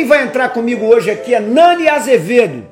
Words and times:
Quem 0.00 0.06
vai 0.06 0.22
entrar 0.22 0.48
comigo 0.48 0.86
hoje 0.86 1.10
aqui 1.10 1.34
é 1.34 1.40
Nani 1.40 1.86
Azevedo. 1.86 2.64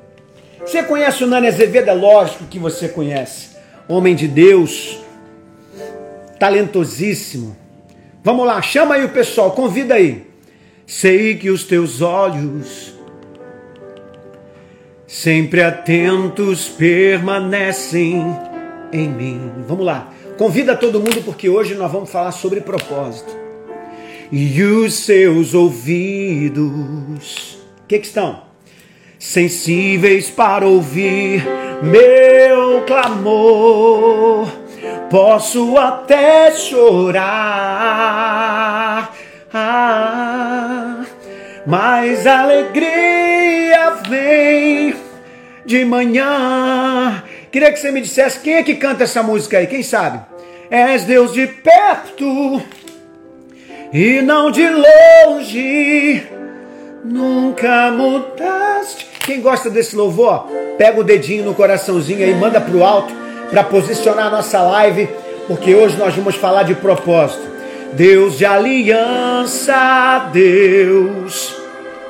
Você 0.61 0.83
conhece 0.83 1.23
o 1.23 1.27
Nani 1.27 1.49
Azevedo? 1.49 1.91
É 1.91 1.93
lógico 1.93 2.47
que 2.47 2.59
você 2.59 2.89
conhece. 2.89 3.51
Homem 3.87 4.15
de 4.15 4.27
Deus, 4.27 4.99
talentosíssimo. 6.41 7.55
Vamos 8.25 8.47
lá, 8.47 8.63
chama 8.63 8.95
aí 8.95 9.05
o 9.05 9.11
pessoal, 9.11 9.51
convida 9.51 9.97
aí. 9.97 10.27
Sei 10.87 11.37
que 11.37 11.51
os 11.51 11.65
teus 11.65 12.01
olhos, 12.01 12.95
sempre 15.07 15.63
atentos, 15.63 16.67
permanecem 16.67 18.25
em 18.91 19.07
mim. 19.07 19.53
Vamos 19.69 19.85
lá, 19.85 20.15
convida 20.39 20.75
todo 20.75 20.99
mundo 20.99 21.23
porque 21.27 21.47
hoje 21.47 21.75
nós 21.75 21.93
vamos 21.93 22.09
falar 22.09 22.33
sobre 22.33 22.63
propósito 22.63 23.48
e 24.31 24.63
os 24.63 24.95
seus 24.95 25.55
ouvidos, 25.55 27.59
que, 27.89 27.99
que 27.99 28.07
estão? 28.07 28.43
Sensíveis 29.19 30.31
para 30.31 30.65
ouvir 30.67 31.45
meu 31.83 32.85
clamor. 32.87 34.47
Posso 35.11 35.77
até 35.79 36.53
chorar, 36.53 37.25
ah, 39.53 41.05
mas 41.67 42.25
a 42.27 42.43
alegria 42.43 43.93
vem 44.07 44.95
de 45.65 45.85
manhã. 45.87 47.25
Queria 47.51 47.73
que 47.73 47.79
você 47.79 47.91
me 47.91 48.03
dissesse 48.03 48.41
quem 48.41 48.57
é 48.57 48.63
que 48.63 48.75
canta 48.75 49.05
essa 49.05 49.23
música 49.23 49.57
aí, 49.57 49.67
quem 49.67 49.83
sabe? 49.83 50.21
És 50.71 51.05
Deus 51.05 51.33
de 51.33 51.47
perto 51.47 52.63
e 53.93 54.21
não 54.23 54.51
de 54.51 54.67
longe. 54.69 56.27
Nunca 57.05 57.91
mudaste. 57.91 59.07
Quem 59.25 59.41
gosta 59.41 59.71
desse 59.71 59.95
louvor, 59.95 60.47
pega 60.77 61.01
o 61.01 61.05
dedinho 61.05 61.45
no 61.45 61.55
coraçãozinho 61.55 62.25
aí, 62.25 62.35
manda 62.35 62.61
pro 62.61 62.83
alto 62.85 63.15
para 63.51 63.65
posicionar 63.65 64.27
a 64.27 64.31
nossa 64.31 64.61
live, 64.63 65.09
porque 65.47 65.75
hoje 65.75 65.97
nós 65.97 66.15
vamos 66.15 66.35
falar 66.37 66.63
de 66.65 66.75
propósito. 66.75 67.47
Deus 67.93 68.37
de 68.37 68.45
aliança, 68.45 70.29
Deus 70.33 71.57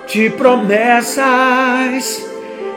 de 0.09 0.31
promessas, 0.31 2.25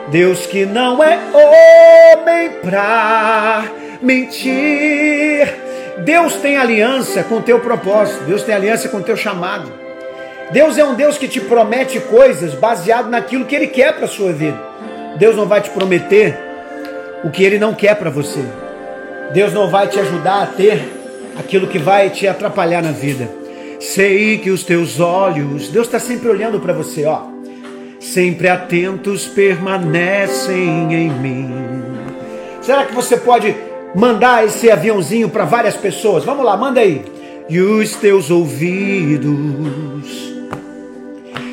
Deus 0.08 0.46
que 0.46 0.66
não 0.66 1.02
é 1.02 1.18
homem 1.32 2.50
pra 2.62 3.64
mentir 4.00 5.61
Deus 5.98 6.36
tem 6.36 6.56
aliança 6.56 7.22
com 7.22 7.36
o 7.36 7.42
teu 7.42 7.60
propósito, 7.60 8.24
Deus 8.24 8.42
tem 8.42 8.54
aliança 8.54 8.88
com 8.88 8.98
o 8.98 9.02
teu 9.02 9.16
chamado. 9.16 9.70
Deus 10.50 10.76
é 10.76 10.84
um 10.84 10.94
Deus 10.94 11.16
que 11.16 11.28
te 11.28 11.40
promete 11.40 12.00
coisas 12.00 12.54
baseado 12.54 13.08
naquilo 13.08 13.44
que 13.44 13.54
Ele 13.54 13.66
quer 13.66 13.94
para 13.94 14.04
a 14.04 14.08
sua 14.08 14.32
vida. 14.32 14.58
Deus 15.16 15.36
não 15.36 15.46
vai 15.46 15.60
te 15.60 15.70
prometer 15.70 16.38
o 17.22 17.30
que 17.30 17.44
Ele 17.44 17.58
não 17.58 17.74
quer 17.74 17.94
para 17.96 18.10
você. 18.10 18.42
Deus 19.32 19.52
não 19.52 19.68
vai 19.68 19.88
te 19.88 19.98
ajudar 19.98 20.42
a 20.42 20.46
ter 20.46 20.82
aquilo 21.38 21.66
que 21.66 21.78
vai 21.78 22.10
te 22.10 22.26
atrapalhar 22.26 22.82
na 22.82 22.92
vida. 22.92 23.28
Sei 23.80 24.38
que 24.38 24.50
os 24.50 24.62
teus 24.62 25.00
olhos, 25.00 25.68
Deus 25.68 25.86
está 25.86 25.98
sempre 25.98 26.28
olhando 26.28 26.60
para 26.60 26.72
você, 26.72 27.04
ó, 27.04 27.22
sempre 27.98 28.48
atentos 28.48 29.26
permanecem 29.26 30.92
em 30.92 31.10
mim. 31.10 31.50
Será 32.60 32.84
que 32.84 32.94
você 32.94 33.16
pode 33.16 33.54
mandar 33.94 34.44
esse 34.44 34.70
aviãozinho 34.70 35.28
para 35.28 35.44
várias 35.44 35.76
pessoas. 35.76 36.24
Vamos 36.24 36.44
lá, 36.44 36.56
manda 36.56 36.80
aí. 36.80 37.04
E 37.48 37.60
os 37.60 37.94
teus 37.96 38.30
ouvidos 38.30 40.32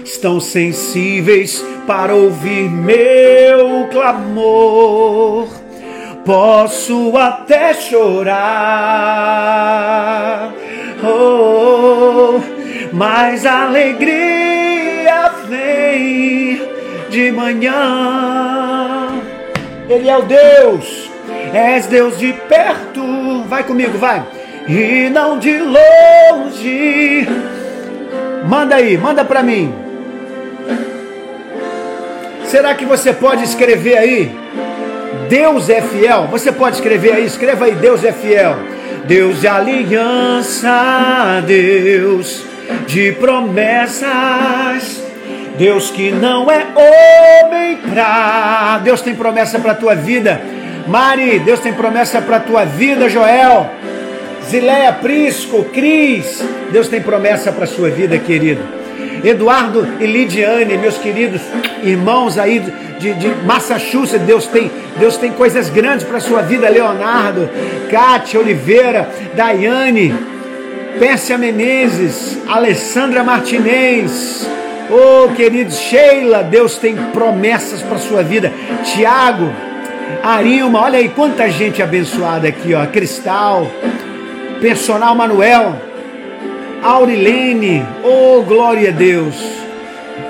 estão 0.03 0.39
sensíveis 0.39 1.63
para 1.85 2.15
ouvir 2.15 2.69
meu 2.69 3.87
clamor. 3.91 5.47
Posso 6.25 7.15
até 7.17 7.73
chorar, 7.73 8.33
oh, 11.03 12.39
mas 12.93 13.45
a 13.45 13.63
alegria 13.63 15.29
vem 15.47 16.61
de 17.09 17.31
manhã. 17.31 19.07
Ele 19.89 20.07
é 20.07 20.17
o 20.17 20.21
Deus 20.21 21.08
És 21.53 21.87
Deus 21.87 22.17
de 22.17 22.33
perto, 22.33 23.43
vai 23.47 23.63
comigo, 23.63 23.97
vai. 23.97 24.23
E 24.67 25.09
não 25.09 25.39
de 25.39 25.57
longe. 25.57 27.27
Manda 28.45 28.75
aí, 28.75 28.97
manda 28.97 29.25
para 29.25 29.41
mim. 29.41 29.73
Será 32.45 32.73
que 32.75 32.85
você 32.85 33.13
pode 33.13 33.43
escrever 33.43 33.97
aí? 33.97 34.31
Deus 35.27 35.69
é 35.69 35.81
fiel. 35.81 36.27
Você 36.31 36.51
pode 36.51 36.75
escrever 36.75 37.13
aí, 37.13 37.25
escreva 37.25 37.65
aí, 37.65 37.73
Deus 37.73 38.03
é 38.03 38.11
fiel. 38.11 38.57
Deus 39.05 39.41
de 39.41 39.47
aliança, 39.47 41.43
Deus 41.45 42.43
de 42.85 43.11
promessas. 43.13 45.03
Deus 45.57 45.89
que 45.89 46.11
não 46.11 46.49
é 46.49 46.67
homem 46.75 47.77
pra. 47.77 48.79
Deus 48.83 49.01
tem 49.01 49.15
promessa 49.15 49.59
para 49.59 49.73
tua 49.73 49.95
vida 49.95 50.39
Mari, 50.87 51.39
Deus 51.39 51.59
tem 51.59 51.73
promessa 51.73 52.21
para 52.21 52.37
a 52.37 52.39
tua 52.39 52.65
vida, 52.65 53.09
Joel. 53.09 53.69
Zileia 54.49 54.91
Prisco, 54.93 55.63
Cris, 55.65 56.43
Deus 56.71 56.87
tem 56.87 57.01
promessa 57.01 57.51
para 57.51 57.65
a 57.65 57.67
sua 57.67 57.89
vida, 57.89 58.17
querido. 58.17 58.61
Eduardo 59.23 59.87
e 59.99 60.05
Lidiane, 60.05 60.77
meus 60.77 60.97
queridos 60.97 61.41
irmãos 61.83 62.37
aí 62.37 62.59
de, 62.99 63.13
de 63.13 63.27
Massachusetts, 63.45 64.25
Deus 64.25 64.47
tem, 64.47 64.71
Deus 64.97 65.17
tem 65.17 65.31
coisas 65.31 65.69
grandes 65.69 66.05
para 66.05 66.17
a 66.17 66.21
sua 66.21 66.41
vida, 66.41 66.69
Leonardo, 66.69 67.49
Kátia 67.91 68.39
Oliveira, 68.39 69.09
Daiane, 69.35 70.13
Pérsia 70.97 71.37
Menezes, 71.37 72.39
Alessandra 72.47 73.23
Martinez, 73.23 74.49
oh 74.89 75.29
queridos, 75.33 75.77
Sheila, 75.77 76.43
Deus 76.43 76.77
tem 76.77 76.95
promessas 76.95 77.81
para 77.81 77.95
a 77.95 77.99
sua 77.99 78.23
vida, 78.23 78.51
Tiago, 78.83 79.53
Arilma, 80.23 80.81
olha 80.81 80.99
aí 80.99 81.09
quanta 81.09 81.49
gente 81.49 81.81
abençoada 81.81 82.47
aqui, 82.47 82.73
ó. 82.73 82.85
Cristal, 82.85 83.67
Personal 84.59 85.15
Manuel, 85.15 85.75
Aurilene, 86.83 87.85
oh 88.03 88.41
glória 88.41 88.89
a 88.89 88.91
Deus. 88.91 89.35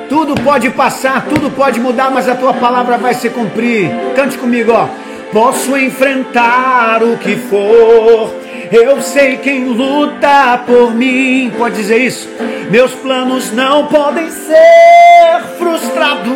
Tudo 0.09 0.35
pode 0.41 0.69
passar, 0.72 1.25
tudo 1.25 1.51
pode 1.51 1.79
mudar, 1.79 2.09
mas 2.09 2.28
a 2.28 2.35
tua 2.35 2.53
palavra 2.53 2.97
vai 2.97 3.13
se 3.13 3.29
cumprir. 3.29 3.90
Cante 4.16 4.38
comigo, 4.38 4.72
ó. 4.72 4.88
Posso 5.31 5.78
enfrentar 5.78 7.03
o 7.03 7.16
que 7.17 7.35
for. 7.35 8.34
Eu 8.72 9.01
sei 9.01 9.38
quem 9.38 9.66
luta 9.66 10.63
por 10.66 10.94
mim. 10.94 11.51
Pode 11.56 11.75
dizer 11.75 11.97
isso? 11.97 12.28
Meus 12.72 12.91
planos 12.94 13.51
não 13.51 13.85
podem 13.88 14.29
ser 14.29 15.41
frustrados 15.57 16.29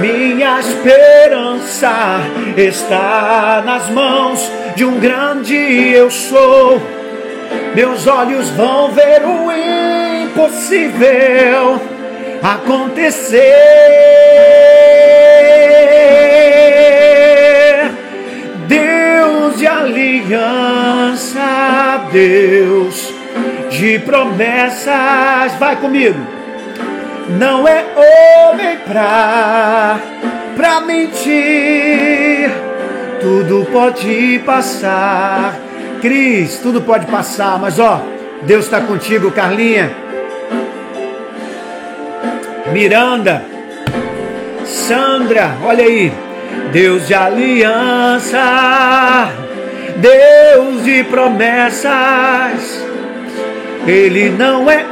minha 0.00 0.58
esperança 0.60 2.20
está 2.56 3.62
nas 3.64 3.90
mãos 3.90 4.50
de 4.74 4.84
um 4.84 4.98
grande 4.98 5.54
eu 5.54 6.10
sou. 6.10 6.80
Meus 7.74 8.06
olhos 8.06 8.48
vão 8.50 8.90
ver 8.92 9.22
o 9.24 9.52
impossível 10.24 11.80
acontecer. 12.42 13.40
Deus 18.66 19.58
de 19.58 19.66
aliança, 19.66 21.40
Deus 22.10 23.12
de 23.70 23.98
promessas, 23.98 25.54
vai 25.58 25.76
comigo 25.76 26.39
não 27.38 27.66
é 27.66 27.84
homem 28.50 28.78
pra, 28.86 29.98
pra 30.56 30.80
mentir. 30.80 32.50
Tudo 33.20 33.66
pode 33.70 34.40
passar, 34.44 35.54
Cris, 36.00 36.58
tudo 36.58 36.80
pode 36.80 37.06
passar, 37.06 37.58
mas 37.58 37.78
ó, 37.78 38.02
Deus 38.42 38.64
está 38.64 38.80
contigo, 38.80 39.30
Carlinha. 39.30 39.90
Miranda, 42.72 43.44
Sandra, 44.64 45.56
olha 45.64 45.84
aí. 45.84 46.12
Deus 46.72 47.06
de 47.06 47.14
aliança, 47.14 48.38
Deus 49.96 50.84
de 50.84 51.04
promessas. 51.04 52.89
Ele 53.86 54.28
não 54.30 54.70
é 54.70 54.84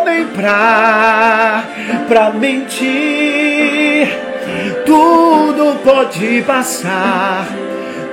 homem 0.00 0.26
pra, 0.26 1.64
pra 2.06 2.30
mentir. 2.30 4.08
Tudo 4.84 5.78
pode 5.82 6.42
passar, 6.46 7.46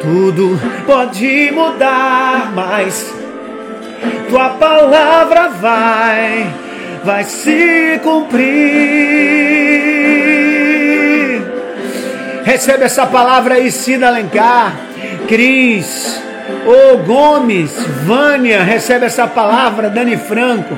tudo 0.02 0.60
pode 0.86 1.52
mudar, 1.52 2.52
mas 2.54 3.14
tua 4.30 4.52
palavra 4.52 5.50
vai, 5.50 6.48
vai 7.04 7.24
se 7.26 8.00
cumprir. 8.02 9.52
Recebe 12.44 12.86
essa 12.86 13.06
palavra 13.06 13.56
aí, 13.56 13.72
Cida 13.72 14.08
Alencar, 14.08 14.74
Cris, 15.28 16.22
Ô 16.66 16.98
Gomes, 16.98 17.72
Vânia, 18.06 18.64
recebe 18.64 19.06
essa 19.06 19.28
palavra, 19.28 19.90
Dani 19.90 20.16
Franco. 20.16 20.78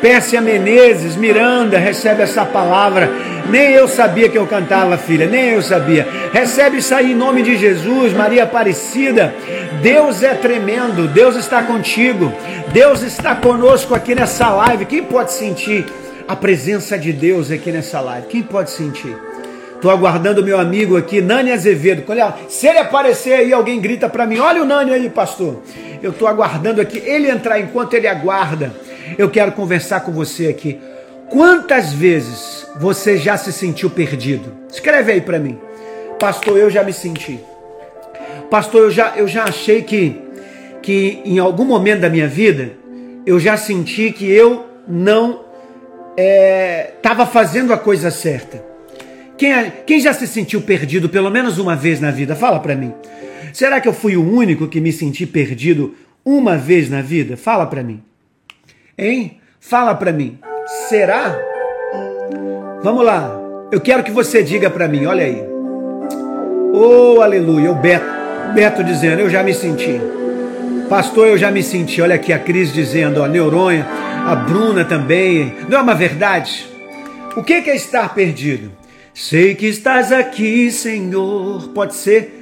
Pérsia 0.00 0.40
Menezes, 0.40 1.16
Miranda, 1.16 1.78
recebe 1.78 2.22
essa 2.22 2.44
palavra. 2.44 3.10
Nem 3.48 3.72
eu 3.72 3.88
sabia 3.88 4.28
que 4.28 4.38
eu 4.38 4.46
cantava, 4.46 4.96
filha, 4.96 5.26
nem 5.26 5.50
eu 5.50 5.62
sabia. 5.62 6.06
Recebe 6.32 6.78
isso 6.78 6.94
aí 6.94 7.12
em 7.12 7.14
nome 7.14 7.42
de 7.42 7.56
Jesus, 7.56 8.12
Maria 8.12 8.44
Aparecida. 8.44 9.34
Deus 9.82 10.22
é 10.22 10.34
tremendo, 10.34 11.08
Deus 11.08 11.36
está 11.36 11.62
contigo. 11.62 12.32
Deus 12.72 13.02
está 13.02 13.34
conosco 13.34 13.94
aqui 13.94 14.14
nessa 14.14 14.48
live. 14.50 14.84
Quem 14.84 15.02
pode 15.02 15.32
sentir 15.32 15.86
a 16.28 16.36
presença 16.36 16.98
de 16.98 17.12
Deus 17.12 17.50
aqui 17.50 17.72
nessa 17.72 18.00
live? 18.00 18.26
Quem 18.28 18.42
pode 18.42 18.70
sentir? 18.70 19.16
Estou 19.80 19.90
aguardando 19.90 20.44
meu 20.44 20.60
amigo 20.60 20.94
aqui, 20.94 21.22
Nani 21.22 21.50
Azevedo. 21.50 22.04
Se 22.50 22.66
ele 22.66 22.80
aparecer 22.80 23.32
aí, 23.32 23.50
alguém 23.50 23.80
grita 23.80 24.10
para 24.10 24.26
mim: 24.26 24.38
Olha 24.38 24.62
o 24.62 24.66
Nani 24.66 24.92
aí, 24.92 25.08
pastor. 25.08 25.62
Eu 26.02 26.10
estou 26.10 26.28
aguardando 26.28 26.82
aqui. 26.82 26.98
Ele 26.98 27.30
entrar 27.30 27.58
enquanto 27.58 27.94
ele 27.94 28.06
aguarda. 28.06 28.74
Eu 29.16 29.30
quero 29.30 29.52
conversar 29.52 30.00
com 30.00 30.12
você 30.12 30.48
aqui. 30.48 30.78
Quantas 31.30 31.94
vezes 31.94 32.66
você 32.78 33.16
já 33.16 33.38
se 33.38 33.54
sentiu 33.54 33.88
perdido? 33.88 34.52
Escreve 34.70 35.12
aí 35.12 35.20
para 35.22 35.38
mim. 35.38 35.58
Pastor, 36.18 36.58
eu 36.58 36.68
já 36.68 36.84
me 36.84 36.92
senti. 36.92 37.40
Pastor, 38.50 38.82
eu 38.82 38.90
já, 38.90 39.14
eu 39.16 39.26
já 39.26 39.44
achei 39.44 39.80
que, 39.80 40.20
que 40.82 41.22
em 41.24 41.38
algum 41.38 41.64
momento 41.64 42.00
da 42.00 42.10
minha 42.10 42.28
vida 42.28 42.72
eu 43.24 43.40
já 43.40 43.56
senti 43.56 44.12
que 44.12 44.30
eu 44.30 44.66
não 44.86 45.40
estava 46.18 47.22
é, 47.22 47.26
fazendo 47.26 47.72
a 47.72 47.78
coisa 47.78 48.10
certa. 48.10 48.68
Quem, 49.40 49.54
é, 49.54 49.72
quem 49.86 49.98
já 49.98 50.12
se 50.12 50.26
sentiu 50.26 50.60
perdido 50.60 51.08
pelo 51.08 51.30
menos 51.30 51.56
uma 51.56 51.74
vez 51.74 51.98
na 51.98 52.10
vida? 52.10 52.36
Fala 52.36 52.60
para 52.60 52.74
mim. 52.74 52.92
Será 53.54 53.80
que 53.80 53.88
eu 53.88 53.92
fui 53.94 54.14
o 54.14 54.22
único 54.22 54.68
que 54.68 54.82
me 54.82 54.92
senti 54.92 55.24
perdido 55.24 55.94
uma 56.22 56.58
vez 56.58 56.90
na 56.90 57.00
vida? 57.00 57.38
Fala 57.38 57.64
para 57.64 57.82
mim. 57.82 58.02
Hein? 58.98 59.40
Fala 59.58 59.94
para 59.94 60.12
mim. 60.12 60.38
Será? 60.90 61.40
Vamos 62.82 63.02
lá. 63.02 63.34
Eu 63.72 63.80
quero 63.80 64.02
que 64.02 64.10
você 64.10 64.42
diga 64.42 64.68
para 64.68 64.86
mim, 64.86 65.06
olha 65.06 65.24
aí. 65.24 65.42
Oh, 66.74 67.22
aleluia. 67.22 67.72
O 67.72 67.76
Beto, 67.76 68.04
Beto 68.54 68.84
dizendo, 68.84 69.20
eu 69.20 69.30
já 69.30 69.42
me 69.42 69.54
senti. 69.54 69.98
Pastor, 70.86 71.28
eu 71.28 71.38
já 71.38 71.50
me 71.50 71.62
senti. 71.62 72.02
Olha 72.02 72.16
aqui 72.16 72.30
a 72.30 72.38
Cris 72.38 72.74
dizendo, 72.74 73.24
a 73.24 73.26
Neuronha, 73.26 73.86
a 74.26 74.34
Bruna 74.34 74.84
também. 74.84 75.54
Não 75.66 75.78
é 75.78 75.80
uma 75.80 75.94
verdade? 75.94 76.68
O 77.34 77.42
que 77.42 77.54
é 77.54 77.74
estar 77.74 78.14
perdido? 78.14 78.79
Sei 79.12 79.54
que 79.54 79.66
estás 79.66 80.12
aqui, 80.12 80.70
Senhor. 80.70 81.68
Pode 81.68 81.94
ser 81.94 82.32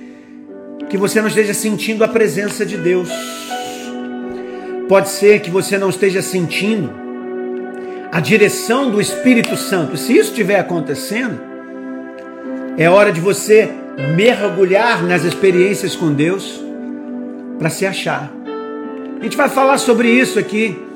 que 0.89 0.97
você 0.97 1.21
não 1.21 1.29
esteja 1.29 1.55
sentindo 1.55 2.05
a 2.05 2.09
presença 2.09 2.65
de 2.65 2.77
Deus. 2.77 3.09
Pode 4.89 5.09
ser 5.09 5.41
que 5.41 5.51
você 5.51 5.77
não 5.77 5.91
esteja 5.91 6.23
sentindo 6.23 6.91
a 8.11 8.21
direção 8.21 8.91
do 8.91 9.01
Espírito 9.01 9.57
Santo. 9.57 9.97
Se 9.97 10.17
isso 10.17 10.31
estiver 10.31 10.59
acontecendo, 10.59 11.39
é 12.77 12.89
hora 12.89 13.13
de 13.13 13.21
você 13.21 13.71
mergulhar 14.17 15.03
nas 15.03 15.25
experiências 15.25 15.97
com 15.97 16.13
Deus 16.13 16.63
para 17.59 17.69
se 17.69 17.85
achar. 17.85 18.33
A 19.21 19.25
gente 19.25 19.37
vai 19.37 19.49
falar 19.49 19.79
sobre 19.79 20.09
isso 20.09 20.39
aqui. 20.39 20.88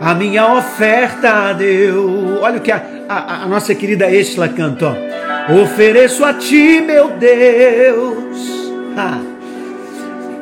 A 0.00 0.14
minha 0.14 0.54
oferta 0.54 1.30
a 1.30 1.52
Deus. 1.52 2.40
Olha 2.40 2.56
o 2.56 2.60
que 2.60 2.72
a, 2.72 2.82
a, 3.06 3.42
a 3.42 3.46
nossa 3.46 3.74
querida 3.74 4.10
Estla 4.10 4.48
canta. 4.48 4.86
Ó. 4.86 5.62
Ofereço 5.62 6.24
a 6.24 6.32
ti, 6.32 6.80
meu 6.80 7.08
Deus. 7.10 8.70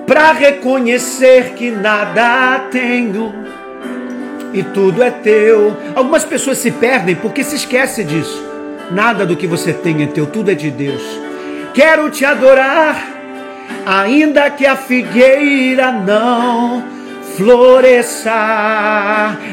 Para 0.07 0.33
reconhecer 0.33 1.55
que 1.55 1.73
nada 1.73 2.69
tenho 2.71 3.35
e 4.55 4.63
tudo 4.63 5.03
é 5.03 5.11
teu. 5.11 5.77
Algumas 5.95 6.25
pessoas 6.25 6.59
se 6.59 6.71
perdem 6.71 7.17
porque 7.17 7.43
se 7.43 7.57
esquecem 7.57 8.07
disso. 8.07 8.47
Nada 8.93 9.27
do 9.27 9.37
que 9.37 9.47
você 9.47 9.73
tem 9.73 10.05
é 10.05 10.07
teu, 10.07 10.27
tudo 10.27 10.53
é 10.53 10.55
de 10.55 10.71
Deus. 10.71 11.03
Quero 11.75 12.09
te 12.11 12.25
adorar, 12.25 12.97
ainda 13.85 14.49
que 14.51 14.65
a 14.65 14.77
figueira 14.77 15.93
não 15.93 16.98
floresça. 17.39 18.33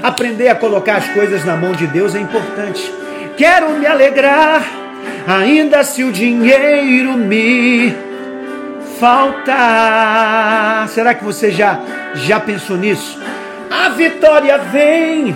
Aprender 0.01 0.49
a 0.49 0.55
colocar 0.55 0.97
as 0.97 1.07
coisas 1.09 1.45
na 1.45 1.55
mão 1.55 1.71
de 1.73 1.85
Deus 1.87 2.15
é 2.15 2.19
importante. 2.19 2.91
Quero 3.37 3.69
me 3.71 3.85
alegrar, 3.85 4.63
ainda 5.27 5.83
se 5.83 6.03
o 6.03 6.11
dinheiro 6.11 7.13
me 7.13 7.95
falta. 8.99 10.87
Será 10.87 11.13
que 11.13 11.23
você 11.23 11.51
já 11.51 11.79
já 12.15 12.39
pensou 12.39 12.75
nisso? 12.75 13.21
A 13.69 13.89
vitória 13.89 14.57
vem, 14.57 15.35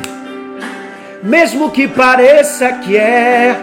mesmo 1.22 1.70
que 1.70 1.88
pareça 1.88 2.72
que 2.74 2.98
é 2.98 3.56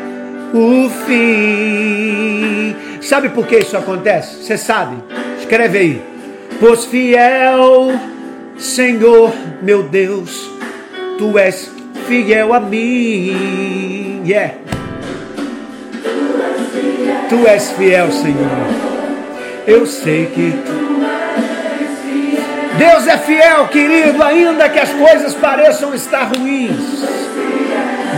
o 0.55 0.89
fim. 1.07 2.77
Sabe 3.01 3.31
por 3.31 3.47
que 3.47 3.57
isso 3.59 3.77
acontece? 3.77 4.45
Você 4.45 4.57
sabe? 4.57 4.97
Escreve 5.41 5.79
aí. 5.79 6.03
Pois 6.61 6.85
fiel, 6.85 7.93
Senhor, 8.59 9.33
meu 9.63 9.83
Deus, 9.83 10.51
tu 11.19 11.39
és 11.39 11.71
fiel 12.07 12.55
a 12.55 12.61
mim. 12.61 14.23
Yeah. 14.25 14.55
Tu 17.29 17.47
és 17.47 17.71
fiel, 17.73 18.11
Senhor. 18.13 18.87
Eu 19.67 19.85
sei 19.85 20.27
que 20.27 20.55
Deus 22.79 23.07
é 23.07 23.19
fiel, 23.19 23.69
querido, 23.69 24.23
ainda 24.23 24.69
que 24.69 24.79
as 24.79 24.91
coisas 24.91 25.35
pareçam 25.35 25.95
estar 25.95 26.25
ruins. 26.25 27.05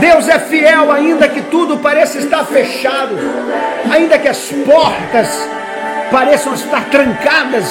Deus 0.01 0.29
é 0.29 0.39
fiel, 0.39 0.93
ainda 0.93 1.29
que 1.29 1.43
tudo 1.43 1.79
pareça 1.79 2.19
estar 2.19 2.45
fechado, 2.45 3.17
ainda 3.91 4.19
que 4.19 4.29
as 4.29 4.53
portas 4.65 5.29
pareçam 6.11 6.55
estar 6.55 6.85
trancadas. 6.91 7.67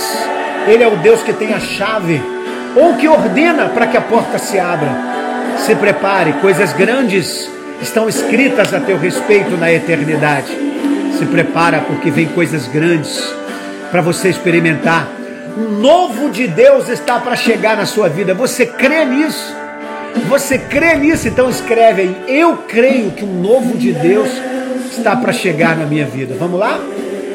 Ele 0.67 0.83
é 0.83 0.88
o 0.88 0.97
Deus 0.97 1.21
que 1.24 1.31
tem 1.33 1.53
a 1.53 1.59
chave, 1.59 2.21
ou 2.77 2.96
que 2.96 3.07
ordena 3.07 3.69
para 3.69 3.88
que 3.88 3.98
a 3.98 4.01
porta 4.01 4.38
se 4.38 4.60
abra. 4.60 4.89
Se 5.65 5.75
prepare, 5.75 6.34
coisas 6.34 6.72
grandes 6.74 7.50
estão 7.81 8.07
escritas 8.07 8.74
a 8.74 8.79
teu 8.79 8.98
respeito 8.98 9.57
na 9.57 9.72
eternidade. 9.74 10.55
Se 11.17 11.25
prepara, 11.25 11.79
porque 11.81 12.12
vem 12.12 12.27
coisas 12.27 12.67
grandes 12.67 13.34
para 13.89 14.01
você 14.01 14.29
experimentar. 14.29 15.07
Um 15.57 15.79
novo 15.79 16.29
de 16.29 16.48
Deus 16.48 16.88
está 16.88 17.19
para 17.19 17.36
chegar 17.36 17.75
na 17.75 17.88
sua 17.88 18.07
vida. 18.07 18.36
Você 18.36 18.67
crê 18.67 19.03
nisso? 19.03 19.55
Você 20.27 20.60
crê 20.60 20.96
nisso? 20.96 21.27
Então 21.27 21.50
escreve 21.50 22.03
aí. 22.03 22.15
Eu 22.27 22.57
creio 22.67 23.12
que 23.12 23.25
um 23.25 23.41
novo 23.41 23.75
de 23.75 23.91
Deus 23.91 24.29
está 24.91 25.15
para 25.15 25.34
chegar 25.34 25.75
na 25.75 25.86
minha 25.88 26.05
vida. 26.05 26.36
Vamos 26.38 26.60
lá? 26.60 26.79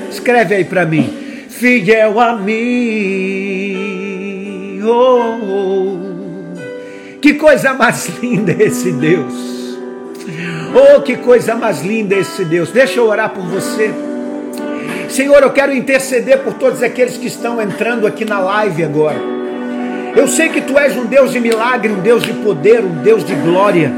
Escreve 0.09 0.55
aí 0.55 0.65
para 0.65 0.87
mim. 0.87 1.47
Fiel 1.49 2.21
a 2.21 2.37
mim. 2.37 4.02
Oh. 4.85 6.53
Que 7.21 7.35
coisa 7.35 7.73
mais 7.73 8.09
linda 8.21 8.53
esse 8.59 8.91
Deus. 8.93 9.79
Oh, 10.75 11.01
que 11.03 11.17
coisa 11.17 11.55
mais 11.55 11.83
linda 11.83 12.17
esse 12.17 12.45
Deus. 12.45 12.71
Deixa 12.71 12.99
eu 12.99 13.07
orar 13.07 13.31
por 13.31 13.45
você. 13.45 13.93
Senhor, 15.09 15.43
eu 15.43 15.51
quero 15.51 15.73
interceder 15.73 16.39
por 16.39 16.55
todos 16.55 16.83
aqueles 16.83 17.17
que 17.17 17.27
estão 17.27 17.61
entrando 17.61 18.07
aqui 18.07 18.25
na 18.25 18.41
live 18.41 18.83
agora. 18.83 19.21
Eu 20.17 20.27
sei 20.27 20.49
que 20.49 20.61
tu 20.61 20.79
és 20.79 20.97
um 20.97 21.05
Deus 21.05 21.33
de 21.33 21.41
milagre, 21.41 21.93
um 21.93 22.01
Deus 22.01 22.23
de 22.23 22.33
poder, 22.33 22.81
um 22.81 23.03
Deus 23.03 23.25
de 23.25 23.35
glória. 23.35 23.93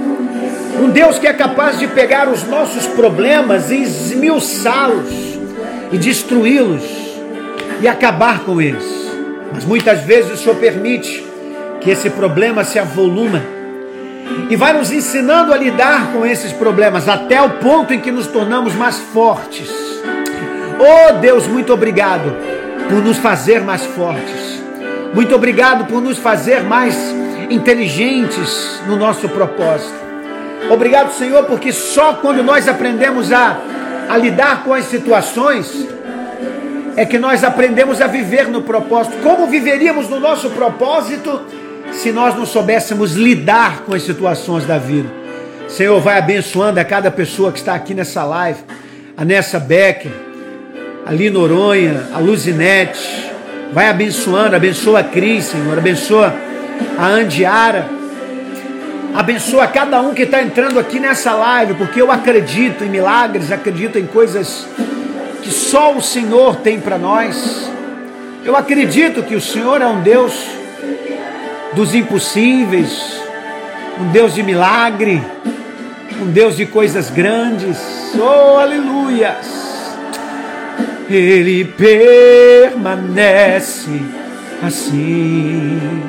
Um 0.80 0.90
Deus 0.90 1.18
que 1.18 1.26
é 1.26 1.32
capaz 1.32 1.78
de 1.78 1.86
pegar 1.86 2.28
os 2.28 2.42
nossos 2.44 2.86
problemas 2.88 3.70
e 3.70 3.82
esmiuçá-los 3.82 5.38
e 5.92 5.98
destruí-los 5.98 6.82
e 7.80 7.86
acabar 7.86 8.40
com 8.40 8.60
eles. 8.60 9.03
Mas 9.54 9.64
muitas 9.64 10.00
vezes 10.00 10.32
o 10.32 10.36
Senhor 10.36 10.56
permite 10.56 11.24
que 11.80 11.88
esse 11.88 12.10
problema 12.10 12.64
se 12.64 12.76
avoluma 12.76 13.40
e 14.50 14.56
vai 14.56 14.72
nos 14.72 14.90
ensinando 14.90 15.54
a 15.54 15.56
lidar 15.56 16.12
com 16.12 16.26
esses 16.26 16.52
problemas 16.52 17.08
até 17.08 17.40
o 17.40 17.50
ponto 17.50 17.94
em 17.94 18.00
que 18.00 18.10
nos 18.10 18.26
tornamos 18.26 18.74
mais 18.74 18.98
fortes. 18.98 19.70
Oh 20.76 21.12
Deus, 21.20 21.46
muito 21.46 21.72
obrigado 21.72 22.34
por 22.88 23.00
nos 23.00 23.16
fazer 23.16 23.60
mais 23.60 23.84
fortes. 23.84 24.60
Muito 25.14 25.32
obrigado 25.36 25.84
por 25.84 26.02
nos 26.02 26.18
fazer 26.18 26.64
mais 26.64 26.96
inteligentes 27.48 28.80
no 28.88 28.96
nosso 28.96 29.28
propósito. 29.28 29.94
Obrigado, 30.68 31.12
Senhor, 31.12 31.44
porque 31.44 31.72
só 31.72 32.14
quando 32.14 32.42
nós 32.42 32.66
aprendemos 32.66 33.30
a, 33.32 33.56
a 34.08 34.16
lidar 34.16 34.64
com 34.64 34.74
as 34.74 34.86
situações 34.86 35.93
é 36.96 37.04
que 37.04 37.18
nós 37.18 37.42
aprendemos 37.42 38.00
a 38.00 38.06
viver 38.06 38.48
no 38.48 38.62
propósito. 38.62 39.16
Como 39.22 39.46
viveríamos 39.46 40.08
no 40.08 40.20
nosso 40.20 40.50
propósito 40.50 41.40
se 41.92 42.12
nós 42.12 42.34
não 42.34 42.46
soubéssemos 42.46 43.12
lidar 43.12 43.80
com 43.80 43.94
as 43.94 44.02
situações 44.02 44.64
da 44.64 44.78
vida? 44.78 45.08
Senhor, 45.68 46.00
vai 46.00 46.18
abençoando 46.18 46.78
a 46.78 46.84
cada 46.84 47.10
pessoa 47.10 47.50
que 47.50 47.58
está 47.58 47.74
aqui 47.74 47.94
nessa 47.94 48.22
live, 48.24 48.60
a 49.16 49.24
Nessa 49.24 49.58
Becker, 49.58 50.12
a 51.04 51.12
Lina 51.12 51.38
Noronha, 51.38 52.08
a 52.14 52.18
Luzinete, 52.18 53.30
vai 53.72 53.88
abençoando, 53.88 54.54
abençoa 54.54 55.00
a 55.00 55.04
Cris, 55.04 55.46
Senhor, 55.46 55.76
abençoa 55.76 56.34
a 56.98 57.06
Andiara, 57.06 57.86
abençoa 59.14 59.66
cada 59.66 60.00
um 60.00 60.14
que 60.14 60.22
está 60.22 60.42
entrando 60.42 60.78
aqui 60.78 61.00
nessa 61.00 61.34
live, 61.34 61.74
porque 61.74 62.00
eu 62.00 62.10
acredito 62.12 62.84
em 62.84 62.88
milagres, 62.88 63.50
acredito 63.50 63.98
em 63.98 64.06
coisas 64.06 64.66
que 65.44 65.52
só 65.52 65.94
o 65.94 66.00
Senhor 66.00 66.56
tem 66.56 66.80
para 66.80 66.96
nós. 66.96 67.70
Eu 68.44 68.56
acredito 68.56 69.22
que 69.22 69.36
o 69.36 69.40
Senhor 69.40 69.82
é 69.82 69.86
um 69.86 70.00
Deus 70.00 70.32
dos 71.74 71.94
impossíveis, 71.94 73.20
um 74.00 74.10
Deus 74.10 74.34
de 74.34 74.42
milagre, 74.42 75.22
um 76.20 76.30
Deus 76.30 76.56
de 76.56 76.64
coisas 76.64 77.10
grandes. 77.10 77.78
Oh, 78.18 78.56
aleluias! 78.58 79.62
Ele 81.10 81.66
permanece 82.72 83.10
assim, 84.62 86.02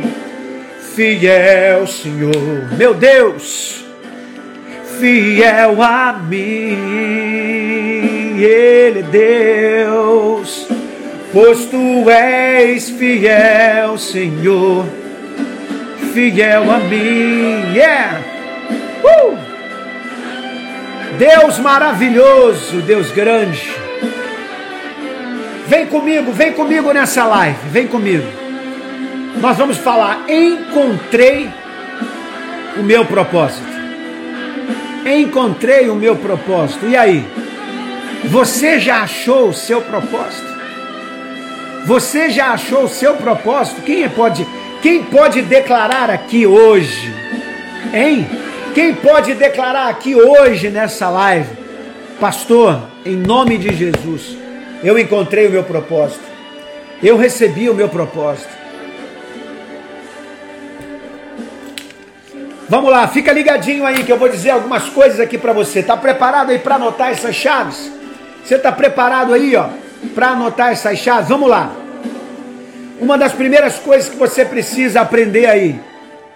fiel, 0.96 1.86
Senhor, 1.86 2.74
meu 2.78 2.94
Deus, 2.94 3.84
fiel 4.98 5.84
a 5.84 6.14
mim 6.14 7.75
ele 8.44 9.00
é 9.00 9.84
Deus, 9.84 10.68
pois 11.32 11.66
tu 11.66 12.10
és 12.10 12.90
fiel, 12.90 13.98
Senhor, 13.98 14.86
fiel 16.14 16.72
a 16.72 16.80
mim. 16.80 17.74
Yeah! 17.76 18.22
Uh! 19.04 19.38
Deus 21.18 21.60
maravilhoso, 21.60 22.82
Deus 22.82 23.12
grande. 23.12 23.72
Vem 25.68 25.88
comigo, 25.88 26.32
vem 26.32 26.54
comigo 26.54 26.92
nessa 26.92 27.26
live, 27.26 27.58
vem 27.70 27.88
comigo. 27.88 28.28
Nós 29.42 29.58
vamos 29.58 29.78
falar, 29.78 30.26
encontrei 30.30 31.50
o 32.78 32.84
meu 32.84 33.06
propósito. 33.06 33.76
Encontrei 35.06 35.88
o 35.90 35.96
meu 35.96 36.16
propósito. 36.16 36.88
E 36.88 36.98
aí? 36.98 37.26
Você 38.28 38.80
já 38.80 39.02
achou 39.02 39.50
o 39.50 39.54
seu 39.54 39.82
propósito? 39.82 40.56
Você 41.86 42.30
já 42.30 42.52
achou 42.54 42.84
o 42.86 42.90
seu 42.90 43.16
propósito? 43.16 43.82
Quem 43.82 44.10
pode, 44.10 44.48
quem 44.82 45.04
pode 45.04 45.42
declarar 45.44 46.10
aqui 46.10 46.46
hoje? 46.48 47.14
Hein? 47.94 48.28
Quem 48.74 48.94
pode 48.94 49.34
declarar 49.36 49.88
aqui 49.88 50.16
hoje 50.16 50.70
nessa 50.70 51.10
live? 51.10 51.50
Pastor, 52.20 52.82
em 53.06 53.16
nome 53.16 53.58
de 53.58 53.74
Jesus, 53.76 54.38
eu 54.84 54.98
encontrei 54.98 55.48
o 55.48 55.52
meu 55.52 55.64
propósito. 55.64 56.24
Eu 57.04 57.18
recebi 57.18 57.70
o 57.70 57.76
meu 57.76 57.88
propósito. 57.88 58.50
Vamos 62.68 62.90
lá, 62.90 63.08
fica 63.08 63.32
ligadinho 63.32 63.86
aí 63.86 64.04
que 64.04 64.12
eu 64.12 64.18
vou 64.18 64.28
dizer 64.28 64.50
algumas 64.50 64.90
coisas 64.90 65.20
aqui 65.20 65.38
para 65.38 65.54
você. 65.54 65.84
Tá 65.84 65.96
preparado 65.96 66.50
aí 66.50 66.58
para 66.58 66.76
anotar 66.76 67.12
essas 67.12 67.36
chaves? 67.36 67.92
Você 68.46 68.56
está 68.56 68.72
preparado 68.72 69.34
aí, 69.34 69.56
ó, 69.56 69.70
para 70.14 70.30
anotar 70.30 70.72
essas 70.72 71.00
chaves? 71.00 71.30
Vamos 71.30 71.50
lá. 71.50 71.76
Uma 73.00 73.18
das 73.18 73.34
primeiras 73.34 73.80
coisas 73.80 74.08
que 74.08 74.16
você 74.16 74.46
precisa 74.46 75.02
aprender 75.02 75.48
aí, 75.48 75.80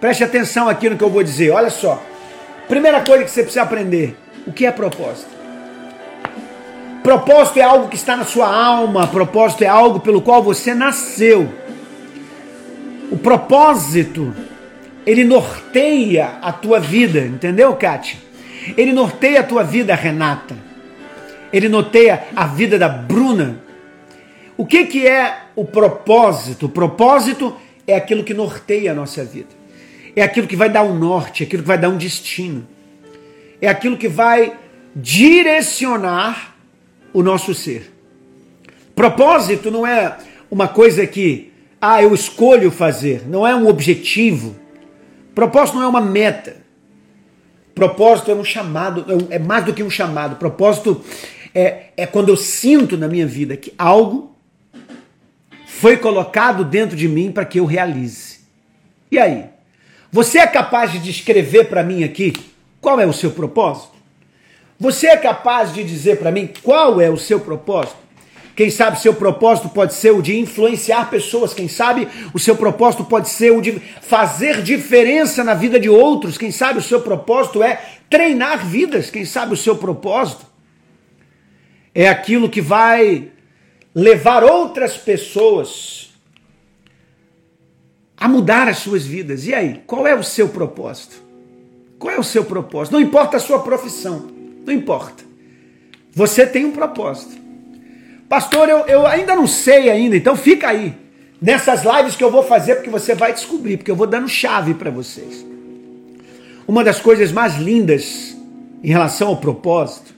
preste 0.00 0.24
atenção 0.24 0.68
aqui 0.68 0.90
no 0.90 0.96
que 0.96 1.04
eu 1.04 1.08
vou 1.08 1.22
dizer. 1.22 1.50
Olha 1.50 1.70
só. 1.70 2.02
Primeira 2.68 3.00
coisa 3.00 3.22
que 3.22 3.30
você 3.30 3.42
precisa 3.42 3.62
aprender: 3.62 4.16
o 4.44 4.52
que 4.52 4.66
é 4.66 4.72
propósito? 4.72 5.30
Propósito 7.00 7.60
é 7.60 7.62
algo 7.62 7.88
que 7.88 7.96
está 7.96 8.16
na 8.16 8.24
sua 8.24 8.52
alma, 8.52 9.06
propósito 9.06 9.62
é 9.62 9.68
algo 9.68 10.00
pelo 10.00 10.20
qual 10.20 10.42
você 10.42 10.74
nasceu. 10.74 11.48
O 13.10 13.16
propósito, 13.16 14.34
ele 15.06 15.22
norteia 15.22 16.38
a 16.42 16.52
tua 16.52 16.80
vida, 16.80 17.20
entendeu, 17.20 17.72
Kátia? 17.74 18.18
Ele 18.76 18.92
norteia 18.92 19.40
a 19.40 19.44
tua 19.44 19.62
vida, 19.62 19.94
Renata. 19.94 20.69
Ele 21.52 21.68
noteia 21.68 22.24
a 22.34 22.46
vida 22.46 22.78
da 22.78 22.88
Bruna. 22.88 23.60
O 24.56 24.66
que, 24.66 24.84
que 24.86 25.06
é 25.06 25.44
o 25.56 25.64
propósito? 25.64 26.66
O 26.66 26.68
propósito 26.68 27.56
é 27.86 27.94
aquilo 27.94 28.24
que 28.24 28.34
norteia 28.34 28.92
a 28.92 28.94
nossa 28.94 29.24
vida. 29.24 29.48
É 30.14 30.22
aquilo 30.22 30.46
que 30.46 30.56
vai 30.56 30.68
dar 30.68 30.82
um 30.82 30.94
norte, 30.98 31.42
é 31.42 31.46
aquilo 31.46 31.62
que 31.62 31.68
vai 31.68 31.78
dar 31.78 31.88
um 31.88 31.96
destino. 31.96 32.66
É 33.60 33.68
aquilo 33.68 33.96
que 33.96 34.08
vai 34.08 34.56
direcionar 34.94 36.56
o 37.12 37.22
nosso 37.22 37.54
ser. 37.54 37.92
Propósito 38.94 39.70
não 39.70 39.86
é 39.86 40.16
uma 40.50 40.68
coisa 40.68 41.06
que, 41.06 41.52
ah, 41.80 42.02
eu 42.02 42.12
escolho 42.14 42.70
fazer, 42.70 43.22
não 43.26 43.46
é 43.46 43.54
um 43.54 43.68
objetivo. 43.68 44.56
Propósito 45.34 45.76
não 45.76 45.84
é 45.84 45.88
uma 45.88 46.00
meta. 46.00 46.56
Propósito 47.74 48.30
é 48.30 48.34
um 48.34 48.44
chamado, 48.44 49.06
é, 49.30 49.36
é 49.36 49.38
mais 49.38 49.64
do 49.64 49.72
que 49.72 49.82
um 49.82 49.90
chamado. 49.90 50.36
Propósito 50.36 51.02
é, 51.54 51.86
é 51.96 52.06
quando 52.06 52.28
eu 52.28 52.36
sinto 52.36 52.96
na 52.96 53.08
minha 53.08 53.26
vida 53.26 53.56
que 53.56 53.72
algo 53.76 54.36
foi 55.66 55.96
colocado 55.96 56.64
dentro 56.64 56.96
de 56.96 57.08
mim 57.08 57.32
para 57.32 57.44
que 57.44 57.58
eu 57.58 57.64
realize. 57.64 58.40
E 59.10 59.18
aí? 59.18 59.46
Você 60.12 60.38
é 60.38 60.46
capaz 60.46 60.92
de 60.92 60.98
descrever 60.98 61.64
para 61.64 61.82
mim 61.82 62.04
aqui 62.04 62.32
qual 62.80 63.00
é 63.00 63.06
o 63.06 63.12
seu 63.12 63.30
propósito? 63.30 63.92
Você 64.78 65.06
é 65.06 65.16
capaz 65.16 65.72
de 65.72 65.84
dizer 65.84 66.18
para 66.18 66.30
mim 66.30 66.48
qual 66.62 67.00
é 67.00 67.08
o 67.10 67.16
seu 67.16 67.40
propósito? 67.40 67.98
Quem 68.56 68.68
sabe 68.68 69.00
seu 69.00 69.14
propósito 69.14 69.68
pode 69.68 69.94
ser 69.94 70.10
o 70.10 70.20
de 70.20 70.38
influenciar 70.38 71.08
pessoas, 71.08 71.54
quem 71.54 71.68
sabe 71.68 72.06
o 72.34 72.38
seu 72.38 72.56
propósito 72.56 73.04
pode 73.04 73.30
ser 73.30 73.52
o 73.52 73.62
de 73.62 73.80
fazer 74.02 74.62
diferença 74.62 75.42
na 75.42 75.54
vida 75.54 75.80
de 75.80 75.88
outros, 75.88 76.36
quem 76.36 76.50
sabe 76.50 76.78
o 76.78 76.82
seu 76.82 77.00
propósito 77.00 77.62
é 77.62 77.80
treinar 78.10 78.66
vidas, 78.66 79.08
quem 79.08 79.24
sabe 79.24 79.54
o 79.54 79.56
seu 79.56 79.76
propósito 79.76 80.49
é 81.94 82.08
aquilo 82.08 82.48
que 82.48 82.60
vai 82.60 83.30
levar 83.94 84.44
outras 84.44 84.96
pessoas 84.96 86.10
a 88.16 88.28
mudar 88.28 88.68
as 88.68 88.78
suas 88.78 89.04
vidas. 89.04 89.46
E 89.46 89.54
aí, 89.54 89.82
qual 89.86 90.06
é 90.06 90.14
o 90.14 90.22
seu 90.22 90.48
propósito? 90.48 91.22
Qual 91.98 92.14
é 92.14 92.18
o 92.18 92.24
seu 92.24 92.44
propósito? 92.44 92.92
Não 92.92 93.00
importa 93.00 93.36
a 93.36 93.40
sua 93.40 93.60
profissão, 93.60 94.30
não 94.64 94.72
importa. 94.72 95.24
Você 96.12 96.46
tem 96.46 96.64
um 96.64 96.72
propósito. 96.72 97.38
Pastor, 98.28 98.68
eu, 98.68 98.78
eu 98.86 99.06
ainda 99.06 99.34
não 99.34 99.46
sei 99.46 99.90
ainda, 99.90 100.16
então 100.16 100.36
fica 100.36 100.68
aí. 100.68 100.94
Nessas 101.40 101.82
lives 101.82 102.16
que 102.16 102.22
eu 102.22 102.30
vou 102.30 102.42
fazer, 102.42 102.76
porque 102.76 102.90
você 102.90 103.14
vai 103.14 103.32
descobrir, 103.32 103.78
porque 103.78 103.90
eu 103.90 103.96
vou 103.96 104.06
dando 104.06 104.28
chave 104.28 104.74
para 104.74 104.90
vocês. 104.90 105.44
Uma 106.68 106.84
das 106.84 107.00
coisas 107.00 107.32
mais 107.32 107.56
lindas 107.56 108.36
em 108.82 108.88
relação 108.88 109.28
ao 109.28 109.38
propósito 109.38 110.14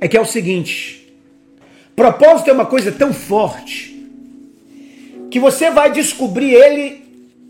é 0.00 0.08
que 0.08 0.16
é 0.16 0.20
o 0.20 0.26
seguinte: 0.26 1.14
propósito 1.94 2.50
é 2.50 2.52
uma 2.52 2.66
coisa 2.66 2.90
tão 2.92 3.12
forte 3.12 3.94
que 5.30 5.40
você 5.40 5.70
vai 5.70 5.90
descobrir 5.90 6.52
ele 6.54 7.04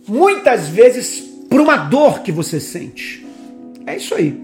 muitas 0.06 0.68
vezes 0.68 1.20
por 1.50 1.60
uma 1.60 1.76
dor 1.76 2.20
que 2.20 2.32
você 2.32 2.58
sente. 2.58 3.24
É 3.86 3.96
isso 3.96 4.14
aí. 4.14 4.40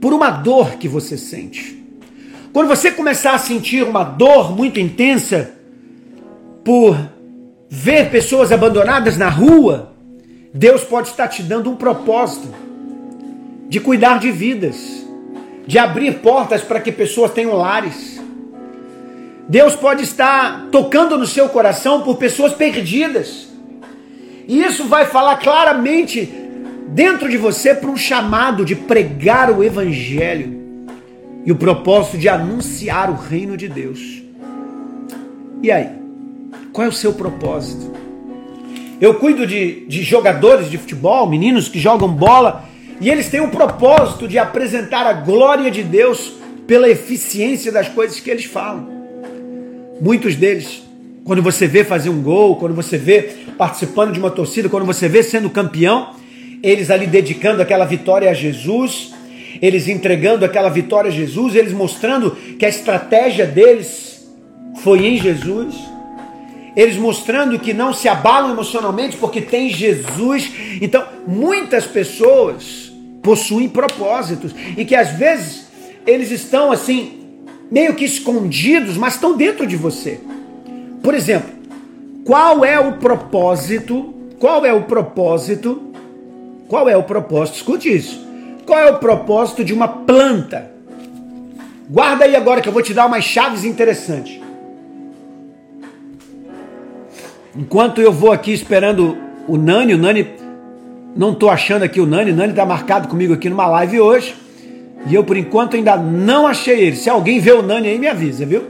Por 0.00 0.12
uma 0.12 0.30
dor 0.30 0.76
que 0.76 0.88
você 0.88 1.18
sente. 1.18 1.82
Quando 2.52 2.68
você 2.68 2.90
começar 2.90 3.34
a 3.34 3.38
sentir 3.38 3.82
uma 3.82 4.02
dor 4.02 4.54
muito 4.56 4.80
intensa 4.80 5.52
por 6.64 6.96
ver 7.68 8.10
pessoas 8.10 8.50
abandonadas 8.50 9.16
na 9.16 9.28
rua, 9.28 9.92
Deus 10.52 10.82
pode 10.82 11.08
estar 11.08 11.28
te 11.28 11.42
dando 11.42 11.70
um 11.70 11.76
propósito 11.76 12.48
de 13.68 13.78
cuidar 13.78 14.18
de 14.18 14.32
vidas 14.32 15.06
de 15.66 15.78
abrir 15.78 16.18
portas 16.18 16.62
para 16.62 16.80
que 16.80 16.90
pessoas 16.90 17.32
tenham 17.32 17.54
lares. 17.54 18.20
Deus 19.48 19.74
pode 19.74 20.04
estar 20.04 20.68
tocando 20.70 21.18
no 21.18 21.26
seu 21.26 21.48
coração 21.48 22.02
por 22.02 22.16
pessoas 22.16 22.52
perdidas. 22.52 23.48
E 24.46 24.62
isso 24.62 24.84
vai 24.84 25.06
falar 25.06 25.36
claramente 25.36 26.32
dentro 26.88 27.28
de 27.28 27.36
você 27.36 27.74
para 27.74 27.90
um 27.90 27.96
chamado 27.96 28.64
de 28.64 28.74
pregar 28.74 29.50
o 29.50 29.62
evangelho 29.62 30.60
e 31.44 31.52
o 31.52 31.56
propósito 31.56 32.18
de 32.18 32.28
anunciar 32.28 33.10
o 33.10 33.14
reino 33.14 33.56
de 33.56 33.68
Deus. 33.68 34.22
E 35.62 35.70
aí? 35.70 35.88
Qual 36.72 36.86
é 36.86 36.88
o 36.88 36.92
seu 36.92 37.12
propósito? 37.12 37.92
Eu 39.00 39.14
cuido 39.14 39.46
de, 39.46 39.86
de 39.86 40.02
jogadores 40.02 40.70
de 40.70 40.76
futebol, 40.76 41.28
meninos 41.28 41.68
que 41.68 41.78
jogam 41.78 42.08
bola, 42.08 42.68
e 43.00 43.08
eles 43.08 43.28
têm 43.28 43.40
o 43.40 43.48
propósito 43.48 44.28
de 44.28 44.38
apresentar 44.38 45.06
a 45.06 45.14
glória 45.14 45.70
de 45.70 45.82
Deus 45.82 46.34
pela 46.66 46.88
eficiência 46.88 47.72
das 47.72 47.88
coisas 47.88 48.20
que 48.20 48.30
eles 48.30 48.44
falam. 48.44 48.88
Muitos 50.00 50.36
deles, 50.36 50.82
quando 51.24 51.42
você 51.42 51.66
vê 51.66 51.82
fazer 51.82 52.10
um 52.10 52.22
gol, 52.22 52.56
quando 52.56 52.74
você 52.74 52.98
vê 52.98 53.30
participando 53.56 54.12
de 54.12 54.18
uma 54.18 54.30
torcida, 54.30 54.68
quando 54.68 54.84
você 54.84 55.08
vê 55.08 55.22
sendo 55.22 55.48
campeão, 55.48 56.14
eles 56.62 56.90
ali 56.90 57.06
dedicando 57.06 57.62
aquela 57.62 57.86
vitória 57.86 58.30
a 58.30 58.34
Jesus, 58.34 59.14
eles 59.62 59.88
entregando 59.88 60.44
aquela 60.44 60.68
vitória 60.68 61.08
a 61.08 61.12
Jesus, 61.12 61.54
eles 61.54 61.72
mostrando 61.72 62.32
que 62.58 62.66
a 62.66 62.68
estratégia 62.68 63.46
deles 63.46 64.30
foi 64.82 65.06
em 65.06 65.16
Jesus, 65.16 65.74
eles 66.76 66.96
mostrando 66.96 67.58
que 67.58 67.72
não 67.72 67.92
se 67.92 68.08
abalam 68.08 68.52
emocionalmente 68.52 69.16
porque 69.16 69.40
tem 69.40 69.70
Jesus. 69.70 70.52
Então, 70.80 71.04
muitas 71.26 71.86
pessoas 71.86 72.89
possuem 73.22 73.68
propósitos 73.68 74.54
e 74.76 74.84
que 74.84 74.94
às 74.94 75.10
vezes 75.10 75.68
eles 76.06 76.30
estão 76.30 76.72
assim, 76.72 77.20
meio 77.70 77.94
que 77.94 78.04
escondidos, 78.04 78.96
mas 78.96 79.14
estão 79.14 79.36
dentro 79.36 79.66
de 79.66 79.76
você. 79.76 80.20
Por 81.02 81.14
exemplo, 81.14 81.50
qual 82.24 82.64
é 82.64 82.78
o 82.78 82.94
propósito? 82.94 84.14
Qual 84.38 84.64
é 84.64 84.72
o 84.72 84.82
propósito? 84.82 85.92
Qual 86.68 86.88
é 86.88 86.96
o 86.96 87.02
propósito? 87.02 87.56
Escute 87.56 87.94
isso. 87.94 88.26
Qual 88.66 88.78
é 88.78 88.90
o 88.90 88.98
propósito 88.98 89.64
de 89.64 89.72
uma 89.72 89.88
planta? 89.88 90.70
Guarda 91.88 92.24
aí 92.24 92.36
agora 92.36 92.60
que 92.60 92.68
eu 92.68 92.72
vou 92.72 92.82
te 92.82 92.94
dar 92.94 93.06
umas 93.06 93.24
chaves 93.24 93.64
interessantes. 93.64 94.40
Enquanto 97.56 98.00
eu 98.00 98.12
vou 98.12 98.30
aqui 98.30 98.52
esperando 98.52 99.18
o 99.48 99.56
Nani, 99.56 99.94
o 99.94 99.98
Nani, 99.98 100.24
não 101.14 101.32
estou 101.32 101.50
achando 101.50 101.82
aqui 101.82 102.00
o 102.00 102.06
Nani, 102.06 102.32
Nani 102.32 102.50
está 102.50 102.64
marcado 102.64 103.08
comigo 103.08 103.34
aqui 103.34 103.48
numa 103.48 103.66
live 103.66 104.00
hoje. 104.00 104.34
E 105.06 105.14
eu, 105.14 105.24
por 105.24 105.36
enquanto, 105.36 105.76
ainda 105.76 105.96
não 105.96 106.46
achei 106.46 106.80
ele. 106.80 106.96
Se 106.96 107.08
alguém 107.08 107.40
vê 107.40 107.52
o 107.52 107.62
Nani 107.62 107.88
aí, 107.88 107.98
me 107.98 108.06
avisa, 108.06 108.44
viu? 108.44 108.62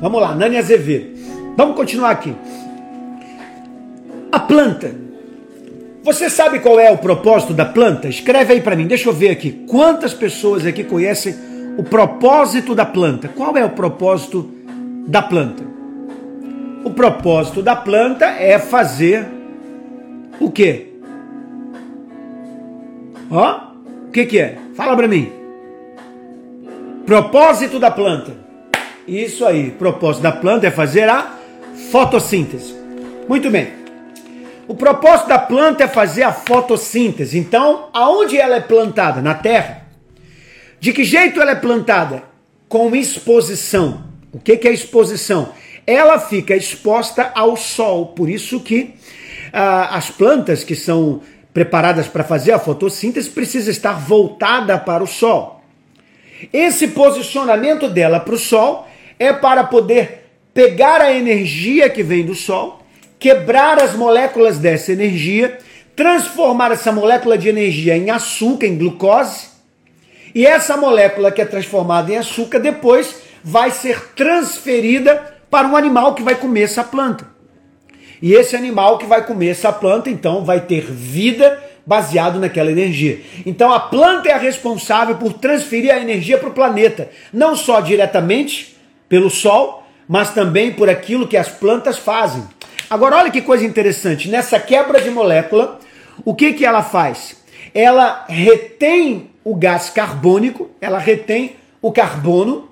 Vamos 0.00 0.20
lá, 0.20 0.34
Nani 0.34 0.56
Azevedo. 0.56 1.12
Vamos 1.56 1.76
continuar 1.76 2.10
aqui. 2.10 2.34
A 4.30 4.40
planta. 4.40 4.94
Você 6.02 6.28
sabe 6.28 6.58
qual 6.58 6.80
é 6.80 6.90
o 6.90 6.98
propósito 6.98 7.54
da 7.54 7.64
planta? 7.64 8.08
Escreve 8.08 8.54
aí 8.54 8.60
para 8.60 8.74
mim, 8.74 8.88
deixa 8.88 9.08
eu 9.08 9.12
ver 9.12 9.30
aqui. 9.30 9.64
Quantas 9.68 10.12
pessoas 10.12 10.66
aqui 10.66 10.82
conhecem 10.82 11.34
o 11.78 11.84
propósito 11.84 12.74
da 12.74 12.84
planta? 12.84 13.28
Qual 13.28 13.56
é 13.56 13.64
o 13.64 13.70
propósito 13.70 14.50
da 15.06 15.22
planta? 15.22 15.62
O 16.84 16.90
propósito 16.90 17.62
da 17.62 17.76
planta 17.76 18.26
é 18.26 18.58
fazer 18.58 19.28
o 20.40 20.50
quê? 20.50 20.91
Ó, 23.34 23.60
o 24.08 24.10
que 24.10 24.26
que 24.26 24.38
é? 24.38 24.58
Fala 24.76 24.94
para 24.94 25.08
mim. 25.08 25.32
Propósito 27.06 27.78
da 27.78 27.90
planta. 27.90 28.36
Isso 29.08 29.46
aí, 29.46 29.70
propósito 29.70 30.22
da 30.22 30.32
planta 30.32 30.66
é 30.66 30.70
fazer 30.70 31.08
a 31.08 31.38
fotossíntese. 31.90 32.74
Muito 33.26 33.50
bem. 33.50 33.68
O 34.68 34.74
propósito 34.74 35.28
da 35.28 35.38
planta 35.38 35.84
é 35.84 35.88
fazer 35.88 36.24
a 36.24 36.32
fotossíntese. 36.32 37.38
Então, 37.38 37.88
aonde 37.94 38.36
ela 38.36 38.56
é 38.56 38.60
plantada? 38.60 39.22
Na 39.22 39.34
terra. 39.34 39.86
De 40.78 40.92
que 40.92 41.02
jeito 41.02 41.40
ela 41.40 41.52
é 41.52 41.56
plantada? 41.56 42.24
Com 42.68 42.94
exposição. 42.94 44.04
O 44.30 44.38
que, 44.38 44.58
que 44.58 44.68
é 44.68 44.72
exposição? 44.72 45.54
Ela 45.86 46.18
fica 46.18 46.54
exposta 46.54 47.32
ao 47.34 47.56
sol. 47.56 48.08
Por 48.08 48.28
isso 48.28 48.60
que 48.60 48.94
ah, 49.52 49.96
as 49.96 50.10
plantas 50.10 50.62
que 50.62 50.76
são 50.76 51.22
preparadas 51.52 52.08
para 52.08 52.24
fazer 52.24 52.52
a 52.52 52.58
fotossíntese 52.58 53.30
precisam 53.30 53.70
estar 53.70 53.92
voltada 53.92 54.78
para 54.78 55.02
o 55.02 55.06
sol. 55.06 55.62
Esse 56.50 56.88
posicionamento 56.88 57.88
dela 57.88 58.18
para 58.18 58.34
o 58.34 58.38
Sol 58.38 58.88
é 59.18 59.32
para 59.32 59.64
poder 59.64 60.30
pegar 60.54 61.00
a 61.00 61.12
energia 61.12 61.90
que 61.90 62.02
vem 62.02 62.24
do 62.24 62.34
Sol, 62.34 62.80
quebrar 63.18 63.80
as 63.80 63.94
moléculas 63.94 64.58
dessa 64.58 64.92
energia, 64.92 65.58
transformar 65.94 66.72
essa 66.72 66.90
molécula 66.90 67.36
de 67.36 67.48
energia 67.48 67.96
em 67.96 68.10
açúcar, 68.10 68.66
em 68.66 68.78
glucose, 68.78 69.48
e 70.34 70.46
essa 70.46 70.76
molécula 70.76 71.30
que 71.30 71.42
é 71.42 71.44
transformada 71.44 72.10
em 72.10 72.16
açúcar 72.16 72.58
depois 72.58 73.16
vai 73.44 73.70
ser 73.70 74.12
transferida 74.14 75.36
para 75.50 75.68
um 75.68 75.76
animal 75.76 76.14
que 76.14 76.22
vai 76.22 76.34
comer 76.34 76.62
essa 76.62 76.82
planta. 76.82 77.31
E 78.22 78.32
esse 78.32 78.54
animal 78.54 78.98
que 78.98 79.06
vai 79.06 79.26
comer 79.26 79.48
essa 79.48 79.72
planta, 79.72 80.08
então, 80.08 80.44
vai 80.44 80.60
ter 80.60 80.82
vida 80.82 81.60
baseado 81.84 82.38
naquela 82.38 82.70
energia. 82.70 83.20
Então 83.44 83.72
a 83.72 83.80
planta 83.80 84.28
é 84.28 84.32
a 84.32 84.38
responsável 84.38 85.16
por 85.16 85.32
transferir 85.32 85.92
a 85.92 85.98
energia 85.98 86.38
para 86.38 86.48
o 86.48 86.54
planeta, 86.54 87.10
não 87.32 87.56
só 87.56 87.80
diretamente 87.80 88.76
pelo 89.08 89.28
Sol, 89.28 89.84
mas 90.08 90.32
também 90.32 90.72
por 90.72 90.88
aquilo 90.88 91.26
que 91.26 91.36
as 91.36 91.48
plantas 91.48 91.98
fazem. 91.98 92.44
Agora 92.88 93.16
olha 93.16 93.30
que 93.30 93.42
coisa 93.42 93.64
interessante, 93.64 94.28
nessa 94.28 94.60
quebra 94.60 95.00
de 95.00 95.10
molécula, 95.10 95.80
o 96.24 96.34
que, 96.34 96.52
que 96.52 96.64
ela 96.64 96.82
faz? 96.82 97.36
Ela 97.74 98.24
retém 98.28 99.30
o 99.42 99.56
gás 99.56 99.90
carbônico, 99.90 100.70
ela 100.80 100.98
retém 100.98 101.56
o 101.80 101.90
carbono 101.90 102.68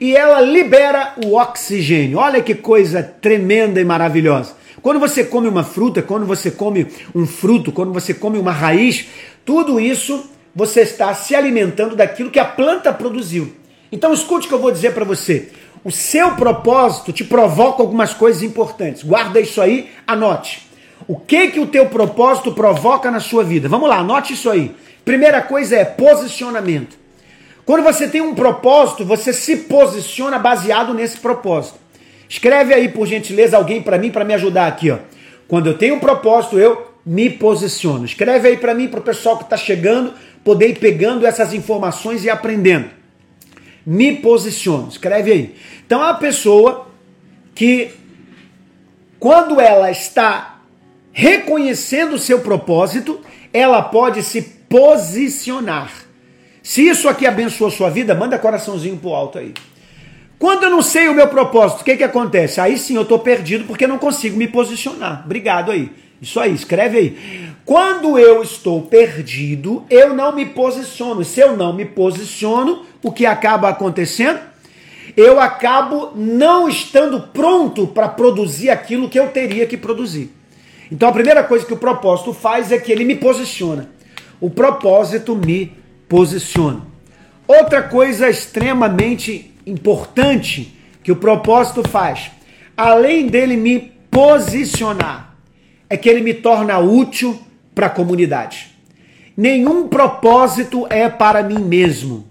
e 0.00 0.14
ela 0.14 0.40
libera 0.40 1.14
o 1.24 1.36
oxigênio. 1.36 2.18
Olha 2.18 2.42
que 2.42 2.54
coisa 2.54 3.02
tremenda 3.02 3.80
e 3.80 3.84
maravilhosa. 3.84 4.61
Quando 4.82 4.98
você 4.98 5.22
come 5.22 5.46
uma 5.46 5.62
fruta, 5.62 6.02
quando 6.02 6.26
você 6.26 6.50
come 6.50 6.88
um 7.14 7.24
fruto, 7.24 7.70
quando 7.70 7.92
você 7.92 8.12
come 8.12 8.38
uma 8.38 8.50
raiz, 8.50 9.06
tudo 9.44 9.78
isso 9.78 10.28
você 10.54 10.80
está 10.80 11.14
se 11.14 11.34
alimentando 11.34 11.94
daquilo 11.94 12.30
que 12.30 12.40
a 12.40 12.44
planta 12.44 12.92
produziu. 12.92 13.52
Então 13.92 14.12
escute 14.12 14.46
o 14.46 14.48
que 14.48 14.54
eu 14.54 14.60
vou 14.60 14.72
dizer 14.72 14.92
para 14.92 15.04
você. 15.04 15.50
O 15.84 15.90
seu 15.90 16.32
propósito 16.32 17.12
te 17.12 17.24
provoca 17.24 17.82
algumas 17.82 18.12
coisas 18.12 18.42
importantes. 18.42 19.02
Guarda 19.02 19.40
isso 19.40 19.60
aí, 19.60 19.90
anote. 20.06 20.68
O 21.06 21.16
que 21.16 21.48
que 21.48 21.60
o 21.60 21.66
teu 21.66 21.86
propósito 21.86 22.52
provoca 22.52 23.10
na 23.10 23.20
sua 23.20 23.42
vida? 23.42 23.68
Vamos 23.68 23.88
lá, 23.88 23.98
anote 23.98 24.32
isso 24.32 24.50
aí. 24.50 24.74
Primeira 25.04 25.42
coisa 25.42 25.76
é 25.76 25.84
posicionamento. 25.84 26.96
Quando 27.64 27.82
você 27.82 28.08
tem 28.08 28.20
um 28.20 28.34
propósito, 28.34 29.04
você 29.04 29.32
se 29.32 29.56
posiciona 29.56 30.38
baseado 30.38 30.92
nesse 30.92 31.18
propósito. 31.18 31.81
Escreve 32.32 32.72
aí, 32.72 32.88
por 32.88 33.06
gentileza, 33.06 33.58
alguém 33.58 33.82
para 33.82 33.98
mim, 33.98 34.10
para 34.10 34.24
me 34.24 34.32
ajudar 34.32 34.66
aqui. 34.66 34.90
Ó. 34.90 34.96
Quando 35.46 35.66
eu 35.66 35.76
tenho 35.76 35.96
um 35.96 35.98
propósito, 35.98 36.58
eu 36.58 36.90
me 37.04 37.28
posiciono. 37.28 38.06
Escreve 38.06 38.48
aí 38.48 38.56
para 38.56 38.72
mim, 38.72 38.88
para 38.88 39.00
o 39.00 39.02
pessoal 39.02 39.36
que 39.36 39.44
está 39.44 39.54
chegando, 39.54 40.14
poder 40.42 40.70
ir 40.70 40.78
pegando 40.78 41.26
essas 41.26 41.52
informações 41.52 42.24
e 42.24 42.30
aprendendo. 42.30 42.88
Me 43.84 44.16
posiciono. 44.16 44.88
Escreve 44.88 45.30
aí. 45.30 45.54
Então, 45.84 46.02
a 46.02 46.14
pessoa 46.14 46.88
que, 47.54 47.90
quando 49.18 49.60
ela 49.60 49.90
está 49.90 50.62
reconhecendo 51.12 52.14
o 52.14 52.18
seu 52.18 52.40
propósito, 52.40 53.20
ela 53.52 53.82
pode 53.82 54.22
se 54.22 54.40
posicionar. 54.70 55.92
Se 56.62 56.88
isso 56.88 57.10
aqui 57.10 57.26
abençoou 57.26 57.70
sua 57.70 57.90
vida, 57.90 58.14
manda 58.14 58.38
coraçãozinho 58.38 58.96
pro 58.96 59.10
alto 59.10 59.36
aí. 59.36 59.52
Quando 60.42 60.64
eu 60.64 60.70
não 60.70 60.82
sei 60.82 61.06
o 61.06 61.14
meu 61.14 61.28
propósito, 61.28 61.82
o 61.82 61.84
que, 61.84 61.96
que 61.96 62.02
acontece? 62.02 62.60
Aí 62.60 62.76
sim 62.76 62.96
eu 62.96 63.02
estou 63.02 63.20
perdido 63.20 63.62
porque 63.62 63.86
não 63.86 63.96
consigo 63.96 64.36
me 64.36 64.48
posicionar. 64.48 65.22
Obrigado 65.24 65.70
aí. 65.70 65.88
Isso 66.20 66.40
aí, 66.40 66.52
escreve 66.52 66.98
aí. 66.98 67.48
Quando 67.64 68.18
eu 68.18 68.42
estou 68.42 68.82
perdido, 68.82 69.84
eu 69.88 70.12
não 70.12 70.34
me 70.34 70.44
posiciono. 70.46 71.24
Se 71.24 71.38
eu 71.38 71.56
não 71.56 71.72
me 71.72 71.84
posiciono, 71.84 72.82
o 73.04 73.12
que 73.12 73.24
acaba 73.24 73.68
acontecendo? 73.68 74.40
Eu 75.16 75.38
acabo 75.38 76.10
não 76.16 76.68
estando 76.68 77.20
pronto 77.20 77.86
para 77.86 78.08
produzir 78.08 78.68
aquilo 78.68 79.08
que 79.08 79.20
eu 79.20 79.28
teria 79.28 79.64
que 79.64 79.76
produzir. 79.76 80.28
Então 80.90 81.08
a 81.08 81.12
primeira 81.12 81.44
coisa 81.44 81.64
que 81.64 81.72
o 81.72 81.76
propósito 81.76 82.34
faz 82.34 82.72
é 82.72 82.78
que 82.78 82.90
ele 82.90 83.04
me 83.04 83.14
posiciona. 83.14 83.90
O 84.40 84.50
propósito 84.50 85.36
me 85.36 85.72
posiciona. 86.08 86.80
Outra 87.46 87.80
coisa 87.80 88.28
extremamente 88.28 89.51
importante 89.66 90.76
que 91.02 91.12
o 91.12 91.16
propósito 91.16 91.86
faz, 91.88 92.30
além 92.76 93.26
dele 93.26 93.56
me 93.56 93.92
posicionar, 94.10 95.36
é 95.88 95.96
que 95.96 96.08
ele 96.08 96.20
me 96.20 96.34
torna 96.34 96.78
útil 96.78 97.40
para 97.74 97.86
a 97.86 97.90
comunidade. 97.90 98.70
Nenhum 99.36 99.88
propósito 99.88 100.86
é 100.90 101.08
para 101.08 101.42
mim 101.42 101.58
mesmo. 101.58 102.26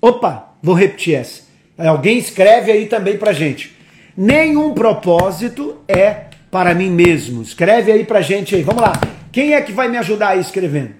Opa, 0.00 0.54
vou 0.62 0.74
repetir 0.74 1.14
essa. 1.14 1.42
Alguém 1.78 2.18
escreve 2.18 2.70
aí 2.70 2.86
também 2.86 3.16
para 3.16 3.32
gente. 3.32 3.76
Nenhum 4.16 4.74
propósito 4.74 5.76
é 5.88 6.26
para 6.50 6.74
mim 6.74 6.90
mesmo. 6.90 7.42
Escreve 7.42 7.90
aí 7.90 8.04
para 8.04 8.20
gente 8.20 8.54
aí. 8.54 8.62
Vamos 8.62 8.82
lá. 8.82 8.92
Quem 9.30 9.54
é 9.54 9.62
que 9.62 9.72
vai 9.72 9.88
me 9.88 9.96
ajudar 9.96 10.28
aí 10.30 10.40
escrevendo? 10.40 10.94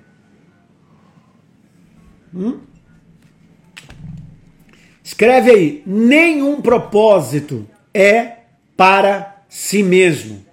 Hum? 2.35 2.61
Escreve 5.03 5.51
aí: 5.51 5.83
nenhum 5.87 6.61
propósito 6.61 7.67
é 7.93 8.33
para 8.77 9.43
si 9.49 9.83
mesmo. 9.83 10.45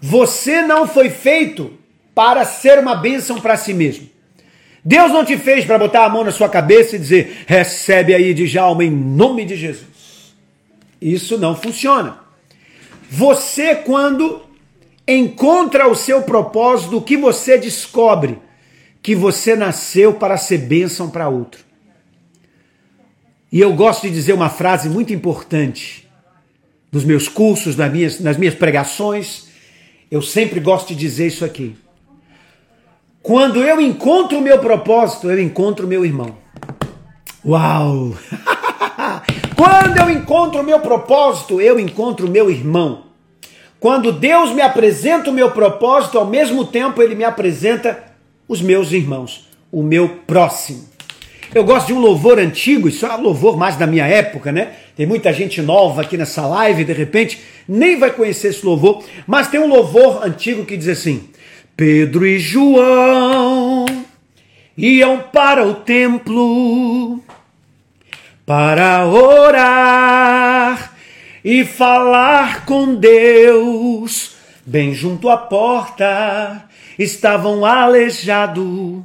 Você 0.00 0.62
não 0.62 0.86
foi 0.86 1.10
feito 1.10 1.72
para 2.14 2.44
ser 2.44 2.78
uma 2.78 2.94
bênção 2.94 3.40
para 3.40 3.56
si 3.56 3.72
mesmo. 3.72 4.10
Deus 4.84 5.12
não 5.12 5.24
te 5.24 5.36
fez 5.36 5.64
para 5.64 5.78
botar 5.78 6.04
a 6.04 6.08
mão 6.08 6.24
na 6.24 6.32
sua 6.32 6.48
cabeça 6.48 6.96
e 6.96 6.98
dizer: 6.98 7.44
recebe 7.46 8.14
aí 8.14 8.34
de 8.34 8.46
Jalma 8.46 8.84
em 8.84 8.90
nome 8.90 9.44
de 9.44 9.56
Jesus. 9.56 10.34
Isso 11.00 11.38
não 11.38 11.54
funciona. 11.54 12.18
Você, 13.10 13.74
quando 13.74 14.42
encontra 15.06 15.88
o 15.88 15.94
seu 15.94 16.22
propósito, 16.22 16.96
o 16.96 17.02
que 17.02 17.16
você 17.16 17.58
descobre? 17.58 18.38
Que 19.02 19.14
você 19.14 19.54
nasceu 19.54 20.14
para 20.14 20.36
ser 20.36 20.58
bênção 20.58 21.10
para 21.10 21.28
outro. 21.28 21.71
E 23.52 23.60
eu 23.60 23.74
gosto 23.74 24.02
de 24.08 24.10
dizer 24.10 24.32
uma 24.32 24.48
frase 24.48 24.88
muito 24.88 25.12
importante 25.12 26.08
nos 26.90 27.04
meus 27.04 27.28
cursos, 27.28 27.76
nas 27.76 27.92
minhas, 27.92 28.18
nas 28.18 28.38
minhas 28.38 28.54
pregações. 28.54 29.48
Eu 30.10 30.22
sempre 30.22 30.58
gosto 30.58 30.88
de 30.88 30.94
dizer 30.94 31.26
isso 31.26 31.44
aqui. 31.44 31.76
Quando 33.22 33.62
eu 33.62 33.78
encontro 33.78 34.38
o 34.38 34.40
meu 34.40 34.58
propósito, 34.58 35.30
eu 35.30 35.38
encontro 35.38 35.84
o 35.84 35.88
meu 35.88 36.02
irmão. 36.02 36.38
Uau! 37.44 38.16
Quando 39.54 39.98
eu 39.98 40.10
encontro 40.10 40.62
o 40.62 40.64
meu 40.64 40.80
propósito, 40.80 41.60
eu 41.60 41.78
encontro 41.78 42.26
o 42.26 42.30
meu 42.30 42.50
irmão. 42.50 43.04
Quando 43.78 44.12
Deus 44.12 44.50
me 44.52 44.62
apresenta 44.62 45.28
o 45.28 45.32
meu 45.32 45.50
propósito, 45.50 46.18
ao 46.18 46.26
mesmo 46.26 46.64
tempo 46.64 47.02
ele 47.02 47.14
me 47.14 47.24
apresenta 47.24 48.02
os 48.48 48.62
meus 48.62 48.92
irmãos, 48.92 49.48
o 49.70 49.82
meu 49.82 50.08
próximo. 50.26 50.91
Eu 51.54 51.64
gosto 51.64 51.88
de 51.88 51.92
um 51.92 51.98
louvor 51.98 52.38
antigo, 52.38 52.88
isso 52.88 53.04
é 53.04 53.14
um 53.14 53.20
louvor 53.20 53.58
mais 53.58 53.76
da 53.76 53.86
minha 53.86 54.06
época, 54.06 54.50
né? 54.50 54.72
Tem 54.96 55.04
muita 55.04 55.30
gente 55.34 55.60
nova 55.60 56.00
aqui 56.00 56.16
nessa 56.16 56.46
live, 56.46 56.82
de 56.82 56.94
repente, 56.94 57.38
nem 57.68 57.98
vai 57.98 58.10
conhecer 58.10 58.48
esse 58.48 58.64
louvor, 58.64 59.04
mas 59.26 59.48
tem 59.48 59.60
um 59.60 59.68
louvor 59.68 60.24
antigo 60.24 60.64
que 60.64 60.78
diz 60.78 60.88
assim: 60.88 61.28
Pedro 61.76 62.26
e 62.26 62.38
João 62.38 63.84
iam 64.78 65.24
para 65.30 65.66
o 65.66 65.74
templo 65.74 67.20
para 68.46 69.06
orar 69.06 70.94
e 71.44 71.66
falar 71.66 72.64
com 72.64 72.94
Deus. 72.94 74.36
Bem 74.64 74.94
junto 74.94 75.28
à 75.28 75.36
porta 75.36 76.64
estavam 76.98 77.66
aleijado, 77.66 79.04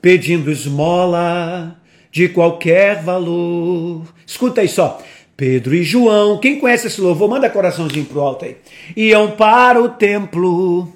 pedindo 0.00 0.52
esmola 0.52 1.79
de 2.10 2.28
qualquer 2.28 3.02
valor. 3.02 4.02
Escuta 4.26 4.60
aí 4.60 4.68
só. 4.68 5.00
Pedro 5.36 5.74
e 5.74 5.82
João, 5.82 6.38
quem 6.38 6.58
conhece 6.58 6.88
esse 6.88 7.00
louvor, 7.00 7.30
manda 7.30 7.48
coraçãozinho 7.48 8.04
pro 8.04 8.20
alto 8.20 8.44
aí. 8.44 8.56
Iam 8.94 9.30
para 9.30 9.80
o 9.80 9.88
templo 9.88 10.92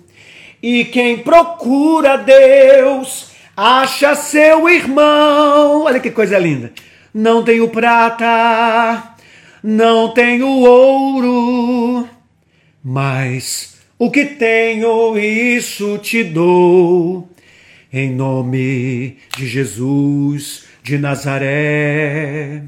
e 0.63 0.85
quem 0.85 1.19
procura 1.19 2.17
Deus 2.17 3.31
acha 3.57 4.15
seu 4.15 4.69
irmão. 4.69 5.85
Olha 5.85 6.01
que 6.01 6.11
coisa 6.11 6.39
linda. 6.39 6.73
Não 7.13 7.43
tenho 7.43 7.69
prata, 7.69 9.15
não 9.63 10.13
tenho 10.13 10.47
ouro, 10.47 12.09
mas 12.83 13.79
o 13.99 14.11
que 14.11 14.25
tenho, 14.25 15.17
isso 15.17 15.97
te 15.99 16.23
dou. 16.23 17.31
Em 17.93 18.11
nome 18.11 19.17
de 19.37 19.47
Jesus 19.47 20.65
de 20.85 20.99
Nazaré, 20.99 22.61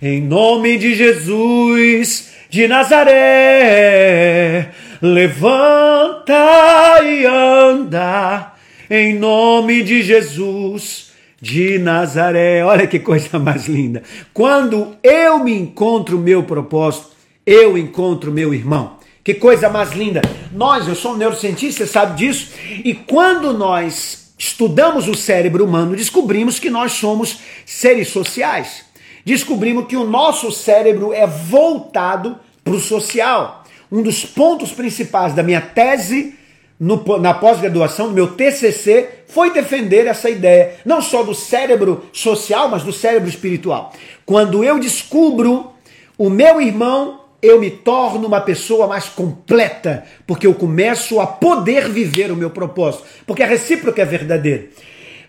em 0.00 0.22
nome 0.22 0.78
de 0.78 0.94
Jesus 0.94 2.30
de 2.48 2.68
Nazaré, 2.68 4.70
levanta 5.02 7.02
e 7.02 7.26
anda, 7.26 8.54
em 8.88 9.18
nome 9.18 9.82
de 9.82 10.00
Jesus 10.00 11.10
de 11.42 11.76
Nazaré. 11.80 12.64
Olha 12.64 12.86
que 12.86 13.00
coisa 13.00 13.36
mais 13.36 13.66
linda. 13.66 14.00
Quando 14.32 14.96
eu 15.02 15.42
me 15.42 15.52
encontro 15.52 16.20
meu 16.20 16.44
propósito, 16.44 17.08
eu 17.44 17.76
encontro 17.76 18.30
meu 18.30 18.54
irmão. 18.54 18.96
Que 19.24 19.34
coisa 19.34 19.68
mais 19.68 19.90
linda. 19.90 20.22
Nós, 20.52 20.86
eu 20.86 20.94
sou 20.94 21.14
um 21.14 21.16
neurocientista, 21.16 21.84
sabe 21.84 22.16
disso, 22.16 22.52
e 22.84 22.94
quando 22.94 23.52
nós 23.52 24.25
estudamos 24.38 25.08
o 25.08 25.14
cérebro 25.14 25.64
humano, 25.64 25.96
descobrimos 25.96 26.58
que 26.58 26.70
nós 26.70 26.92
somos 26.92 27.40
seres 27.64 28.08
sociais. 28.08 28.84
Descobrimos 29.24 29.86
que 29.86 29.96
o 29.96 30.04
nosso 30.04 30.52
cérebro 30.52 31.12
é 31.12 31.26
voltado 31.26 32.38
para 32.62 32.74
o 32.74 32.80
social. 32.80 33.64
Um 33.90 34.02
dos 34.02 34.24
pontos 34.24 34.72
principais 34.72 35.34
da 35.34 35.42
minha 35.42 35.60
tese 35.60 36.34
no, 36.78 37.02
na 37.18 37.34
pós-graduação, 37.34 38.08
do 38.08 38.14
meu 38.14 38.28
TCC, 38.28 39.08
foi 39.28 39.52
defender 39.52 40.06
essa 40.06 40.28
ideia, 40.28 40.74
não 40.84 41.00
só 41.00 41.22
do 41.22 41.34
cérebro 41.34 42.04
social, 42.12 42.68
mas 42.68 42.82
do 42.82 42.92
cérebro 42.92 43.28
espiritual. 43.28 43.92
Quando 44.24 44.62
eu 44.62 44.78
descubro 44.78 45.72
o 46.18 46.30
meu 46.30 46.60
irmão, 46.60 47.20
eu 47.42 47.60
me 47.60 47.70
torno 47.70 48.26
uma 48.26 48.40
pessoa 48.40 48.86
mais 48.86 49.08
completa, 49.08 50.04
porque 50.26 50.46
eu 50.46 50.54
começo 50.54 51.20
a 51.20 51.26
poder 51.26 51.88
viver 51.88 52.30
o 52.30 52.36
meu 52.36 52.50
propósito, 52.50 53.04
porque 53.26 53.42
a 53.42 53.46
recíproca 53.46 54.02
é 54.02 54.04
verdadeira. 54.04 54.66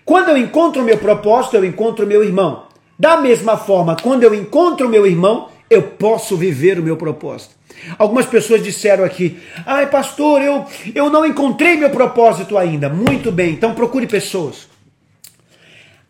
Quando 0.06 0.30
eu 0.30 0.38
encontro 0.38 0.82
o 0.82 0.86
meu 0.86 0.98
propósito, 0.98 1.58
eu 1.58 1.66
encontro 1.66 2.06
o 2.06 2.08
meu 2.08 2.24
irmão. 2.24 2.64
Da 2.98 3.18
mesma 3.18 3.58
forma, 3.58 3.96
quando 4.02 4.24
eu 4.24 4.34
encontro 4.34 4.88
o 4.88 4.90
meu 4.90 5.06
irmão, 5.06 5.50
eu 5.70 5.84
posso 5.84 6.38
viver 6.38 6.80
o 6.80 6.84
meu 6.84 6.96
propósito. 6.96 7.56
Algumas 7.98 8.26
pessoas 8.26 8.64
disseram 8.64 9.04
aqui: 9.04 9.38
ai, 9.66 9.88
pastor, 9.90 10.42
eu, 10.42 10.66
eu 10.96 11.10
não 11.10 11.26
encontrei 11.26 11.76
meu 11.76 11.90
propósito 11.90 12.58
ainda. 12.58 12.90
Muito 12.90 13.32
bem, 13.32 13.52
então 13.52 13.76
procure 13.76 14.08
pessoas. 14.08 14.68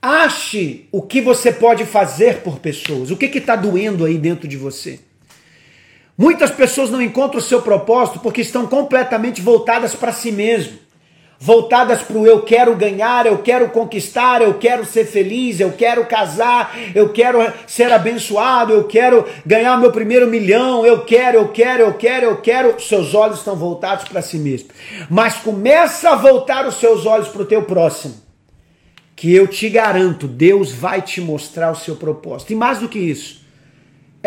Ache 0.02 0.88
o 0.92 1.02
que 1.02 1.20
você 1.20 1.52
pode 1.52 1.84
fazer 1.84 2.38
por 2.38 2.60
pessoas. 2.60 3.12
O 3.12 3.18
que 3.18 3.26
está 3.26 3.56
doendo 3.56 4.06
aí 4.06 4.18
dentro 4.18 4.48
de 4.48 4.56
você? 4.56 5.00
Muitas 6.18 6.50
pessoas 6.50 6.90
não 6.90 7.02
encontram 7.02 7.40
o 7.40 7.44
seu 7.44 7.62
propósito 7.62 8.20
porque 8.20 8.42
estão 8.42 8.66
completamente 8.66 9.42
voltadas 9.42 9.94
para 9.94 10.12
si 10.12 10.32
mesmo 10.32 10.88
voltadas 11.40 12.02
para 12.02 12.18
o 12.18 12.26
eu 12.26 12.42
quero 12.42 12.76
ganhar, 12.76 13.26
eu 13.26 13.38
quero 13.40 13.70
conquistar, 13.70 14.42
eu 14.42 14.56
quero 14.56 14.86
ser 14.86 15.06
feliz, 15.06 15.60
eu 15.60 15.72
quero 15.72 16.06
casar, 16.06 16.76
eu 16.96 17.10
quero 17.10 17.40
ser 17.68 17.92
abençoado, 17.92 18.74
eu 18.74 18.84
quero 18.86 19.26
ganhar 19.46 19.78
meu 19.78 19.92
primeiro 19.92 20.28
milhão, 20.28 20.86
eu 20.86 21.04
quero, 21.04 21.38
eu 21.38 21.48
quero, 21.50 21.84
eu 21.84 21.94
quero, 21.94 22.26
eu 22.26 22.38
quero. 22.38 22.82
Seus 22.82 23.14
olhos 23.14 23.40
estão 23.40 23.56
voltados 23.56 24.08
para 24.08 24.22
si 24.22 24.38
mesmo. 24.38 24.70
Mas 25.10 25.36
começa 25.36 26.12
a 26.12 26.16
voltar 26.16 26.68
os 26.68 26.76
seus 26.80 27.06
olhos 27.06 27.28
para 27.28 27.42
o 27.42 27.46
teu 27.46 27.64
próximo. 27.64 28.16
Que 29.16 29.34
eu 29.34 29.48
te 29.48 29.68
garanto, 29.68 30.28
Deus 30.28 30.72
vai 30.72 31.02
te 31.02 31.20
mostrar 31.20 31.72
o 31.72 31.76
seu 31.76 31.96
propósito. 31.96 32.54
E 32.54 32.56
mais 32.56 32.80
do 32.80 32.88
que 32.88 33.00
isso, 33.00 33.42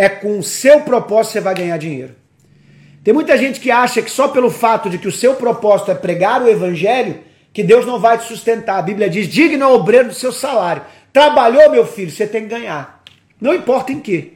é 0.00 0.08
com 0.08 0.38
o 0.38 0.42
seu 0.42 0.80
propósito 0.80 1.32
você 1.34 1.40
vai 1.42 1.54
ganhar 1.54 1.76
dinheiro. 1.76 2.14
Tem 3.04 3.12
muita 3.12 3.36
gente 3.36 3.60
que 3.60 3.70
acha 3.70 4.00
que 4.00 4.10
só 4.10 4.28
pelo 4.28 4.50
fato 4.50 4.88
de 4.88 4.96
que 4.96 5.06
o 5.06 5.12
seu 5.12 5.34
propósito 5.34 5.90
é 5.90 5.94
pregar 5.94 6.42
o 6.42 6.48
evangelho, 6.48 7.20
que 7.52 7.62
Deus 7.62 7.84
não 7.84 8.00
vai 8.00 8.16
te 8.16 8.24
sustentar. 8.24 8.78
A 8.78 8.82
Bíblia 8.82 9.10
diz: 9.10 9.28
digno 9.28 9.62
é 9.62 9.66
obreiro 9.66 10.08
do 10.08 10.14
seu 10.14 10.32
salário. 10.32 10.82
Trabalhou, 11.12 11.70
meu 11.70 11.86
filho, 11.86 12.10
você 12.10 12.26
tem 12.26 12.44
que 12.44 12.48
ganhar. 12.48 13.02
Não 13.38 13.52
importa 13.52 13.92
em 13.92 14.00
quê. 14.00 14.32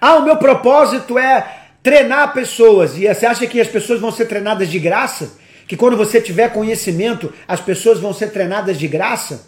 Ah, 0.00 0.18
o 0.18 0.24
meu 0.24 0.36
propósito 0.36 1.18
é 1.18 1.44
treinar 1.82 2.32
pessoas. 2.32 2.96
E 2.96 3.12
você 3.12 3.26
acha 3.26 3.44
que 3.48 3.60
as 3.60 3.68
pessoas 3.68 4.00
vão 4.00 4.12
ser 4.12 4.26
treinadas 4.26 4.68
de 4.68 4.78
graça? 4.78 5.38
Que 5.66 5.76
quando 5.76 5.96
você 5.96 6.20
tiver 6.20 6.52
conhecimento, 6.52 7.32
as 7.48 7.60
pessoas 7.60 7.98
vão 7.98 8.14
ser 8.14 8.30
treinadas 8.30 8.78
de 8.78 8.86
graça? 8.86 9.44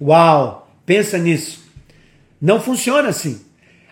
Uau! 0.00 0.68
Pensa 0.84 1.18
nisso. 1.18 1.64
Não 2.42 2.60
funciona 2.60 3.10
assim. 3.10 3.45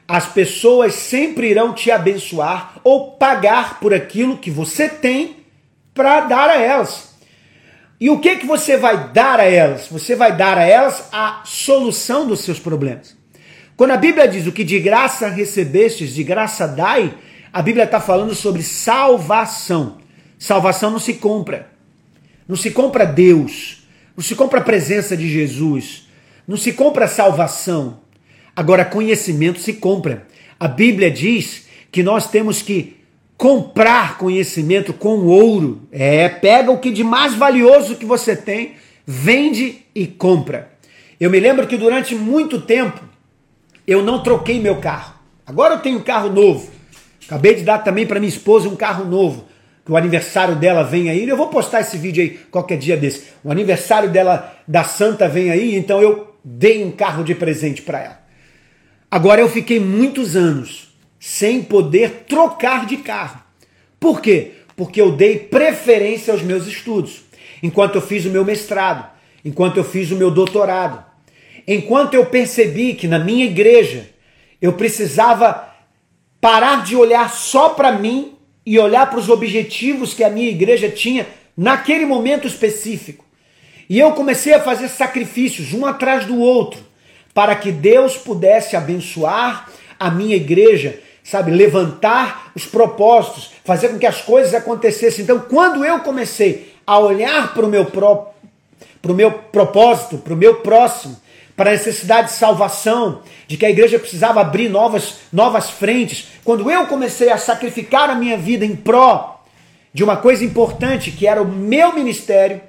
As 0.07 0.27
pessoas 0.27 0.95
sempre 0.95 1.49
irão 1.49 1.73
te 1.73 1.91
abençoar 1.91 2.77
ou 2.85 3.13
pagar 3.13 3.81
por 3.81 3.95
aquilo 3.95 4.37
que 4.37 4.51
você 4.51 4.89
tem 4.89 5.45
para 5.95 6.21
dar 6.21 6.51
a 6.51 6.61
elas. 6.61 7.15
E 7.99 8.11
o 8.11 8.19
que 8.19 8.37
que 8.37 8.47
você 8.47 8.77
vai 8.77 9.13
dar 9.13 9.41
a 9.41 9.45
elas? 9.45 9.89
Você 9.89 10.15
vai 10.15 10.37
dar 10.37 10.59
a 10.59 10.65
elas 10.65 11.09
a 11.11 11.43
solução 11.45 12.27
dos 12.27 12.41
seus 12.41 12.59
problemas. 12.59 13.17
Quando 13.77 13.93
a 13.93 13.97
Bíblia 13.97 14.29
diz 14.29 14.47
o 14.47 14.53
que 14.53 14.63
de 14.63 14.79
graça 14.79 15.29
recebestes, 15.29 16.15
de 16.15 16.23
graça 16.23 16.67
dai, 16.67 17.15
a 17.53 17.63
Bíblia 17.63 17.85
está 17.85 18.01
falando 18.01 18.35
sobre 18.35 18.63
salvação. 18.63 19.99
Salvação 20.39 20.91
não 20.91 20.99
se 20.99 21.15
compra. 21.15 21.71
Não 22.47 22.57
se 22.57 22.71
compra 22.71 23.07
Deus. 23.07 23.87
Não 24.17 24.23
se 24.23 24.35
compra 24.35 24.61
a 24.61 24.65
presença 24.65 25.17
de 25.17 25.29
Jesus. 25.29 26.09
Não 26.47 26.57
se 26.57 26.73
compra 26.73 27.09
salvação. 27.09 28.01
Agora, 28.57 28.85
conhecimento 28.85 29.59
se 29.59 29.75
compra. 29.75 30.27
A 30.59 30.69
Bíblia 30.69 31.11
diz 31.11 31.67
que 31.91 32.03
nós 32.03 32.29
temos 32.29 32.63
que 32.63 32.97
comprar 33.37 34.17
conhecimento 34.17 34.93
com 34.93 35.27
ouro. 35.27 35.83
É, 35.91 36.29
pega 36.29 36.71
o 36.71 36.79
que 36.79 36.91
de 36.91 37.03
mais 37.03 37.35
valioso 37.35 37.97
que 37.97 38.07
você 38.07 38.37
tem, 38.37 38.75
vende 39.07 39.79
e 39.95 40.07
compra. 40.07 40.71
Eu 41.19 41.31
me 41.31 41.41
lembro 41.41 41.67
que 41.67 41.77
durante 41.77 42.15
muito 42.15 42.61
tempo 42.61 43.01
eu 43.87 44.03
não 44.03 44.23
troquei 44.23 44.61
meu 44.61 44.77
carro. 44.77 45.15
Agora 45.47 45.75
eu 45.75 45.81
tenho 45.81 45.99
um 45.99 46.03
carro 46.03 46.31
novo. 46.31 46.71
Acabei 47.27 47.55
de 47.55 47.63
dar 47.63 47.79
também 47.79 48.07
para 48.07 48.21
minha 48.21 48.29
esposa 48.29 48.69
um 48.69 48.77
carro 48.77 49.05
novo. 49.05 49.45
Que 49.85 49.93
o 49.93 49.97
aniversário 49.97 50.57
dela 50.57 50.83
vem 50.83 51.11
aí. 51.11 51.29
Eu 51.29 51.37
vou 51.37 51.49
postar 51.49 51.81
esse 51.81 51.99
vídeo 51.99 52.23
aí 52.23 52.31
qualquer 52.51 52.79
dia 52.79 52.97
desse. 52.97 53.25
O 53.43 53.51
aniversário 53.51 54.09
dela 54.11 54.57
da 54.67 54.85
Santa 54.85 55.29
vem 55.29 55.51
aí, 55.51 55.77
então 55.77 56.01
eu 56.01 56.35
dei 56.43 56.83
um 56.85 56.91
carro 56.91 57.23
de 57.23 57.35
presente 57.35 57.83
para 57.83 58.01
ela. 58.03 58.24
Agora 59.15 59.41
eu 59.41 59.49
fiquei 59.49 59.79
muitos 59.79 60.35
anos 60.35 60.89
sem 61.21 61.63
poder 61.63 62.25
trocar 62.27 62.85
de 62.85 62.97
carro. 62.97 63.41
Por 64.01 64.21
quê? 64.21 64.55
Porque 64.75 65.01
eu 65.01 65.13
dei 65.13 65.39
preferência 65.39 66.33
aos 66.33 66.43
meus 66.43 66.67
estudos. 66.67 67.23
Enquanto 67.63 67.95
eu 67.95 68.03
fiz 68.03 68.25
o 68.25 68.31
meu 68.31 68.45
mestrado, 68.45 69.09
enquanto 69.45 69.77
eu 69.77 69.85
fiz 69.85 70.11
o 70.11 70.17
meu 70.17 70.33
doutorado, 70.33 71.05
enquanto 71.65 72.15
eu 72.15 72.27
percebi 72.27 72.95
que 72.95 73.07
na 73.07 73.21
minha 73.21 73.45
igreja 73.45 74.11
eu 74.61 74.73
precisava 74.73 75.73
parar 76.41 76.83
de 76.83 76.97
olhar 76.97 77.33
só 77.33 77.69
para 77.69 77.93
mim 77.93 78.33
e 78.67 78.81
olhar 78.81 79.09
para 79.09 79.21
os 79.21 79.29
objetivos 79.29 80.13
que 80.13 80.25
a 80.25 80.29
minha 80.29 80.51
igreja 80.51 80.89
tinha 80.89 81.25
naquele 81.57 82.05
momento 82.05 82.49
específico. 82.49 83.25
E 83.89 83.97
eu 83.97 84.11
comecei 84.11 84.55
a 84.55 84.61
fazer 84.61 84.89
sacrifícios 84.89 85.73
um 85.73 85.87
atrás 85.87 86.27
do 86.27 86.37
outro 86.41 86.94
para 87.35 87.57
que 87.57 87.73
Deus 87.73 88.17
pudesse 88.17 88.77
abençoar 88.77 89.69
a 89.99 90.11
minha 90.11 90.37
igreja, 90.37 91.01
sabe, 91.23 91.51
levantar 91.51 92.53
os 92.55 92.65
propósitos, 92.65 93.51
fazer 93.65 93.89
com 93.89 93.99
que 93.99 94.07
as 94.07 94.23
coisas 94.23 94.55
acontecessem. 94.55 95.25
Então, 95.25 95.41
quando 95.41 95.85
eu 95.85 95.99
comecei 96.01 96.73
a 96.87 96.99
olhar 96.99 97.53
para 97.53 97.67
o 97.67 97.69
meu, 97.69 97.87
pro, 97.87 99.15
meu 99.15 99.33
propósito, 99.33 100.19
para 100.19 100.35
o 100.35 100.37
meu 100.37 100.57
próximo, 100.57 101.17
para 101.57 101.71
a 101.71 101.73
necessidade 101.73 102.29
de 102.29 102.35
salvação, 102.35 103.23
de 103.47 103.57
que 103.57 103.67
a 103.67 103.71
igreja 103.71 103.99
precisava 103.99 104.41
abrir 104.41 104.69
novas, 104.69 105.19
novas 105.33 105.71
frentes. 105.71 106.29
Quando 106.45 106.71
eu 106.71 106.87
comecei 106.87 107.31
a 107.31 107.39
sacrificar 107.39 108.11
a 108.11 108.15
minha 108.15 108.37
vida 108.37 108.65
em 108.65 108.75
pró 108.75 109.45
de 109.93 110.03
uma 110.03 110.17
coisa 110.17 110.45
importante, 110.45 111.13
que 111.13 111.27
era 111.27 111.41
o 111.41 111.47
meu 111.47 111.93
ministério, 111.93 112.61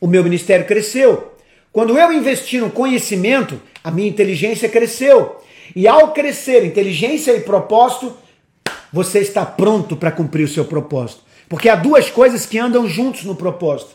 o 0.00 0.06
meu 0.06 0.22
ministério 0.22 0.66
cresceu. 0.66 1.35
Quando 1.76 1.98
eu 1.98 2.10
investi 2.10 2.58
no 2.58 2.70
conhecimento, 2.70 3.60
a 3.84 3.90
minha 3.90 4.08
inteligência 4.08 4.66
cresceu. 4.66 5.42
E 5.74 5.86
ao 5.86 6.12
crescer 6.14 6.64
inteligência 6.64 7.32
e 7.32 7.40
propósito, 7.40 8.16
você 8.90 9.18
está 9.18 9.44
pronto 9.44 9.94
para 9.94 10.10
cumprir 10.10 10.44
o 10.44 10.48
seu 10.48 10.64
propósito. 10.64 11.20
Porque 11.50 11.68
há 11.68 11.74
duas 11.74 12.08
coisas 12.08 12.46
que 12.46 12.58
andam 12.58 12.88
juntos 12.88 13.24
no 13.24 13.36
propósito: 13.36 13.94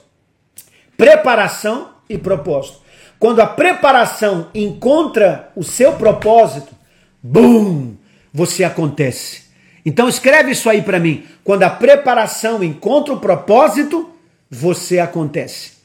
preparação 0.96 1.90
e 2.08 2.20
propósito. 2.20 2.82
Quando 3.18 3.40
a 3.40 3.48
preparação 3.48 4.50
encontra 4.54 5.52
o 5.56 5.64
seu 5.64 5.94
propósito, 5.94 6.76
bum, 7.20 7.96
você 8.32 8.64
acontece. 8.64 9.46
Então 9.84 10.08
escreve 10.08 10.52
isso 10.52 10.70
aí 10.70 10.84
para 10.84 11.00
mim. 11.00 11.26
Quando 11.44 11.64
a 11.64 11.70
preparação 11.72 12.64
encontra 12.64 13.12
o 13.12 13.20
propósito, 13.20 14.08
você 14.52 15.00
acontece. 15.00 15.81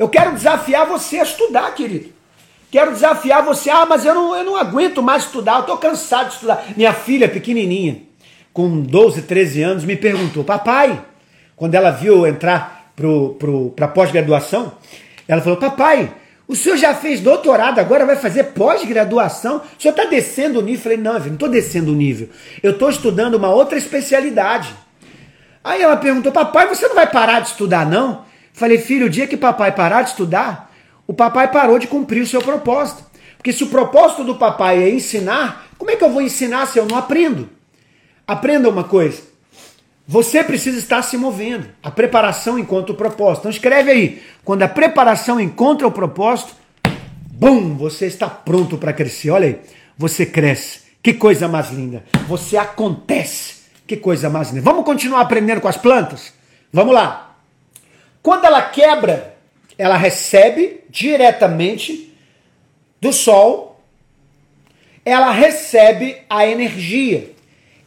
Eu 0.00 0.08
quero 0.08 0.32
desafiar 0.32 0.86
você 0.86 1.18
a 1.18 1.24
estudar, 1.24 1.74
querido. 1.74 2.08
Quero 2.70 2.90
desafiar 2.90 3.44
você. 3.44 3.68
Ah, 3.68 3.84
mas 3.84 4.06
eu 4.06 4.14
não, 4.14 4.34
eu 4.34 4.42
não 4.42 4.56
aguento 4.56 5.02
mais 5.02 5.24
estudar, 5.24 5.56
eu 5.56 5.60
estou 5.60 5.76
cansado 5.76 6.28
de 6.28 6.34
estudar. 6.36 6.64
Minha 6.74 6.94
filha, 6.94 7.28
pequenininha, 7.28 7.98
com 8.50 8.80
12, 8.80 9.20
13 9.20 9.62
anos, 9.62 9.84
me 9.84 9.96
perguntou: 9.96 10.42
Papai, 10.42 11.04
quando 11.54 11.74
ela 11.74 11.90
viu 11.90 12.26
entrar 12.26 12.92
para 12.96 13.06
pro, 13.38 13.74
pós-graduação, 13.94 14.72
ela 15.28 15.42
falou: 15.42 15.58
Papai, 15.58 16.10
o 16.48 16.56
senhor 16.56 16.78
já 16.78 16.94
fez 16.94 17.20
doutorado, 17.20 17.78
agora 17.78 18.06
vai 18.06 18.16
fazer 18.16 18.44
pós-graduação? 18.44 19.58
O 19.58 19.82
senhor 19.82 19.92
está 19.92 20.06
descendo 20.06 20.60
o 20.60 20.62
nível? 20.62 20.78
Eu 20.78 20.82
falei, 20.82 20.96
não, 20.96 21.18
não 21.18 21.34
estou 21.34 21.48
descendo 21.50 21.92
o 21.92 21.94
nível. 21.94 22.30
Eu 22.62 22.70
estou 22.70 22.88
estudando 22.88 23.34
uma 23.34 23.50
outra 23.50 23.76
especialidade. 23.76 24.74
Aí 25.62 25.82
ela 25.82 25.98
perguntou, 25.98 26.32
papai, 26.32 26.66
você 26.66 26.88
não 26.88 26.94
vai 26.94 27.06
parar 27.06 27.40
de 27.40 27.48
estudar, 27.48 27.84
não? 27.84 28.29
Falei, 28.60 28.76
filho, 28.76 29.06
o 29.06 29.08
dia 29.08 29.26
que 29.26 29.38
papai 29.38 29.72
parar 29.72 30.02
de 30.02 30.10
estudar, 30.10 30.70
o 31.06 31.14
papai 31.14 31.50
parou 31.50 31.78
de 31.78 31.86
cumprir 31.86 32.22
o 32.22 32.26
seu 32.26 32.42
propósito. 32.42 33.02
Porque 33.38 33.54
se 33.54 33.64
o 33.64 33.68
propósito 33.68 34.22
do 34.22 34.34
papai 34.34 34.82
é 34.82 34.90
ensinar, 34.90 35.68
como 35.78 35.90
é 35.90 35.96
que 35.96 36.04
eu 36.04 36.10
vou 36.10 36.20
ensinar 36.20 36.66
se 36.66 36.78
eu 36.78 36.84
não 36.84 36.98
aprendo? 36.98 37.48
Aprenda 38.26 38.68
uma 38.68 38.84
coisa. 38.84 39.22
Você 40.06 40.44
precisa 40.44 40.78
estar 40.78 41.00
se 41.00 41.16
movendo. 41.16 41.68
A 41.82 41.90
preparação 41.90 42.58
encontra 42.58 42.92
o 42.92 42.96
propósito. 42.96 43.40
Então 43.40 43.50
escreve 43.50 43.90
aí. 43.92 44.22
Quando 44.44 44.62
a 44.62 44.68
preparação 44.68 45.40
encontra 45.40 45.88
o 45.88 45.90
propósito, 45.90 46.54
bum, 47.32 47.74
você 47.78 48.04
está 48.04 48.28
pronto 48.28 48.76
para 48.76 48.92
crescer. 48.92 49.30
Olha 49.30 49.46
aí, 49.46 49.60
você 49.96 50.26
cresce. 50.26 50.80
Que 51.02 51.14
coisa 51.14 51.48
mais 51.48 51.70
linda. 51.70 52.04
Você 52.28 52.58
acontece. 52.58 53.54
Que 53.86 53.96
coisa 53.96 54.28
mais 54.28 54.50
linda. 54.50 54.60
Vamos 54.60 54.84
continuar 54.84 55.22
aprendendo 55.22 55.62
com 55.62 55.68
as 55.68 55.78
plantas? 55.78 56.34
Vamos 56.70 56.92
lá. 56.92 57.29
Quando 58.22 58.44
ela 58.44 58.62
quebra, 58.62 59.34
ela 59.78 59.96
recebe 59.96 60.80
diretamente 60.90 62.14
do 63.00 63.12
sol, 63.12 63.80
ela 65.04 65.30
recebe 65.30 66.18
a 66.28 66.46
energia 66.46 67.30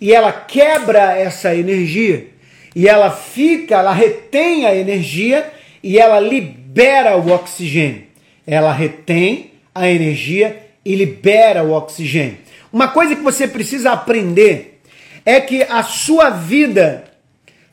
e 0.02 0.12
ela 0.12 0.32
quebra 0.32 1.16
essa 1.18 1.56
energia 1.56 2.28
e 2.76 2.88
ela 2.88 3.12
fica, 3.12 3.76
ela 3.76 3.94
retém 3.94 4.66
a 4.66 4.76
energia 4.76 5.52
e 5.84 6.00
ela 6.00 6.20
libera 6.20 7.16
o 7.18 7.32
oxigênio. 7.32 8.04
Ela 8.46 8.74
retém 8.74 9.52
a 9.74 9.88
energia 9.88 10.68
e 10.84 10.96
libera 10.96 11.64
o 11.64 11.72
oxigênio. 11.72 12.38
Uma 12.72 12.88
coisa 12.88 13.16
que 13.16 13.22
você 13.22 13.48
precisa 13.48 13.92
aprender 13.92 14.82
é 15.26 15.40
que 15.40 15.62
a 15.64 15.84
sua 15.84 16.32
vida 16.32 17.06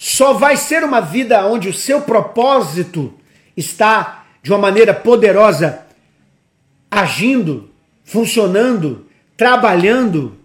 só 0.03 0.33
vai 0.33 0.57
ser 0.57 0.83
uma 0.83 1.01
vida 1.01 1.47
onde 1.47 1.69
o 1.69 1.75
seu 1.75 2.01
propósito 2.01 3.13
está 3.55 4.25
de 4.43 4.51
uma 4.51 4.59
maneira 4.59 4.95
poderosa 4.95 5.87
agindo, 6.91 7.71
funcionando, 8.03 9.07
trabalhando 9.37 10.41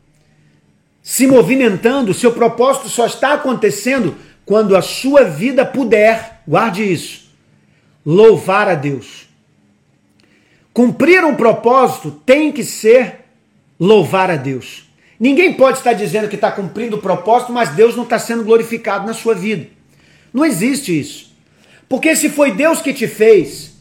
se 1.02 1.28
movimentando, 1.28 2.15
seu 2.15 2.34
propósito 2.34 2.89
só 2.89 3.06
está 3.06 3.34
acontecendo 3.34 4.18
quando 4.44 4.76
a 4.76 4.82
sua 4.82 5.24
vida 5.24 5.63
puder, 5.63 6.41
guarde 6.48 6.84
isso, 6.84 7.30
louvar 8.04 8.68
a 8.68 8.74
Deus. 8.74 9.30
Cumprir 10.74 11.24
um 11.24 11.36
propósito 11.36 12.10
tem 12.26 12.52
que 12.52 12.63
ser 12.63 13.20
louvar 13.80 14.32
a 14.32 14.36
Deus. 14.36 14.85
Ninguém 15.26 15.54
pode 15.54 15.80
estar 15.80 15.94
dizendo 15.94 16.30
que 16.30 16.36
está 16.36 16.52
cumprindo 16.52 16.98
o 16.98 17.02
propósito, 17.02 17.52
mas 17.52 17.70
Deus 17.70 17.96
não 17.96 18.04
está 18.04 18.20
sendo 18.20 18.44
glorificado 18.44 19.08
na 19.08 19.14
sua 19.16 19.34
vida. 19.34 19.66
Não 20.32 20.46
existe 20.46 21.00
isso. 21.00 21.36
Porque 21.90 22.16
se 22.16 22.30
foi 22.30 22.52
Deus 22.52 22.80
que 22.80 22.94
te 22.94 23.08
fez, 23.08 23.74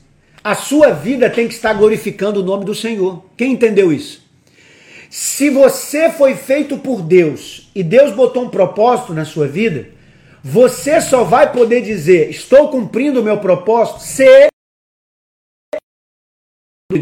a 0.42 0.54
sua 0.54 0.92
vida 0.92 1.28
tem 1.28 1.46
que 1.46 1.52
estar 1.52 1.74
glorificando 1.74 2.40
o 2.40 2.42
nome 2.42 2.64
do 2.64 2.74
Senhor. 2.74 3.26
Quem 3.36 3.52
entendeu 3.52 3.92
isso? 3.92 4.24
Se 5.10 5.50
você 5.50 6.08
foi 6.08 6.34
feito 6.34 6.78
por 6.78 7.02
Deus 7.02 7.70
e 7.74 7.82
Deus 7.82 8.14
botou 8.14 8.44
um 8.44 8.48
propósito 8.48 9.12
na 9.12 9.26
sua 9.26 9.46
vida, 9.46 9.90
você 10.42 10.98
só 10.98 11.24
vai 11.24 11.52
poder 11.52 11.82
dizer: 11.82 12.30
Estou 12.30 12.70
cumprindo 12.70 13.20
o 13.20 13.22
meu 13.22 13.36
propósito 13.36 14.00
se. 14.00 14.48